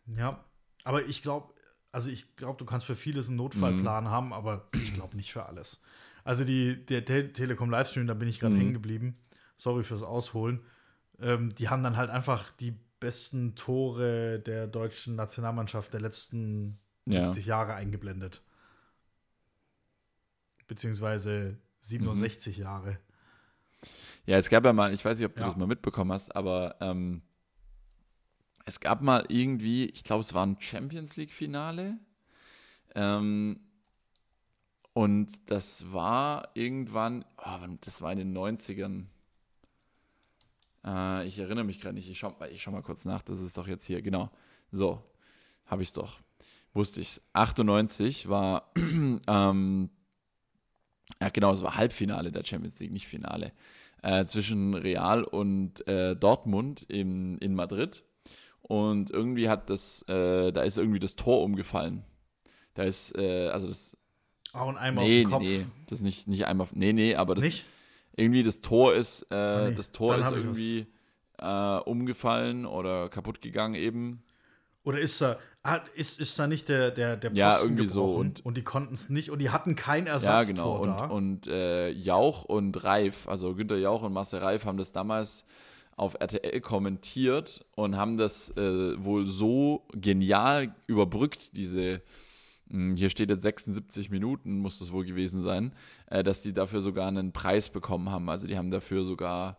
ja, 0.06 0.44
aber 0.84 1.04
ich 1.06 1.22
glaube, 1.22 1.54
also 1.92 2.10
ich 2.10 2.36
glaube, 2.36 2.58
du 2.58 2.64
kannst 2.64 2.86
für 2.86 2.94
vieles 2.96 3.28
einen 3.28 3.36
Mhm. 3.36 3.38
Notfallplan 3.38 4.08
haben, 4.08 4.32
aber 4.32 4.68
ich 4.80 4.92
glaube 4.92 5.16
nicht 5.16 5.32
für 5.32 5.46
alles. 5.46 5.82
Also 6.24 6.44
die, 6.44 6.84
der 6.86 7.04
Te 7.04 7.32
Telekom 7.32 7.70
Livestream, 7.70 8.06
da 8.06 8.14
bin 8.14 8.28
ich 8.28 8.40
gerade 8.40 8.56
Mhm. 8.56 8.58
hängen 8.58 8.74
geblieben. 8.74 9.18
Sorry 9.56 9.82
fürs 9.82 10.02
Ausholen. 10.02 10.64
Ähm, 11.18 11.54
die 11.54 11.68
haben 11.68 11.82
dann 11.82 11.96
halt 11.96 12.10
einfach 12.10 12.52
die 12.52 12.74
besten 13.00 13.54
Tore 13.56 14.38
der 14.40 14.66
deutschen 14.66 15.16
Nationalmannschaft 15.16 15.92
der 15.92 16.00
letzten 16.00 16.78
Ja. 17.06 17.24
70 17.32 17.46
Jahre 17.46 17.74
eingeblendet. 17.74 18.42
Beziehungsweise 20.68 21.56
67 21.80 22.58
Mhm. 22.58 22.62
Jahre. 22.62 22.98
Ja, 24.26 24.36
es 24.36 24.50
gab 24.50 24.64
ja 24.64 24.72
mal, 24.72 24.92
ich 24.92 25.04
weiß 25.04 25.18
nicht, 25.18 25.26
ob 25.26 25.34
du 25.34 25.40
Ja. 25.40 25.46
das 25.46 25.56
mal 25.56 25.66
mitbekommen 25.66 26.12
hast, 26.12 26.36
aber 26.36 26.76
ähm, 26.80 27.22
es 28.66 28.78
gab 28.78 29.00
mal 29.00 29.24
irgendwie, 29.28 29.86
ich 29.86 30.04
glaube, 30.04 30.20
es 30.20 30.34
war 30.34 30.46
ein 30.46 30.60
Champions 30.60 31.16
League-Finale. 31.16 31.98
Ähm, 32.94 33.60
und 34.92 35.50
das 35.50 35.92
war 35.92 36.50
irgendwann, 36.54 37.24
oh, 37.38 37.66
das 37.80 38.02
war 38.02 38.12
in 38.12 38.18
den 38.18 38.32
90ern. 38.36 39.06
Äh, 40.84 41.26
ich 41.26 41.38
erinnere 41.38 41.64
mich 41.64 41.80
gerade 41.80 41.94
nicht, 41.94 42.08
ich 42.10 42.18
schau, 42.18 42.34
ich 42.50 42.62
schau 42.62 42.70
mal 42.70 42.82
kurz 42.82 43.04
nach, 43.04 43.22
das 43.22 43.40
ist 43.40 43.56
doch 43.56 43.68
jetzt 43.68 43.84
hier, 43.84 44.02
genau. 44.02 44.30
So, 44.72 45.02
habe 45.66 45.82
ich 45.82 45.88
es 45.88 45.94
doch. 45.94 46.20
Wusste 46.72 47.00
ich 47.00 47.20
98 47.32 48.28
war, 48.28 48.70
ähm, 48.76 49.90
ja 51.20 51.28
genau, 51.28 51.52
es 51.52 51.62
war 51.62 51.76
Halbfinale 51.76 52.30
der 52.30 52.44
Champions 52.44 52.78
League, 52.80 52.92
nicht 52.92 53.08
Finale 53.08 53.52
äh, 54.02 54.24
zwischen 54.26 54.74
Real 54.74 55.24
und 55.24 55.86
äh, 55.86 56.16
Dortmund 56.16 56.82
in, 56.82 57.38
in 57.38 57.54
Madrid. 57.54 58.04
Und 58.62 59.10
irgendwie 59.10 59.48
hat 59.48 59.68
das, 59.68 60.02
äh, 60.02 60.52
da 60.52 60.62
ist 60.62 60.78
irgendwie 60.78 61.00
das 61.00 61.16
Tor 61.16 61.42
umgefallen. 61.42 62.04
Da 62.74 62.84
ist, 62.84 63.16
äh, 63.18 63.48
also 63.48 63.66
das, 63.66 63.96
Auch 64.52 64.68
ein 64.68 64.76
Eimer 64.76 65.02
nee, 65.02 65.06
auf 65.06 65.08
nee, 65.08 65.22
den 65.22 65.30
Kopf. 65.30 65.42
nee, 65.42 65.66
das 65.88 65.98
ist 65.98 66.04
nicht, 66.04 66.28
nicht 66.28 66.46
einmal, 66.46 66.68
nee, 66.74 66.92
nee, 66.92 67.14
aber 67.16 67.34
das, 67.34 67.44
Nicht? 67.44 67.64
Irgendwie 68.16 68.42
das 68.42 68.60
Tor 68.60 68.94
ist, 68.94 69.22
äh, 69.30 69.34
Ah, 69.34 69.68
nee, 69.68 69.74
das 69.74 69.92
Tor 69.92 70.16
ist 70.16 70.30
irgendwie 70.30 70.86
äh, 71.38 71.78
umgefallen 71.78 72.66
oder 72.66 73.08
kaputt 73.08 73.40
gegangen 73.40 73.74
eben. 73.74 74.22
Oder 74.82 74.98
ist 75.00 75.20
da, 75.20 75.38
ah, 75.62 75.80
ist, 75.94 76.18
ist 76.20 76.38
da 76.38 76.46
nicht 76.46 76.68
der, 76.68 76.90
der, 76.90 77.16
der 77.16 77.30
Pfosten 77.30 77.38
Ja, 77.38 77.60
irgendwie 77.60 77.86
so 77.86 78.14
und- 78.14 78.44
und 78.44 78.56
die 78.56 78.62
konnten 78.64 78.94
es 78.94 79.10
nicht 79.10 79.30
und 79.30 79.38
die 79.38 79.50
hatten 79.50 79.76
kein 79.76 80.06
Ja, 80.06 80.12
Ersatztor 80.12 80.46
genau. 80.46 80.76
Und, 80.78 80.88
da. 81.00 81.04
und 81.06 81.46
äh, 81.48 81.90
Jauch 81.90 82.44
und 82.44 82.82
Reif, 82.82 83.28
also 83.28 83.54
Günter 83.54 83.76
Jauch 83.76 84.02
und 84.02 84.12
Marcel 84.14 84.40
Reif 84.40 84.64
haben 84.64 84.78
das 84.78 84.92
damals 84.92 85.44
auf 85.96 86.16
RTL 86.18 86.60
kommentiert 86.62 87.64
und 87.76 87.96
haben 87.96 88.16
das 88.16 88.56
äh, 88.56 89.02
wohl 89.04 89.26
so 89.26 89.86
genial 89.92 90.74
überbrückt, 90.86 91.56
diese, 91.58 92.00
hier 92.70 93.10
steht 93.10 93.30
jetzt 93.30 93.42
76 93.42 94.10
Minuten, 94.10 94.58
muss 94.58 94.78
das 94.78 94.92
wohl 94.92 95.04
gewesen 95.04 95.42
sein, 95.42 95.72
äh, 96.06 96.22
dass 96.22 96.42
die 96.42 96.52
dafür 96.52 96.82
sogar 96.82 97.08
einen 97.08 97.32
Preis 97.32 97.68
bekommen 97.68 98.10
haben. 98.10 98.28
Also 98.28 98.46
die 98.46 98.56
haben 98.56 98.70
dafür 98.70 99.04
sogar 99.04 99.58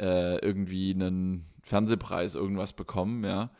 äh, 0.00 0.38
irgendwie 0.38 0.92
einen 0.92 1.46
Fernsehpreis, 1.62 2.34
irgendwas 2.34 2.72
bekommen, 2.72 3.24
ja. 3.24 3.50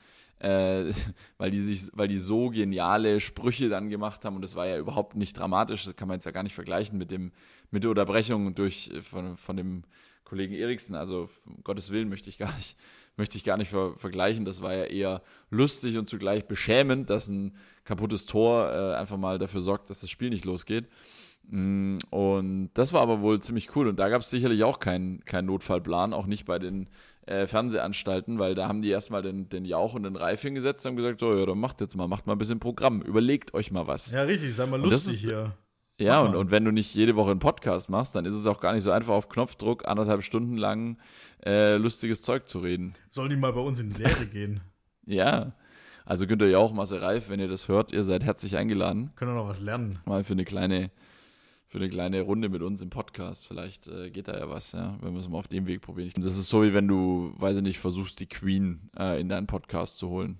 Äh, 0.40 0.92
weil 1.38 1.50
die 1.50 1.60
sich, 1.60 1.90
weil 1.94 2.08
die 2.08 2.18
so 2.18 2.50
geniale 2.50 3.20
Sprüche 3.20 3.68
dann 3.68 3.88
gemacht 3.88 4.24
haben 4.24 4.36
und 4.36 4.42
das 4.42 4.56
war 4.56 4.66
ja 4.66 4.78
überhaupt 4.78 5.16
nicht 5.16 5.38
dramatisch, 5.38 5.84
das 5.84 5.96
kann 5.96 6.08
man 6.08 6.16
jetzt 6.16 6.26
ja 6.26 6.32
gar 6.32 6.42
nicht 6.42 6.54
vergleichen 6.54 6.98
mit 6.98 7.10
dem, 7.10 7.32
mit 7.70 7.84
der 7.84 7.90
Unterbrechung 7.90 8.54
durch 8.54 8.90
von, 9.02 9.36
von 9.36 9.56
dem 9.56 9.82
Kollegen 10.24 10.54
Eriksen. 10.54 10.94
Also 10.94 11.28
um 11.46 11.62
Gottes 11.64 11.90
Willen 11.90 12.08
möchte 12.08 12.30
ich 12.30 12.38
gar 12.38 12.54
nicht, 12.56 12.76
möchte 13.18 13.36
ich 13.36 13.44
gar 13.44 13.56
nicht 13.58 13.70
ver 13.70 13.92
vergleichen. 13.96 14.44
Das 14.46 14.62
war 14.62 14.74
ja 14.74 14.84
eher 14.84 15.22
lustig 15.50 15.98
und 15.98 16.08
zugleich 16.08 16.46
beschämend, 16.46 17.10
dass 17.10 17.28
ein 17.28 17.54
kaputtes 17.84 18.24
Tor 18.24 18.72
äh, 18.72 18.94
einfach 18.96 19.16
mal 19.18 19.38
dafür 19.38 19.60
sorgt, 19.60 19.90
dass 19.90 20.00
das 20.00 20.10
Spiel 20.10 20.30
nicht 20.30 20.44
losgeht. 20.44 20.88
Mm, 21.50 21.98
Und 22.10 22.70
das 22.74 22.92
war 22.92 23.00
aber 23.02 23.20
wohl 23.20 23.40
ziemlich 23.40 23.74
cool. 23.76 23.88
Und 23.88 23.98
da 23.98 24.08
gab 24.08 24.22
es 24.22 24.30
sicherlich 24.30 24.64
auch 24.64 24.78
keinen 24.80 25.24
keinen 25.24 25.46
Notfallplan, 25.46 26.12
auch 26.12 26.26
nicht 26.26 26.44
bei 26.44 26.58
den 26.58 26.88
äh, 27.26 27.46
Fernsehanstalten, 27.46 28.38
weil 28.38 28.54
da 28.54 28.68
haben 28.68 28.80
die 28.82 28.90
erstmal 28.90 29.22
den, 29.22 29.48
den 29.48 29.64
Jauch 29.64 29.94
und 29.94 30.04
den 30.04 30.16
Reif 30.16 30.42
hingesetzt 30.42 30.86
und 30.86 30.90
haben 30.90 30.96
gesagt, 30.96 31.20
so, 31.20 31.36
ja, 31.36 31.44
dann 31.46 31.58
macht 31.58 31.80
jetzt 31.80 31.96
mal, 31.96 32.08
macht 32.08 32.26
mal 32.26 32.34
ein 32.34 32.38
bisschen 32.38 32.60
Programm, 32.60 33.02
überlegt 33.02 33.52
euch 33.54 33.70
mal 33.70 33.86
was. 33.86 34.12
ja, 34.12 34.22
richtig, 34.22 34.54
sei 34.54 34.66
mal 34.66 34.80
lustig 34.80 35.18
hier. 35.18 35.54
Ja, 36.00 36.20
und, 36.20 36.36
und 36.36 36.50
wenn 36.50 36.64
du 36.64 36.70
nicht 36.70 36.94
jede 36.94 37.16
Woche 37.16 37.32
einen 37.32 37.40
Podcast 37.40 37.90
machst, 37.90 38.14
dann 38.14 38.24
ist 38.24 38.34
es 38.34 38.46
auch 38.46 38.60
gar 38.60 38.72
nicht 38.72 38.84
so 38.84 38.92
einfach, 38.92 39.14
auf 39.14 39.28
Knopfdruck 39.28 39.86
anderthalb 39.88 40.22
Stunden 40.22 40.56
lang 40.56 40.96
äh, 41.44 41.76
lustiges 41.76 42.22
Zeug 42.22 42.48
zu 42.48 42.58
reden. 42.60 42.94
Sollen 43.10 43.30
die 43.30 43.36
mal 43.36 43.52
bei 43.52 43.60
uns 43.60 43.80
in 43.80 43.90
die 43.90 43.96
Serie 43.96 44.26
gehen? 44.26 44.60
Ja. 45.10 45.54
Also 46.04 46.26
Günther 46.26 46.48
Jauch, 46.48 46.74
Marcel 46.74 46.98
Reif, 46.98 47.30
wenn 47.30 47.40
ihr 47.40 47.48
das 47.48 47.68
hört, 47.68 47.92
ihr 47.92 48.04
seid 48.04 48.24
herzlich 48.24 48.58
eingeladen. 48.58 49.10
Können 49.16 49.30
wir 49.30 49.36
noch 49.36 49.48
was 49.48 49.58
lernen. 49.58 49.98
Mal 50.04 50.22
für 50.22 50.34
eine 50.34 50.44
kleine, 50.44 50.90
für 51.66 51.78
eine 51.78 51.88
kleine 51.88 52.20
Runde 52.20 52.50
mit 52.50 52.60
uns 52.60 52.82
im 52.82 52.90
Podcast. 52.90 53.46
Vielleicht 53.46 53.88
äh, 53.88 54.10
geht 54.10 54.28
da 54.28 54.36
ja 54.36 54.50
was, 54.50 54.72
ja, 54.72 54.98
wenn 55.00 55.14
wir 55.14 55.20
es 55.20 55.28
mal 55.30 55.38
auf 55.38 55.48
dem 55.48 55.66
Weg 55.66 55.80
probieren. 55.80 56.12
Das 56.16 56.36
ist 56.36 56.50
so, 56.50 56.62
wie 56.62 56.74
wenn 56.74 56.88
du, 56.88 57.32
weiß 57.36 57.56
ich 57.56 57.62
nicht, 57.62 57.78
versuchst, 57.78 58.20
die 58.20 58.26
Queen 58.26 58.90
äh, 58.98 59.18
in 59.18 59.30
deinen 59.30 59.46
Podcast 59.46 59.96
zu 59.96 60.10
holen. 60.10 60.38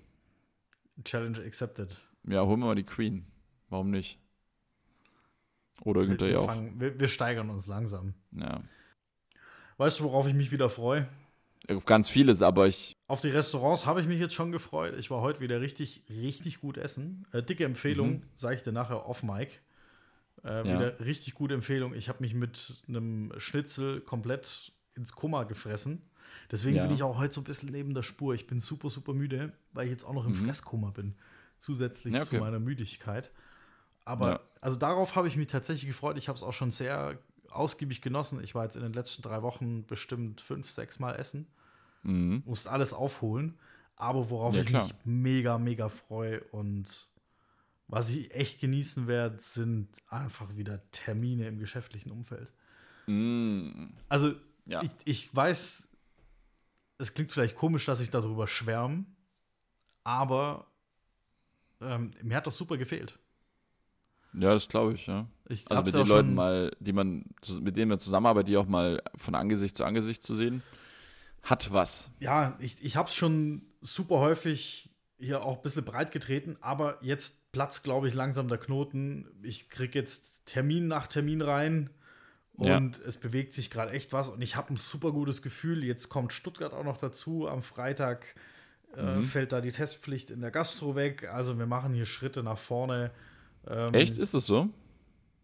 Challenge 1.03 1.39
accepted. 1.39 1.99
Ja, 2.27 2.45
holen 2.45 2.59
wir 2.59 2.67
mal 2.67 2.75
die 2.75 2.83
Queen. 2.83 3.25
Warum 3.69 3.89
nicht? 3.89 4.19
Oder 5.83 6.05
Günther 6.05 6.27
wir, 6.27 6.41
fangen, 6.43 6.79
wir, 6.79 6.99
wir 6.99 7.07
steigern 7.07 7.49
uns 7.49 7.67
langsam. 7.67 8.13
Ja. 8.31 8.61
Weißt 9.77 9.99
du, 9.99 10.03
worauf 10.05 10.27
ich 10.27 10.33
mich 10.33 10.51
wieder 10.51 10.69
freue? 10.69 11.07
Auf 11.69 11.85
ganz 11.85 12.09
vieles, 12.09 12.41
aber 12.41 12.67
ich. 12.67 12.97
Auf 13.07 13.21
die 13.21 13.29
Restaurants 13.29 13.85
habe 13.85 14.01
ich 14.01 14.07
mich 14.07 14.19
jetzt 14.19 14.33
schon 14.33 14.51
gefreut. 14.51 14.95
Ich 14.97 15.11
war 15.11 15.21
heute 15.21 15.39
wieder 15.41 15.61
richtig, 15.61 16.03
richtig 16.09 16.61
gut 16.61 16.77
essen. 16.77 17.25
Äh, 17.31 17.43
dicke 17.43 17.65
Empfehlung, 17.65 18.11
Mhm. 18.11 18.21
sage 18.35 18.55
ich 18.55 18.63
dir 18.63 18.71
nachher 18.71 19.07
off 19.07 19.23
Mic. 19.23 19.59
Äh, 20.43 20.47
Ja. 20.47 20.63
Wieder 20.65 20.99
richtig 21.01 21.33
gute 21.33 21.53
Empfehlung. 21.53 21.93
Ich 21.93 22.09
habe 22.09 22.19
mich 22.21 22.33
mit 22.33 22.81
einem 22.87 23.33
Schnitzel 23.37 24.01
komplett 24.01 24.71
ins 24.95 25.11
Kummer 25.13 25.45
gefressen. 25.45 26.01
Deswegen 26.51 26.77
Ja. 26.77 26.85
bin 26.85 26.95
ich 26.95 27.03
auch 27.03 27.17
heute 27.19 27.33
so 27.33 27.41
ein 27.41 27.45
bisschen 27.45 27.69
neben 27.69 27.93
der 27.93 28.03
Spur. 28.03 28.33
Ich 28.33 28.47
bin 28.47 28.59
super, 28.59 28.89
super 28.89 29.13
müde, 29.13 29.53
weil 29.73 29.85
ich 29.85 29.91
jetzt 29.91 30.03
auch 30.05 30.13
noch 30.13 30.25
im 30.25 30.31
Mhm. 30.39 30.45
Fresskummer 30.45 30.91
bin. 30.91 31.15
Zusätzlich 31.59 32.13
Ja, 32.13 32.21
zu 32.23 32.35
okay. 32.35 32.43
meiner 32.43 32.59
Müdigkeit. 32.59 33.31
Aber 34.09 34.29
Ja. 34.31 34.39
also 34.59 34.75
darauf 34.75 35.15
habe 35.15 35.27
ich 35.27 35.37
mich 35.37 35.47
tatsächlich 35.47 35.87
gefreut. 35.87 36.17
Ich 36.17 36.27
habe 36.29 36.35
es 36.35 36.41
auch 36.41 36.53
schon 36.53 36.71
sehr 36.71 37.19
ausgiebig 37.51 38.01
genossen. 38.01 38.43
Ich 38.43 38.55
war 38.55 38.63
jetzt 38.63 38.75
in 38.75 38.81
den 38.81 38.93
letzten 38.93 39.21
drei 39.21 39.43
Wochen 39.43 39.85
bestimmt 39.85 40.41
fünf, 40.41 40.71
sechs 40.71 40.97
Mal 40.99 41.13
essen 41.15 41.47
Mhm. 42.01 42.43
musst 42.45 42.67
alles 42.67 42.93
aufholen. 42.93 43.59
Aber 43.97 44.29
worauf 44.29 44.55
Ja, 44.55 44.61
ich 44.61 44.67
klar. 44.67 44.83
mich 44.85 44.95
mega, 45.03 45.57
mega 45.57 45.89
freue 45.89 46.41
und 46.45 47.09
was 47.87 48.09
ich 48.09 48.33
echt 48.33 48.61
genießen 48.61 49.05
werde, 49.07 49.37
sind 49.39 49.89
einfach 50.07 50.55
wieder 50.55 50.89
Termine 50.91 51.47
im 51.47 51.59
geschäftlichen 51.59 52.09
Umfeld. 52.11 52.51
Mhm. 53.07 53.93
Also, 54.07 54.33
Ja. 54.65 54.81
ich, 54.81 54.91
ich 55.05 55.35
weiß, 55.35 55.89
es 56.99 57.13
klingt 57.13 57.31
vielleicht 57.31 57.55
komisch, 57.55 57.85
dass 57.85 57.99
ich 57.99 58.09
darüber 58.11 58.47
schwärme, 58.47 59.05
aber 60.03 60.65
ähm, 61.81 62.11
mir 62.23 62.37
hat 62.37 62.47
das 62.47 62.55
super 62.57 62.77
gefehlt. 62.77 63.19
Ja, 64.33 64.53
das 64.53 64.67
glaube 64.67 64.93
ich, 64.93 65.07
ja. 65.07 65.27
Ich 65.47 65.69
Also 65.69 65.83
mit 65.83 65.93
ja 65.93 66.03
den 66.03 66.07
Leuten 66.07 66.35
mal, 66.35 66.71
die 66.79 66.93
man, 66.93 67.25
mit 67.61 67.77
denen 67.77 67.89
man 67.89 67.99
zusammenarbeitet, 67.99 68.49
die 68.49 68.57
auch 68.57 68.67
mal 68.67 69.01
von 69.15 69.33
Angesicht 69.35 69.75
zu 69.75 69.83
Angesicht 69.83 70.21
zu 70.23 70.35
sehen, 70.35 70.61
hat 71.41 71.71
was. 71.71 72.11
Ja, 72.19 72.55
ich, 72.59 72.83
ich 72.83 72.95
habe 72.95 73.09
es 73.09 73.15
schon 73.15 73.63
super 73.81 74.19
häufig 74.19 74.89
hier 75.17 75.43
auch 75.43 75.57
ein 75.57 75.61
bisschen 75.63 75.83
breit 75.83 76.11
getreten, 76.11 76.57
aber 76.61 76.97
jetzt 77.01 77.51
platzt, 77.51 77.83
glaube 77.83 78.07
ich, 78.07 78.13
langsam 78.13 78.47
der 78.47 78.57
Knoten. 78.57 79.27
Ich 79.41 79.69
kriege 79.69 79.97
jetzt 79.97 80.45
Termin 80.45 80.87
nach 80.87 81.07
Termin 81.07 81.41
rein 81.41 81.89
Ja. 82.57 82.77
und 82.77 82.99
es 82.99 83.17
bewegt 83.17 83.53
sich 83.53 83.69
gerade 83.69 83.91
echt 83.91 84.13
was 84.13 84.29
und 84.29 84.41
ich 84.41 84.55
habe 84.55 84.73
ein 84.73 84.77
super 84.77 85.11
gutes 85.11 85.41
Gefühl. 85.41 85.83
Jetzt 85.83 86.09
kommt 86.09 86.31
Stuttgart 86.33 86.73
auch 86.73 86.83
noch 86.85 86.97
dazu. 86.97 87.47
Am 87.49 87.63
Freitag 87.63 88.35
äh, 88.95 89.21
fällt 89.21 89.51
da 89.51 89.61
die 89.61 89.71
Testpflicht 89.71 90.29
in 90.29 90.41
der 90.41 90.51
Gastro 90.51 90.95
weg. 90.95 91.27
Also 91.31 91.57
wir 91.57 91.65
machen 91.67 91.93
hier 91.93 92.05
Schritte 92.05 92.43
nach 92.43 92.57
vorne. 92.57 93.11
Ähm, 93.67 93.93
Echt? 93.93 94.17
Ist 94.17 94.33
das 94.33 94.45
so? 94.45 94.69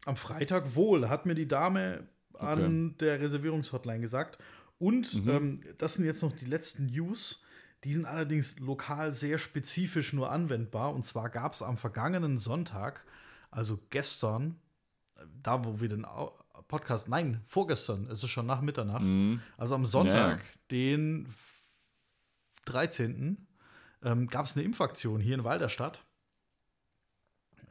Am 0.06 0.16
Freitag 0.16 0.76
wohl, 0.76 1.10
hat 1.10 1.26
mir 1.26 1.36
die 1.36 1.48
Dame 1.48 2.08
an 2.34 2.96
der 3.00 3.20
Reservierungshotline 3.22 4.02
gesagt. 4.02 4.38
Und 4.78 5.14
ähm, 5.28 5.62
das 5.78 5.96
sind 5.96 6.06
jetzt 6.06 6.22
noch 6.22 6.34
die 6.36 6.46
letzten 6.46 6.88
News. 6.88 7.44
Die 7.84 7.94
sind 7.94 8.06
allerdings 8.06 8.60
lokal 8.60 9.14
sehr 9.14 9.38
spezifisch 9.38 10.12
nur 10.14 10.32
anwendbar. 10.32 10.94
Und 10.94 11.06
zwar 11.06 11.30
gab 11.30 11.54
es 11.54 11.62
am 11.62 11.78
vergangenen 11.78 12.38
Sonntag, 12.38 13.04
also 13.52 13.80
gestern, 13.90 14.60
da 15.42 15.64
wo 15.64 15.80
wir 15.80 15.88
den 15.90 16.06
Podcast, 16.68 17.08
nein, 17.10 17.42
vorgestern, 17.48 18.08
es 18.10 18.22
ist 18.24 18.30
schon 18.32 18.46
nach 18.48 18.62
Mitternacht, 18.62 19.04
Mhm. 19.04 19.40
also 19.58 19.76
am 19.76 19.86
Sonntag, 19.86 20.40
Ja. 20.40 20.46
den 20.72 21.34
13. 22.66 23.48
Ähm, 24.04 24.28
gab 24.28 24.46
es 24.46 24.56
eine 24.56 24.66
Impfaktion 24.66 25.20
hier 25.22 25.36
in 25.36 25.44
Walderstadt. 25.44 26.04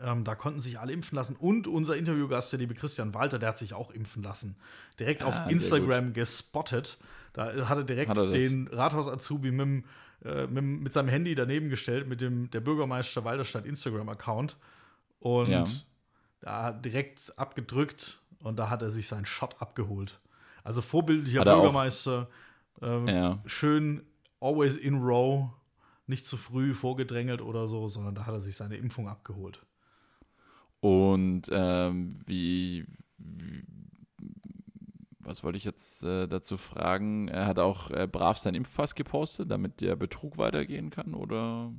Ähm, 0.00 0.24
da 0.24 0.34
konnten 0.34 0.60
sich 0.60 0.78
alle 0.80 0.92
impfen 0.92 1.16
lassen. 1.16 1.36
Und 1.36 1.66
unser 1.66 1.96
Interviewgast, 1.96 2.50
der 2.52 2.58
liebe 2.58 2.74
Christian 2.74 3.14
Walter, 3.14 3.38
der 3.38 3.50
hat 3.50 3.58
sich 3.58 3.74
auch 3.74 3.90
impfen 3.90 4.22
lassen. 4.22 4.56
Direkt 4.98 5.22
Ah, 5.22 5.26
auf 5.26 5.50
Instagram 5.50 6.12
gespottet. 6.12 6.98
Da 7.32 7.68
hat 7.68 7.78
er 7.78 7.84
direkt 7.84 8.10
Hat 8.10 8.18
er 8.18 8.26
den 8.28 8.68
Rathaus-Azubi 8.68 9.50
mit, 9.52 9.84
äh, 10.24 10.46
mit, 10.46 10.64
mit 10.64 10.92
seinem 10.92 11.08
Handy 11.08 11.34
daneben 11.34 11.68
gestellt, 11.68 12.08
mit 12.08 12.20
dem 12.20 12.50
der 12.50 12.60
Bürgermeister 12.60 13.24
Walderstadt 13.24 13.66
Instagram-Account. 13.66 14.56
Und 15.20 15.50
Ja. 15.50 15.64
da 16.40 16.62
hat 16.64 16.84
direkt 16.84 17.32
abgedrückt 17.38 18.20
und 18.40 18.58
da 18.58 18.70
hat 18.70 18.82
er 18.82 18.90
sich 18.90 19.08
seinen 19.08 19.26
Shot 19.26 19.60
abgeholt. 19.60 20.20
Also 20.64 20.82
vorbildlicher 20.82 21.44
er 21.46 21.54
Bürgermeister. 21.56 22.28
Ähm, 22.82 23.06
Ja. 23.08 23.38
Schön 23.46 24.02
always 24.40 24.76
in 24.76 24.96
row, 25.02 25.50
nicht 26.06 26.26
zu 26.26 26.36
früh 26.36 26.74
vorgedrängelt 26.74 27.40
oder 27.40 27.68
so, 27.68 27.88
sondern 27.88 28.14
da 28.14 28.26
hat 28.26 28.34
er 28.34 28.40
sich 28.40 28.56
seine 28.56 28.76
Impfung 28.76 29.08
abgeholt. 29.08 29.64
Und 30.84 31.44
ähm, 31.50 32.20
wie, 32.26 32.84
wie, 33.16 33.64
was 35.18 35.42
wollte 35.42 35.56
ich 35.56 35.64
jetzt 35.64 36.04
äh, 36.04 36.26
dazu 36.28 36.58
fragen? 36.58 37.28
Er 37.28 37.46
hat 37.46 37.58
auch 37.58 37.90
äh, 37.90 38.06
brav 38.06 38.36
seinen 38.36 38.56
Impfpass 38.56 38.94
gepostet, 38.94 39.50
damit 39.50 39.80
der 39.80 39.96
Betrug 39.96 40.36
weitergehen 40.36 40.90
kann, 40.90 41.14
oder 41.14 41.72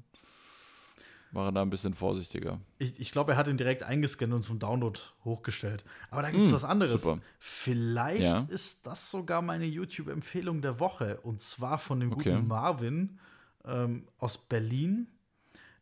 war 1.32 1.50
er 1.50 1.52
da 1.52 1.62
ein 1.62 1.70
bisschen 1.70 1.94
vorsichtiger? 1.94 2.60
Ich, 2.80 3.00
ich 3.00 3.12
glaube, 3.12 3.34
er 3.34 3.38
hat 3.38 3.48
ihn 3.48 3.58
direkt 3.58 3.84
eingescannt 3.84 4.34
und 4.34 4.44
zum 4.44 4.58
Download 4.58 5.00
hochgestellt. 5.24 5.86
Aber 6.10 6.24
da 6.24 6.32
gibt 6.32 6.42
es 6.44 6.50
Mm, 6.50 6.56
was 6.56 6.64
anderes. 6.64 7.04
super. 7.04 7.20
Vielleicht 7.38 8.22
Ja. 8.22 8.40
ist 8.50 8.88
das 8.88 9.12
sogar 9.12 9.44
meine 9.44 9.66
YouTube-Empfehlung 9.66 10.64
der 10.64 10.80
Woche. 10.80 11.20
Und 11.22 11.42
zwar 11.42 11.78
von 11.78 12.00
dem 12.00 12.12
Okay. 12.12 12.32
guten 12.32 12.48
Marvin 12.48 13.20
ähm, 13.66 14.08
aus 14.18 14.40
Berlin. 14.40 15.08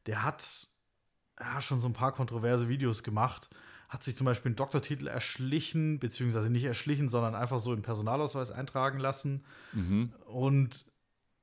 Der 0.07 0.23
hat 0.23 0.67
ja, 1.43 1.61
schon 1.61 1.81
so 1.81 1.87
ein 1.87 1.93
paar 1.93 2.11
kontroverse 2.13 2.69
Videos 2.69 3.03
gemacht. 3.03 3.49
Hat 3.89 4.03
sich 4.03 4.15
zum 4.15 4.25
Beispiel 4.25 4.49
einen 4.49 4.55
Doktortitel 4.55 5.07
erschlichen, 5.07 5.99
beziehungsweise 5.99 6.49
nicht 6.49 6.63
erschlichen, 6.63 7.09
sondern 7.09 7.35
einfach 7.35 7.59
so 7.59 7.73
in 7.73 7.81
Personalausweis 7.81 8.49
eintragen 8.51 8.97
lassen. 8.99 9.43
Mhm. 9.73 10.13
Und 10.25 10.85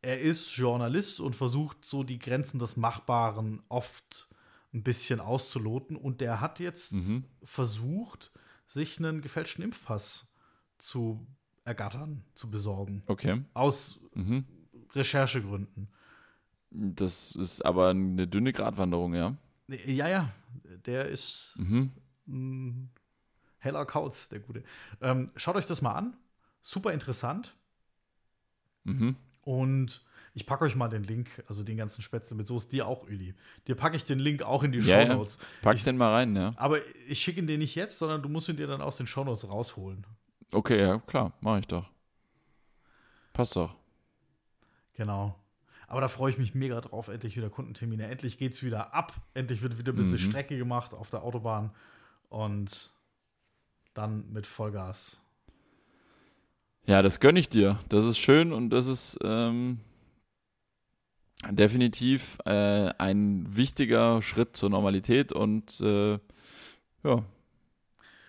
er 0.03 0.21
ist 0.21 0.57
Journalist 0.57 1.21
und 1.21 1.37
versucht 1.37 1.85
so 1.85 2.03
die 2.03 2.19
Grenzen 2.19 2.59
des 2.59 2.77
Machbaren 2.77 3.63
oft 3.69 4.29
ein 4.73 4.83
bisschen 4.83 5.21
auszuloten. 5.21 5.97
Und 5.97 6.21
der 6.21 6.41
hat 6.41 6.59
jetzt 6.61 6.93
Mhm. 6.93 7.25
versucht, 7.45 8.33
sich 8.67 8.99
einen 8.99 9.21
gefälschten 9.21 9.63
Impfpass 9.65 10.33
zu 10.79 11.27
ergattern, 11.65 12.25
zu 12.35 12.51
besorgen. 12.51 13.03
Okay. 13.07 13.43
Aus 13.55 14.01
Mhm. 14.15 14.45
Recherchegründen. 14.95 15.89
Das 16.71 17.35
ist 17.37 17.65
aber 17.65 17.91
eine 17.91 18.27
dünne 18.27 18.53
Gratwanderung, 18.53 19.15
ja. 19.15 19.37
Ja, 19.87 20.09
ja, 20.09 20.33
der 20.87 21.07
ist 21.07 21.55
Mhm. 21.59 21.91
ein 22.27 22.91
heller 23.59 23.85
Kauz, 23.87 24.29
der 24.29 24.41
Gute. 24.41 24.65
Ähm, 25.01 25.27
schaut 25.37 25.57
euch 25.57 25.67
das 25.67 25.83
mal 25.83 25.95
an. 25.95 26.17
Super 26.61 26.93
interessant. 26.93 27.55
Mhm. 28.85 29.17
Und 29.43 30.05
ich 30.35 30.47
packe 30.47 30.65
euch 30.65 30.77
mal 30.77 30.89
den 30.89 31.03
Link, 31.05 31.43
also 31.49 31.65
den 31.65 31.77
ganzen 31.77 32.03
Spätzle 32.03 32.37
mit 32.37 32.47
Soße, 32.47 32.69
dir 32.69 32.87
auch, 32.87 33.07
Öli. 33.09 33.35
Dir 33.67 33.75
packe 33.75 33.97
ich 33.97 34.05
den 34.05 34.19
Link 34.19 34.43
auch 34.43 34.63
in 34.63 34.73
die 34.73 34.79
Ja, 34.81 35.01
ja. 35.01 35.07
Shownotes. 35.07 35.39
Pack 35.63 35.77
Ich- 35.77 35.85
den 35.85 35.97
mal 35.97 36.13
rein, 36.13 36.35
ja. 36.37 36.53
Aber 36.57 36.79
ich 37.09 37.21
schicke 37.23 37.41
ihn 37.41 37.47
dir 37.47 37.59
nicht 37.59 37.75
jetzt, 37.75 37.99
sondern 37.99 38.23
du 38.23 38.29
musst 38.29 38.49
ihn 38.49 38.57
dir 38.57 38.67
dann 38.67 38.81
aus 38.81 38.97
den 38.97 39.07
Shownotes 39.07 39.49
rausholen. 39.49 40.07
Okay, 40.53 40.81
ja, 40.81 40.99
klar, 40.99 41.33
mache 41.41 41.61
ich 41.61 41.67
doch. 41.67 41.91
Passt 43.33 43.57
doch. 43.57 43.77
Genau. 44.95 45.40
Aber 45.91 46.01
da 46.01 46.07
freue 46.09 46.31
ich 46.31 46.39
mich 46.39 46.55
mega 46.55 46.81
drauf, 46.81 47.09
endlich 47.09 47.37
wieder 47.37 47.51
Kundentermine. 47.51 48.07
Endlich 48.07 48.39
geht's 48.39 48.63
wieder 48.63 48.95
ab. 48.95 49.13
Endlich 49.35 49.61
wird 49.61 49.77
wieder 49.77 49.93
ein 49.93 49.97
bisschen 49.97 50.13
Mhm. 50.13 50.19
Strecke 50.19 50.57
gemacht 50.57 50.95
auf 50.95 51.11
der 51.11 51.23
Autobahn. 51.25 51.73
Und 52.29 52.91
dann 53.93 54.33
mit 54.33 54.47
Vollgas. 54.47 55.21
Ja, 56.87 57.03
das 57.03 57.19
gönne 57.19 57.41
ich 57.41 57.49
dir. 57.49 57.81
Das 57.89 58.05
ist 58.05 58.19
schön 58.19 58.53
und 58.53 58.71
das 58.71 58.87
ist 58.87 59.19
ähm, 59.25 59.81
definitiv 61.51 62.39
äh, 62.45 62.93
ein 62.99 63.45
wichtiger 63.57 64.23
Schritt 64.23 64.57
zur 64.57 64.71
Normalität 64.71 65.33
und 65.33 65.81
äh, 65.81 66.21
ja, 67.03 67.25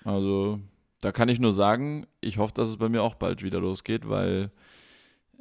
also 0.03 0.59
da 1.01 1.12
kann 1.12 1.30
ich 1.30 1.39
nur 1.39 1.53
sagen, 1.53 2.07
ich 2.22 2.39
hoffe, 2.39 2.53
dass 2.55 2.70
es 2.70 2.78
bei 2.78 2.89
mir 2.89 3.03
auch 3.03 3.16
bald 3.16 3.43
wieder 3.43 3.59
losgeht, 3.59 4.09
weil 4.09 4.51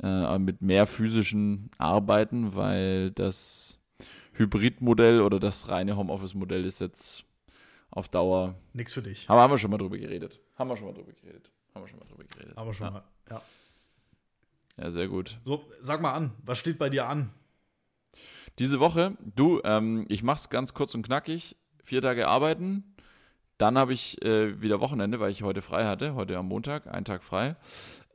äh, 0.02 0.38
mit 0.38 0.62
mehr 0.62 0.86
physischen 0.86 1.70
Arbeiten, 1.78 2.54
weil 2.54 3.10
das 3.12 3.78
Hybridmodell 4.34 5.20
oder 5.20 5.38
das 5.38 5.68
reine 5.68 5.96
Homeoffice-Modell 5.96 6.64
ist 6.64 6.80
jetzt 6.80 7.26
auf 7.90 8.08
Dauer. 8.08 8.54
Nix 8.72 8.92
für 8.92 9.02
dich. 9.02 9.28
Aber 9.28 9.40
haben 9.40 9.50
wir 9.50 9.58
schon 9.58 9.70
mal 9.70 9.78
drüber 9.78 9.98
geredet. 9.98 10.40
Haben 10.56 10.70
wir 10.70 10.76
schon 10.76 10.86
mal 10.86 10.94
drüber 10.94 11.12
geredet. 11.12 11.50
Haben 11.74 11.84
wir 11.84 11.88
schon 11.88 11.98
mal 11.98 12.06
drüber 12.06 12.24
geredet. 12.24 12.56
Aber 12.56 12.72
schon 12.74 12.86
ja. 12.86 12.90
mal. 12.92 13.04
Ja. 13.30 13.42
Ja, 14.76 14.90
sehr 14.90 15.08
gut. 15.08 15.38
So, 15.44 15.64
sag 15.80 16.00
mal 16.00 16.14
an, 16.14 16.32
was 16.44 16.58
steht 16.58 16.78
bei 16.78 16.88
dir 16.88 17.06
an? 17.06 17.30
Diese 18.58 18.80
Woche, 18.80 19.16
du, 19.36 19.60
ähm, 19.64 20.06
ich 20.08 20.22
mach's 20.22 20.48
ganz 20.48 20.74
kurz 20.74 20.94
und 20.94 21.02
knackig. 21.02 21.56
Vier 21.82 22.02
Tage 22.02 22.28
arbeiten. 22.28 22.89
Dann 23.60 23.76
habe 23.76 23.92
ich 23.92 24.24
äh, 24.24 24.62
wieder 24.62 24.80
Wochenende, 24.80 25.20
weil 25.20 25.30
ich 25.30 25.42
heute 25.42 25.60
frei 25.60 25.84
hatte. 25.84 26.14
Heute 26.14 26.38
am 26.38 26.48
Montag, 26.48 26.86
einen 26.86 27.04
Tag 27.04 27.22
frei. 27.22 27.56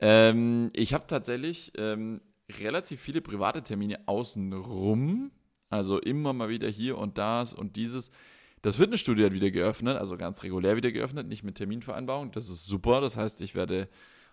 Ähm, 0.00 0.70
ich 0.72 0.92
habe 0.92 1.04
tatsächlich 1.06 1.72
ähm, 1.78 2.20
relativ 2.58 3.00
viele 3.00 3.20
private 3.20 3.62
Termine 3.62 4.00
außenrum. 4.08 5.30
Also 5.70 6.00
immer 6.00 6.32
mal 6.32 6.48
wieder 6.48 6.68
hier 6.68 6.98
und 6.98 7.16
das 7.16 7.54
und 7.54 7.76
dieses. 7.76 8.10
Das 8.62 8.78
Fitnessstudio 8.78 9.26
hat 9.26 9.34
wieder 9.34 9.52
geöffnet, 9.52 9.96
also 9.98 10.16
ganz 10.16 10.42
regulär 10.42 10.74
wieder 10.74 10.90
geöffnet, 10.90 11.28
nicht 11.28 11.44
mit 11.44 11.54
Terminvereinbarung. 11.54 12.32
Das 12.32 12.48
ist 12.48 12.64
super. 12.66 13.00
Das 13.00 13.16
heißt, 13.16 13.40
ich 13.40 13.54
werde 13.54 13.88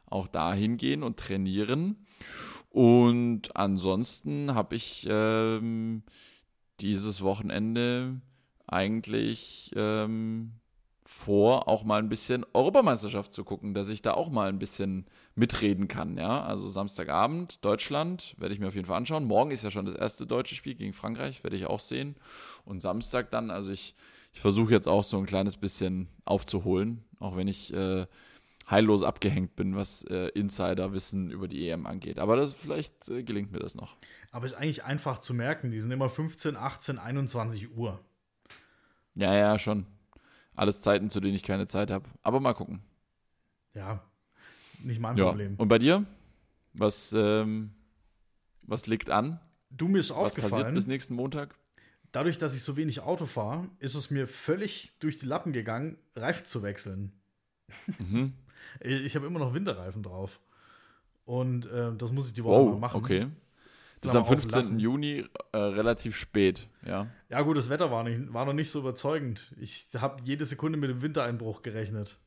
auch 0.07 0.28
da 0.28 0.51
hingehen 0.51 1.03
und 1.03 1.20
trainieren. 1.20 2.07
Und 2.72 3.55
ansonsten 3.55 4.55
habe 4.55 4.76
ich 4.76 5.05
ähm, 5.07 6.01
dieses 6.80 7.22
Wochenende 7.22 8.20
eigentlich 8.66 9.70
ähm, 9.76 10.53
vor, 11.05 11.67
auch 11.67 11.83
mal 11.83 11.99
ein 11.99 12.09
bisschen 12.09 12.45
Europameisterschaft 12.53 13.33
zu 13.33 13.43
gucken, 13.43 13.73
dass 13.73 13.89
ich 13.89 14.01
da 14.01 14.13
auch 14.13 14.29
mal 14.29 14.49
ein 14.49 14.59
bisschen 14.59 15.05
mitreden 15.35 15.87
kann. 15.87 16.17
Ja, 16.17 16.43
also 16.43 16.69
Samstagabend 16.69 17.63
Deutschland 17.65 18.35
werde 18.37 18.53
ich 18.53 18.59
mir 18.59 18.67
auf 18.67 18.75
jeden 18.75 18.87
Fall 18.87 18.97
anschauen. 18.97 19.25
Morgen 19.25 19.51
ist 19.51 19.63
ja 19.63 19.71
schon 19.71 19.85
das 19.85 19.95
erste 19.95 20.25
deutsche 20.25 20.55
Spiel 20.55 20.75
gegen 20.75 20.93
Frankreich, 20.93 21.43
werde 21.43 21.57
ich 21.57 21.65
auch 21.65 21.81
sehen. 21.81 22.15
Und 22.65 22.81
Samstag 22.81 23.31
dann, 23.31 23.51
also 23.51 23.71
ich, 23.71 23.95
ich 24.31 24.39
versuche 24.39 24.71
jetzt 24.71 24.87
auch 24.87 25.03
so 25.03 25.17
ein 25.17 25.25
kleines 25.25 25.57
bisschen 25.57 26.07
aufzuholen, 26.23 27.03
auch 27.19 27.35
wenn 27.35 27.49
ich 27.49 27.73
äh, 27.73 28.05
heillos 28.69 29.03
abgehängt 29.03 29.55
bin, 29.57 29.75
was 29.75 30.03
äh, 30.05 30.27
Insiderwissen 30.29 31.31
über 31.31 31.49
die 31.49 31.67
EM 31.67 31.85
angeht. 31.85 32.17
Aber 32.17 32.37
das, 32.37 32.53
vielleicht 32.53 33.09
äh, 33.09 33.23
gelingt 33.23 33.51
mir 33.51 33.59
das 33.59 33.75
noch. 33.75 33.97
Aber 34.31 34.45
ist 34.45 34.53
eigentlich 34.53 34.85
einfach 34.85 35.19
zu 35.19 35.33
merken, 35.33 35.71
die 35.71 35.81
sind 35.81 35.91
immer 35.91 36.09
15, 36.09 36.55
18, 36.55 36.97
21 36.97 37.75
Uhr. 37.75 37.99
Ja, 39.15 39.35
ja, 39.35 39.59
schon. 39.59 39.85
Alles 40.55 40.81
Zeiten, 40.81 41.09
zu 41.09 41.19
denen 41.19 41.35
ich 41.35 41.43
keine 41.43 41.67
Zeit 41.67 41.89
habe. 41.91 42.05
Aber 42.21 42.39
mal 42.39 42.53
gucken. 42.53 42.81
Ja, 43.73 44.03
nicht 44.83 44.99
mein 44.99 45.17
Ja. 45.17 45.29
Problem. 45.29 45.55
Und 45.57 45.67
bei 45.67 45.79
dir? 45.79 46.05
Was, 46.73 47.13
ähm, 47.13 47.73
was 48.61 48.87
liegt 48.87 49.09
an? 49.09 49.39
Du 49.69 49.87
mir 49.87 49.99
ist 49.99 50.09
Was 50.11 50.17
passiert 50.17 50.43
aufgefallen, 50.43 50.75
bis 50.75 50.87
nächsten 50.87 51.15
Montag? 51.15 51.55
dadurch, 52.11 52.37
dass 52.37 52.53
ich 52.53 52.61
so 52.61 52.77
wenig 52.77 52.99
Auto 53.01 53.25
fahre, 53.25 53.67
ist 53.79 53.95
es 53.95 54.11
mir 54.11 54.27
völlig 54.27 54.93
durch 54.99 55.17
die 55.17 55.25
Lappen 55.25 55.51
gegangen, 55.51 55.97
Reifen 56.15 56.45
zu 56.45 56.61
wechseln. 56.63 57.11
Mhm. 57.99 58.33
Ich 58.79 59.15
habe 59.15 59.27
immer 59.27 59.39
noch 59.39 59.53
Winterreifen 59.53 60.03
drauf. 60.03 60.39
Und 61.25 61.65
äh, 61.67 61.93
das 61.95 62.11
muss 62.11 62.27
ich 62.27 62.33
die 62.33 62.43
Woche 62.43 62.61
Wow, 62.65 62.71
mal 62.73 62.79
machen. 62.79 62.97
okay. 63.03 63.27
Das 64.03 64.09
ist 64.09 64.11
Klammer 64.11 64.27
am 64.27 64.39
15. 64.39 64.49
auf, 64.49 64.55
lassen. 64.55 64.79
Juni 64.79 65.25
äh, 65.53 65.57
relativ 65.57 66.15
spät, 66.15 66.67
ja. 66.85 67.07
Ja, 67.29 67.41
gut, 67.41 67.57
das 67.57 67.69
Wetter 67.69 67.89
war, 67.89 68.03
nicht, 68.03 68.33
war 68.33 68.45
noch 68.45 68.53
nicht 68.53 68.69
so 68.69 68.79
überzeugend. 68.79 69.53
Ich 69.59 69.87
habe 69.95 70.21
jede 70.23 70.45
Sekunde 70.45 70.77
mit 70.77 70.89
dem 70.89 71.01
Wintereinbruch 71.01 71.61
gerechnet. 71.61 72.19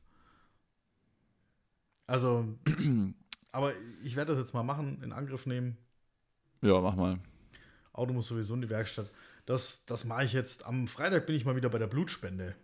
Also, 2.07 2.57
aber 3.51 3.73
ich 4.03 4.15
werde 4.15 4.31
das 4.31 4.39
jetzt 4.39 4.53
mal 4.53 4.63
machen, 4.63 5.03
in 5.03 5.11
Angriff 5.11 5.45
nehmen. 5.45 5.77
Ja, 6.61 6.81
mach 6.81 6.95
mal. 6.95 7.19
Auto 7.93 8.13
muss 8.13 8.27
sowieso 8.27 8.55
in 8.55 8.61
die 8.61 8.69
Werkstatt. 8.69 9.11
Das, 9.45 9.85
das 9.85 10.03
mache 10.05 10.23
ich 10.23 10.33
jetzt. 10.33 10.65
Am 10.65 10.87
Freitag 10.87 11.27
bin 11.27 11.35
ich 11.35 11.45
mal 11.45 11.55
wieder 11.55 11.69
bei 11.69 11.77
der 11.77 11.87
Blutspende. 11.87 12.55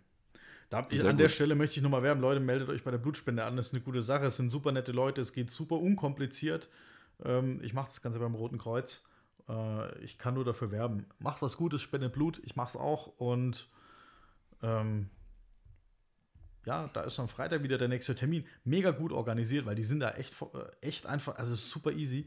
Da 0.70 0.86
ich, 0.90 1.06
an 1.06 1.16
der 1.16 1.26
gut. 1.26 1.34
Stelle 1.34 1.54
möchte 1.54 1.76
ich 1.76 1.82
nochmal 1.82 2.02
werben, 2.02 2.20
Leute, 2.20 2.40
meldet 2.40 2.68
euch 2.68 2.82
bei 2.82 2.90
der 2.90 2.98
Blutspende 2.98 3.44
an. 3.44 3.56
Das 3.56 3.68
ist 3.68 3.74
eine 3.74 3.82
gute 3.82 4.02
Sache. 4.02 4.26
Es 4.26 4.36
sind 4.36 4.50
super 4.50 4.72
nette 4.72 4.92
Leute. 4.92 5.20
Es 5.20 5.32
geht 5.32 5.50
super 5.50 5.76
unkompliziert. 5.76 6.68
Ähm, 7.22 7.60
ich 7.62 7.74
mache 7.74 7.88
das 7.88 8.02
Ganze 8.02 8.18
beim 8.18 8.34
Roten 8.34 8.58
Kreuz. 8.58 9.08
Äh, 9.48 9.98
ich 10.00 10.18
kann 10.18 10.34
nur 10.34 10.44
dafür 10.44 10.70
werben. 10.70 11.06
Macht 11.18 11.42
was 11.42 11.56
Gutes, 11.56 11.82
spendet 11.82 12.12
Blut. 12.12 12.40
Ich 12.44 12.56
mache 12.56 12.68
es 12.68 12.76
auch. 12.76 13.18
Und 13.18 13.68
ähm, 14.62 15.10
ja, 16.64 16.88
da 16.92 17.02
ist 17.02 17.18
am 17.20 17.28
Freitag 17.28 17.62
wieder 17.62 17.78
der 17.78 17.88
nächste 17.88 18.14
Termin. 18.14 18.46
Mega 18.64 18.90
gut 18.90 19.12
organisiert, 19.12 19.66
weil 19.66 19.74
die 19.74 19.82
sind 19.82 20.00
da 20.00 20.12
echt, 20.12 20.34
äh, 20.40 20.86
echt 20.86 21.06
einfach, 21.06 21.36
also 21.36 21.52
es 21.52 21.60
ist 21.60 21.70
super 21.70 21.92
easy. 21.92 22.26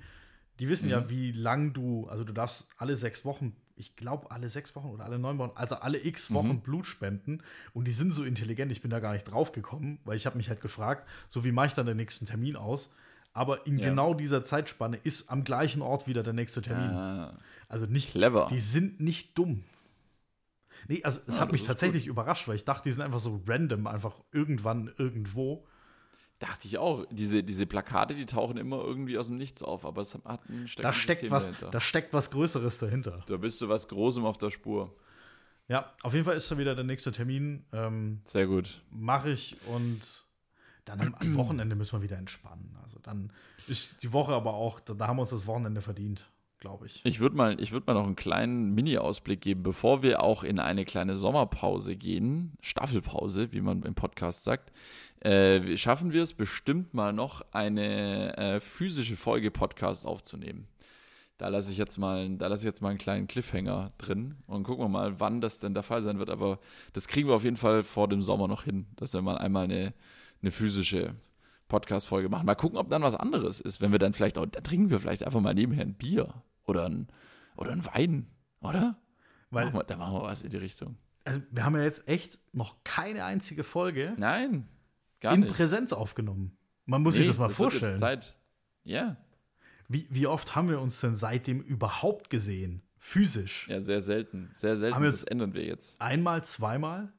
Die 0.59 0.69
wissen 0.69 0.89
ja, 0.89 1.07
wie 1.09 1.31
lang 1.31 1.73
du, 1.73 2.07
also 2.07 2.23
du 2.23 2.33
darfst 2.33 2.69
alle 2.77 2.95
sechs 2.95 3.25
Wochen, 3.25 3.55
ich 3.75 3.95
glaube 3.95 4.31
alle 4.31 4.49
sechs 4.49 4.75
Wochen 4.75 4.87
oder 4.87 5.05
alle 5.05 5.19
neun 5.19 5.37
Wochen, 5.37 5.51
also 5.53 5.75
alle 5.75 6.03
x 6.03 6.33
Wochen 6.33 6.61
Blut 6.61 6.87
spenden. 6.87 7.43
Und 7.73 7.87
die 7.87 7.91
sind 7.91 8.11
so 8.11 8.23
intelligent, 8.23 8.71
ich 8.71 8.81
bin 8.81 8.89
da 8.89 8.99
gar 8.99 9.13
nicht 9.13 9.25
drauf 9.25 9.51
gekommen, 9.51 9.99
weil 10.03 10.17
ich 10.17 10.25
habe 10.25 10.37
mich 10.37 10.49
halt 10.49 10.61
gefragt, 10.61 11.07
so 11.29 11.43
wie 11.43 11.51
mache 11.51 11.67
ich 11.67 11.73
dann 11.75 11.85
den 11.85 11.97
nächsten 11.97 12.25
Termin 12.25 12.55
aus? 12.55 12.95
Aber 13.37 13.67
in 13.67 13.77
Ja. 13.77 13.89
genau 13.89 14.13
dieser 14.15 14.43
Zeitspanne 14.43 14.97
ist 14.97 15.29
am 15.29 15.43
gleichen 15.43 15.81
Ort 15.81 16.07
wieder 16.07 16.23
der 16.23 16.33
nächste 16.33 16.61
Termin. 16.61 16.89
Ah, 16.89 17.37
Also 17.69 17.85
nicht 17.85 18.11
Clever. 18.11 18.47
Die 18.49 18.59
sind 18.59 18.99
nicht 18.99 19.37
dumm. 19.37 19.63
Nee, 20.87 21.03
also 21.03 21.19
es 21.27 21.35
Ja, 21.35 21.41
hat 21.41 21.49
das 21.49 21.53
mich 21.53 21.63
tatsächlich 21.63 22.07
überrascht, 22.07 22.47
weil 22.47 22.55
ich 22.55 22.63
dachte, 22.65 22.83
die 22.89 22.93
sind 22.93 23.01
einfach 23.03 23.19
so 23.19 23.41
random, 23.47 23.87
einfach 23.87 24.15
irgendwann 24.31 24.91
irgendwo. 24.97 25.65
dachte 26.39 26.67
ich 26.67 26.77
auch. 26.77 27.05
Diese, 27.11 27.43
diese 27.43 27.65
Plakate, 27.65 28.13
die 28.13 28.25
tauchen 28.27 28.57
immer 28.57 28.77
irgendwie 28.83 29.17
aus 29.17 29.27
dem 29.27 29.37
Nichts 29.37 29.63
auf, 29.63 29.85
aber 29.85 30.01
es 30.01 30.13
hat 30.13 30.25
ein 30.49 30.67
Da 30.77 30.93
steckt 30.93 31.21
System 31.21 31.31
was, 31.31 31.45
dahinter. 31.47 31.71
da 31.71 31.81
steckt 31.81 32.13
was 32.13 32.29
Größeres 32.31 32.77
dahinter. 32.77 33.23
Da 33.27 33.37
bist 33.37 33.59
du 33.61 33.69
was 33.69 33.87
Großem 33.87 34.23
auf 34.25 34.37
der 34.37 34.51
Spur. 34.51 34.95
Ja, 35.67 35.93
auf 36.03 36.13
jeden 36.13 36.25
Fall 36.25 36.37
ist 36.37 36.49
da 36.51 36.57
wieder 36.57 36.75
der 36.75 36.83
nächste 36.85 37.11
Termin. 37.11 37.65
Ähm, 37.73 38.21
Sehr 38.23 38.47
gut. 38.47 38.81
Mache 38.91 39.31
ich 39.31 39.57
und 39.65 40.25
dann 40.87 41.01
am, 41.01 41.15
am 41.15 41.37
Wochenende 41.37 41.75
müssen 41.75 41.99
wir 41.99 42.03
wieder 42.03 42.17
entspannen. 42.17 42.75
Also 42.83 42.99
dann 42.99 43.31
ist 43.67 44.03
die 44.03 44.13
Woche 44.13 44.33
aber 44.33 44.53
auch, 44.53 44.79
da, 44.79 44.93
da 44.93 45.07
haben 45.07 45.17
wir 45.17 45.21
uns 45.21 45.31
das 45.31 45.47
Wochenende 45.47 45.81
verdient, 45.81 46.29
glaube 46.59 46.87
ich. 46.87 47.01
Ich 47.03 47.19
würde 47.19 47.35
mal, 47.35 47.57
würd 47.57 47.87
mal 47.87 47.93
noch 47.93 48.05
einen 48.05 48.15
kleinen 48.15 48.73
Mini-Ausblick 48.73 49.41
geben, 49.41 49.63
bevor 49.63 50.01
wir 50.01 50.21
auch 50.21 50.43
in 50.43 50.59
eine 50.59 50.85
kleine 50.85 51.15
Sommerpause 51.15 51.95
gehen, 51.95 52.53
Staffelpause, 52.61 53.51
wie 53.51 53.61
man 53.61 53.83
im 53.83 53.95
Podcast 53.95 54.43
sagt. 54.43 54.71
Äh, 55.19 55.77
schaffen 55.77 56.13
wir 56.13 56.23
es 56.23 56.33
bestimmt 56.33 56.93
mal 56.93 57.13
noch 57.13 57.41
eine 57.51 58.37
äh, 58.37 58.59
physische 58.59 59.15
Folge 59.15 59.51
Podcast 59.51 60.05
aufzunehmen. 60.05 60.67
Da 61.37 61.49
lasse 61.49 61.71
ich 61.71 61.77
jetzt 61.77 61.97
mal, 61.97 62.29
da 62.37 62.47
lasse 62.47 62.63
ich 62.63 62.65
jetzt 62.65 62.81
mal 62.81 62.89
einen 62.89 62.97
kleinen 62.97 63.27
Cliffhanger 63.27 63.91
drin 63.99 64.37
und 64.47 64.63
gucken 64.63 64.85
wir 64.85 64.89
mal, 64.89 65.19
wann 65.19 65.39
das 65.39 65.59
denn 65.59 65.75
der 65.75 65.83
Fall 65.83 66.01
sein 66.01 66.17
wird. 66.17 66.31
Aber 66.31 66.59
das 66.93 67.07
kriegen 67.07 67.27
wir 67.27 67.35
auf 67.35 67.43
jeden 67.43 67.57
Fall 67.57 67.83
vor 67.83 68.07
dem 68.07 68.23
Sommer 68.23 68.47
noch 68.47 68.63
hin, 68.63 68.87
dass 68.95 69.13
wir 69.13 69.21
mal 69.21 69.37
einmal 69.37 69.65
eine, 69.65 69.93
eine 70.41 70.51
physische 70.51 71.15
Podcast-Folge 71.67 72.29
machen. 72.29 72.45
Mal 72.45 72.55
gucken, 72.55 72.77
ob 72.77 72.89
dann 72.89 73.01
was 73.01 73.15
anderes 73.15 73.59
ist. 73.59 73.81
Wenn 73.81 73.91
wir 73.91 73.99
dann 73.99 74.13
vielleicht 74.13 74.37
auch, 74.37 74.45
da 74.45 74.61
trinken 74.61 74.89
wir 74.89 74.99
vielleicht 74.99 75.23
einfach 75.23 75.41
mal 75.41 75.53
nebenher 75.53 75.85
ein 75.85 75.95
Bier 75.95 76.33
oder 76.65 76.85
ein, 76.87 77.07
oder 77.55 77.71
ein 77.71 77.85
Wein, 77.85 78.27
oder? 78.61 78.97
Weil, 79.49 79.65
machen 79.65 79.79
wir, 79.79 79.83
da 79.83 79.97
machen 79.97 80.13
wir 80.15 80.23
was 80.23 80.43
in 80.43 80.49
die 80.51 80.57
Richtung. 80.57 80.97
also 81.25 81.41
wir 81.51 81.63
haben 81.65 81.75
ja 81.75 81.83
jetzt 81.83 82.07
echt 82.07 82.39
noch 82.53 82.83
keine 82.83 83.23
einzige 83.25 83.63
Folge 83.63 84.13
Nein, 84.17 84.67
gar 85.19 85.33
in 85.33 85.41
nicht. 85.41 85.53
Präsenz 85.53 85.91
aufgenommen. 85.93 86.57
Man 86.85 87.01
muss 87.01 87.15
Nee, 87.15 87.21
sich 87.21 87.27
das 87.29 87.37
mal 87.37 87.47
jetzt 87.47 87.57
vorstellen. 87.57 87.99
Zeit. 87.99 88.35
Ja, 88.83 89.17
Wie, 89.89 90.07
wie 90.09 90.27
oft 90.27 90.55
haben 90.55 90.69
wir 90.69 90.79
uns 90.79 90.99
denn 91.01 91.15
seitdem 91.15 91.59
überhaupt 91.61 92.29
gesehen? 92.29 92.81
Physisch? 92.99 93.67
ja, 93.69 93.79
sehr 93.81 94.01
selten. 94.01 94.49
Sehr 94.53 94.75
selten. 94.77 94.95
Haben 94.95 95.03
Das 95.05 95.23
ändern 95.23 95.53
wir 95.53 95.63
jetzt. 95.65 96.01
Einmal, 96.01 96.43
zweimal? 96.43 97.11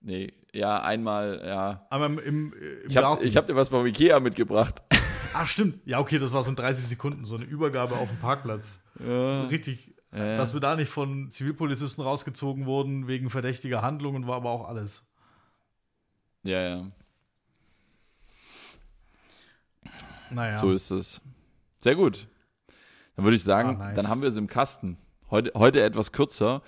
Nee, 0.00 0.32
ja, 0.58 0.80
einmal, 0.82 1.42
ja. 1.44 1.86
Einmal 1.90 2.18
im, 2.18 2.52
im 2.52 2.54
Ich 2.88 2.96
habe 2.96 3.06
Garten. 3.06 3.24
ich 3.26 3.36
hab 3.36 3.46
dir 3.46 3.56
was 3.56 3.68
beim 3.70 3.86
Ikea 3.86 4.20
mitgebracht. 4.20 4.82
ah, 5.32 5.46
stimmt. 5.46 5.80
Ja, 5.86 6.00
okay, 6.00 6.18
das 6.18 6.32
war 6.32 6.42
so 6.42 6.50
in 6.50 6.56
30 6.56 6.84
Sekunden, 6.86 7.24
so 7.24 7.36
eine 7.36 7.44
Übergabe 7.44 7.96
auf 7.96 8.08
dem 8.08 8.18
Parkplatz. 8.18 8.84
Ja. 9.04 9.44
Richtig. 9.46 9.94
Ja. 10.14 10.36
Dass 10.36 10.54
wir 10.54 10.60
da 10.60 10.74
nicht 10.74 10.90
von 10.90 11.30
Zivilpolizisten 11.30 12.02
rausgezogen 12.02 12.64
wurden 12.66 13.08
wegen 13.08 13.28
verdächtiger 13.30 13.82
Handlungen, 13.82 14.26
war 14.26 14.36
aber 14.36 14.50
auch 14.50 14.66
alles. 14.68 15.06
Ja, 16.42 16.60
ja. 16.60 16.86
Naja. 20.30 20.52
So 20.58 20.72
ist 20.72 20.90
es. 20.90 21.20
Sehr 21.76 21.94
gut. 21.94 22.26
Dann 23.16 23.24
würde 23.24 23.36
ich 23.36 23.44
sagen, 23.44 23.76
Ah, 23.80 23.86
nice. 23.88 23.96
dann 23.96 24.08
haben 24.08 24.22
wir 24.22 24.28
es 24.28 24.36
im 24.36 24.46
Kasten. 24.46 24.98
Heute, 25.30 25.52
heute 25.54 25.82
etwas 25.82 26.12
kürzer, 26.12 26.62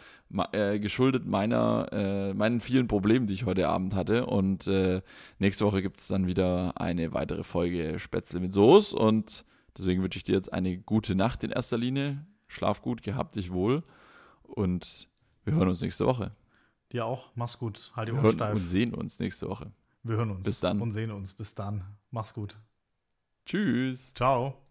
äh, 0.53 0.78
geschuldet 0.78 1.26
meiner, 1.26 1.89
äh, 1.93 2.35
meinen 2.35 2.61
vielen 2.61 2.89
Problemen, 2.89 3.26
die 3.26 3.35
ich 3.35 3.47
heute 3.47 3.68
Abend 3.68 3.95
hatte. 3.95 4.26
Und 4.26 4.66
äh, 4.66 5.03
nächste 5.39 5.64
Woche 5.64 5.83
gibt 5.83 5.99
es 5.99 6.09
dann 6.09 6.26
wieder 6.26 6.81
eine 6.81 7.12
weitere 7.12 7.43
Folge 7.43 7.99
Spätzle 7.99 8.41
mit 8.41 8.53
Soße. 8.55 8.97
Und 8.97 9.45
deswegen 9.76 10.03
wünsche 10.03 10.18
ich 10.18 10.24
dir 10.24 10.35
jetzt 10.35 10.53
eine 10.53 10.78
gute 10.78 11.14
Nacht 11.14 11.45
in 11.45 11.51
erster 11.51 11.78
Linie. 11.78 12.24
Schlaf 12.47 12.83
gut, 12.83 13.03
gehabt 13.03 13.37
dich 13.37 13.53
wohl. 13.53 13.83
Und 14.43 15.09
wir 15.45 15.55
hören 15.55 15.68
uns 15.68 15.81
nächste 15.81 16.07
Woche. 16.07 16.33
Dir 16.93 17.07
auch. 17.07 17.31
Mach's 17.35 17.59
gut. 17.59 17.93
Halt 17.95 18.09
die 18.09 18.12
Ohren 18.12 18.33
steif. 18.33 18.57
und 18.57 18.66
sehen 18.66 18.95
uns 18.95 19.18
nächste 19.20 19.49
Woche. 19.49 19.72
Wir 20.03 20.16
hören 20.16 20.31
uns. 20.31 20.45
Bis 20.45 20.61
dann. 20.61 20.81
Und 20.81 20.93
sehen 20.93 21.11
uns. 21.11 21.35
Bis 21.35 21.55
dann. 21.55 21.85
Mach's 22.11 22.35
gut. 22.35 22.57
Tschüss. 23.47 24.14
Ciao. 24.14 24.70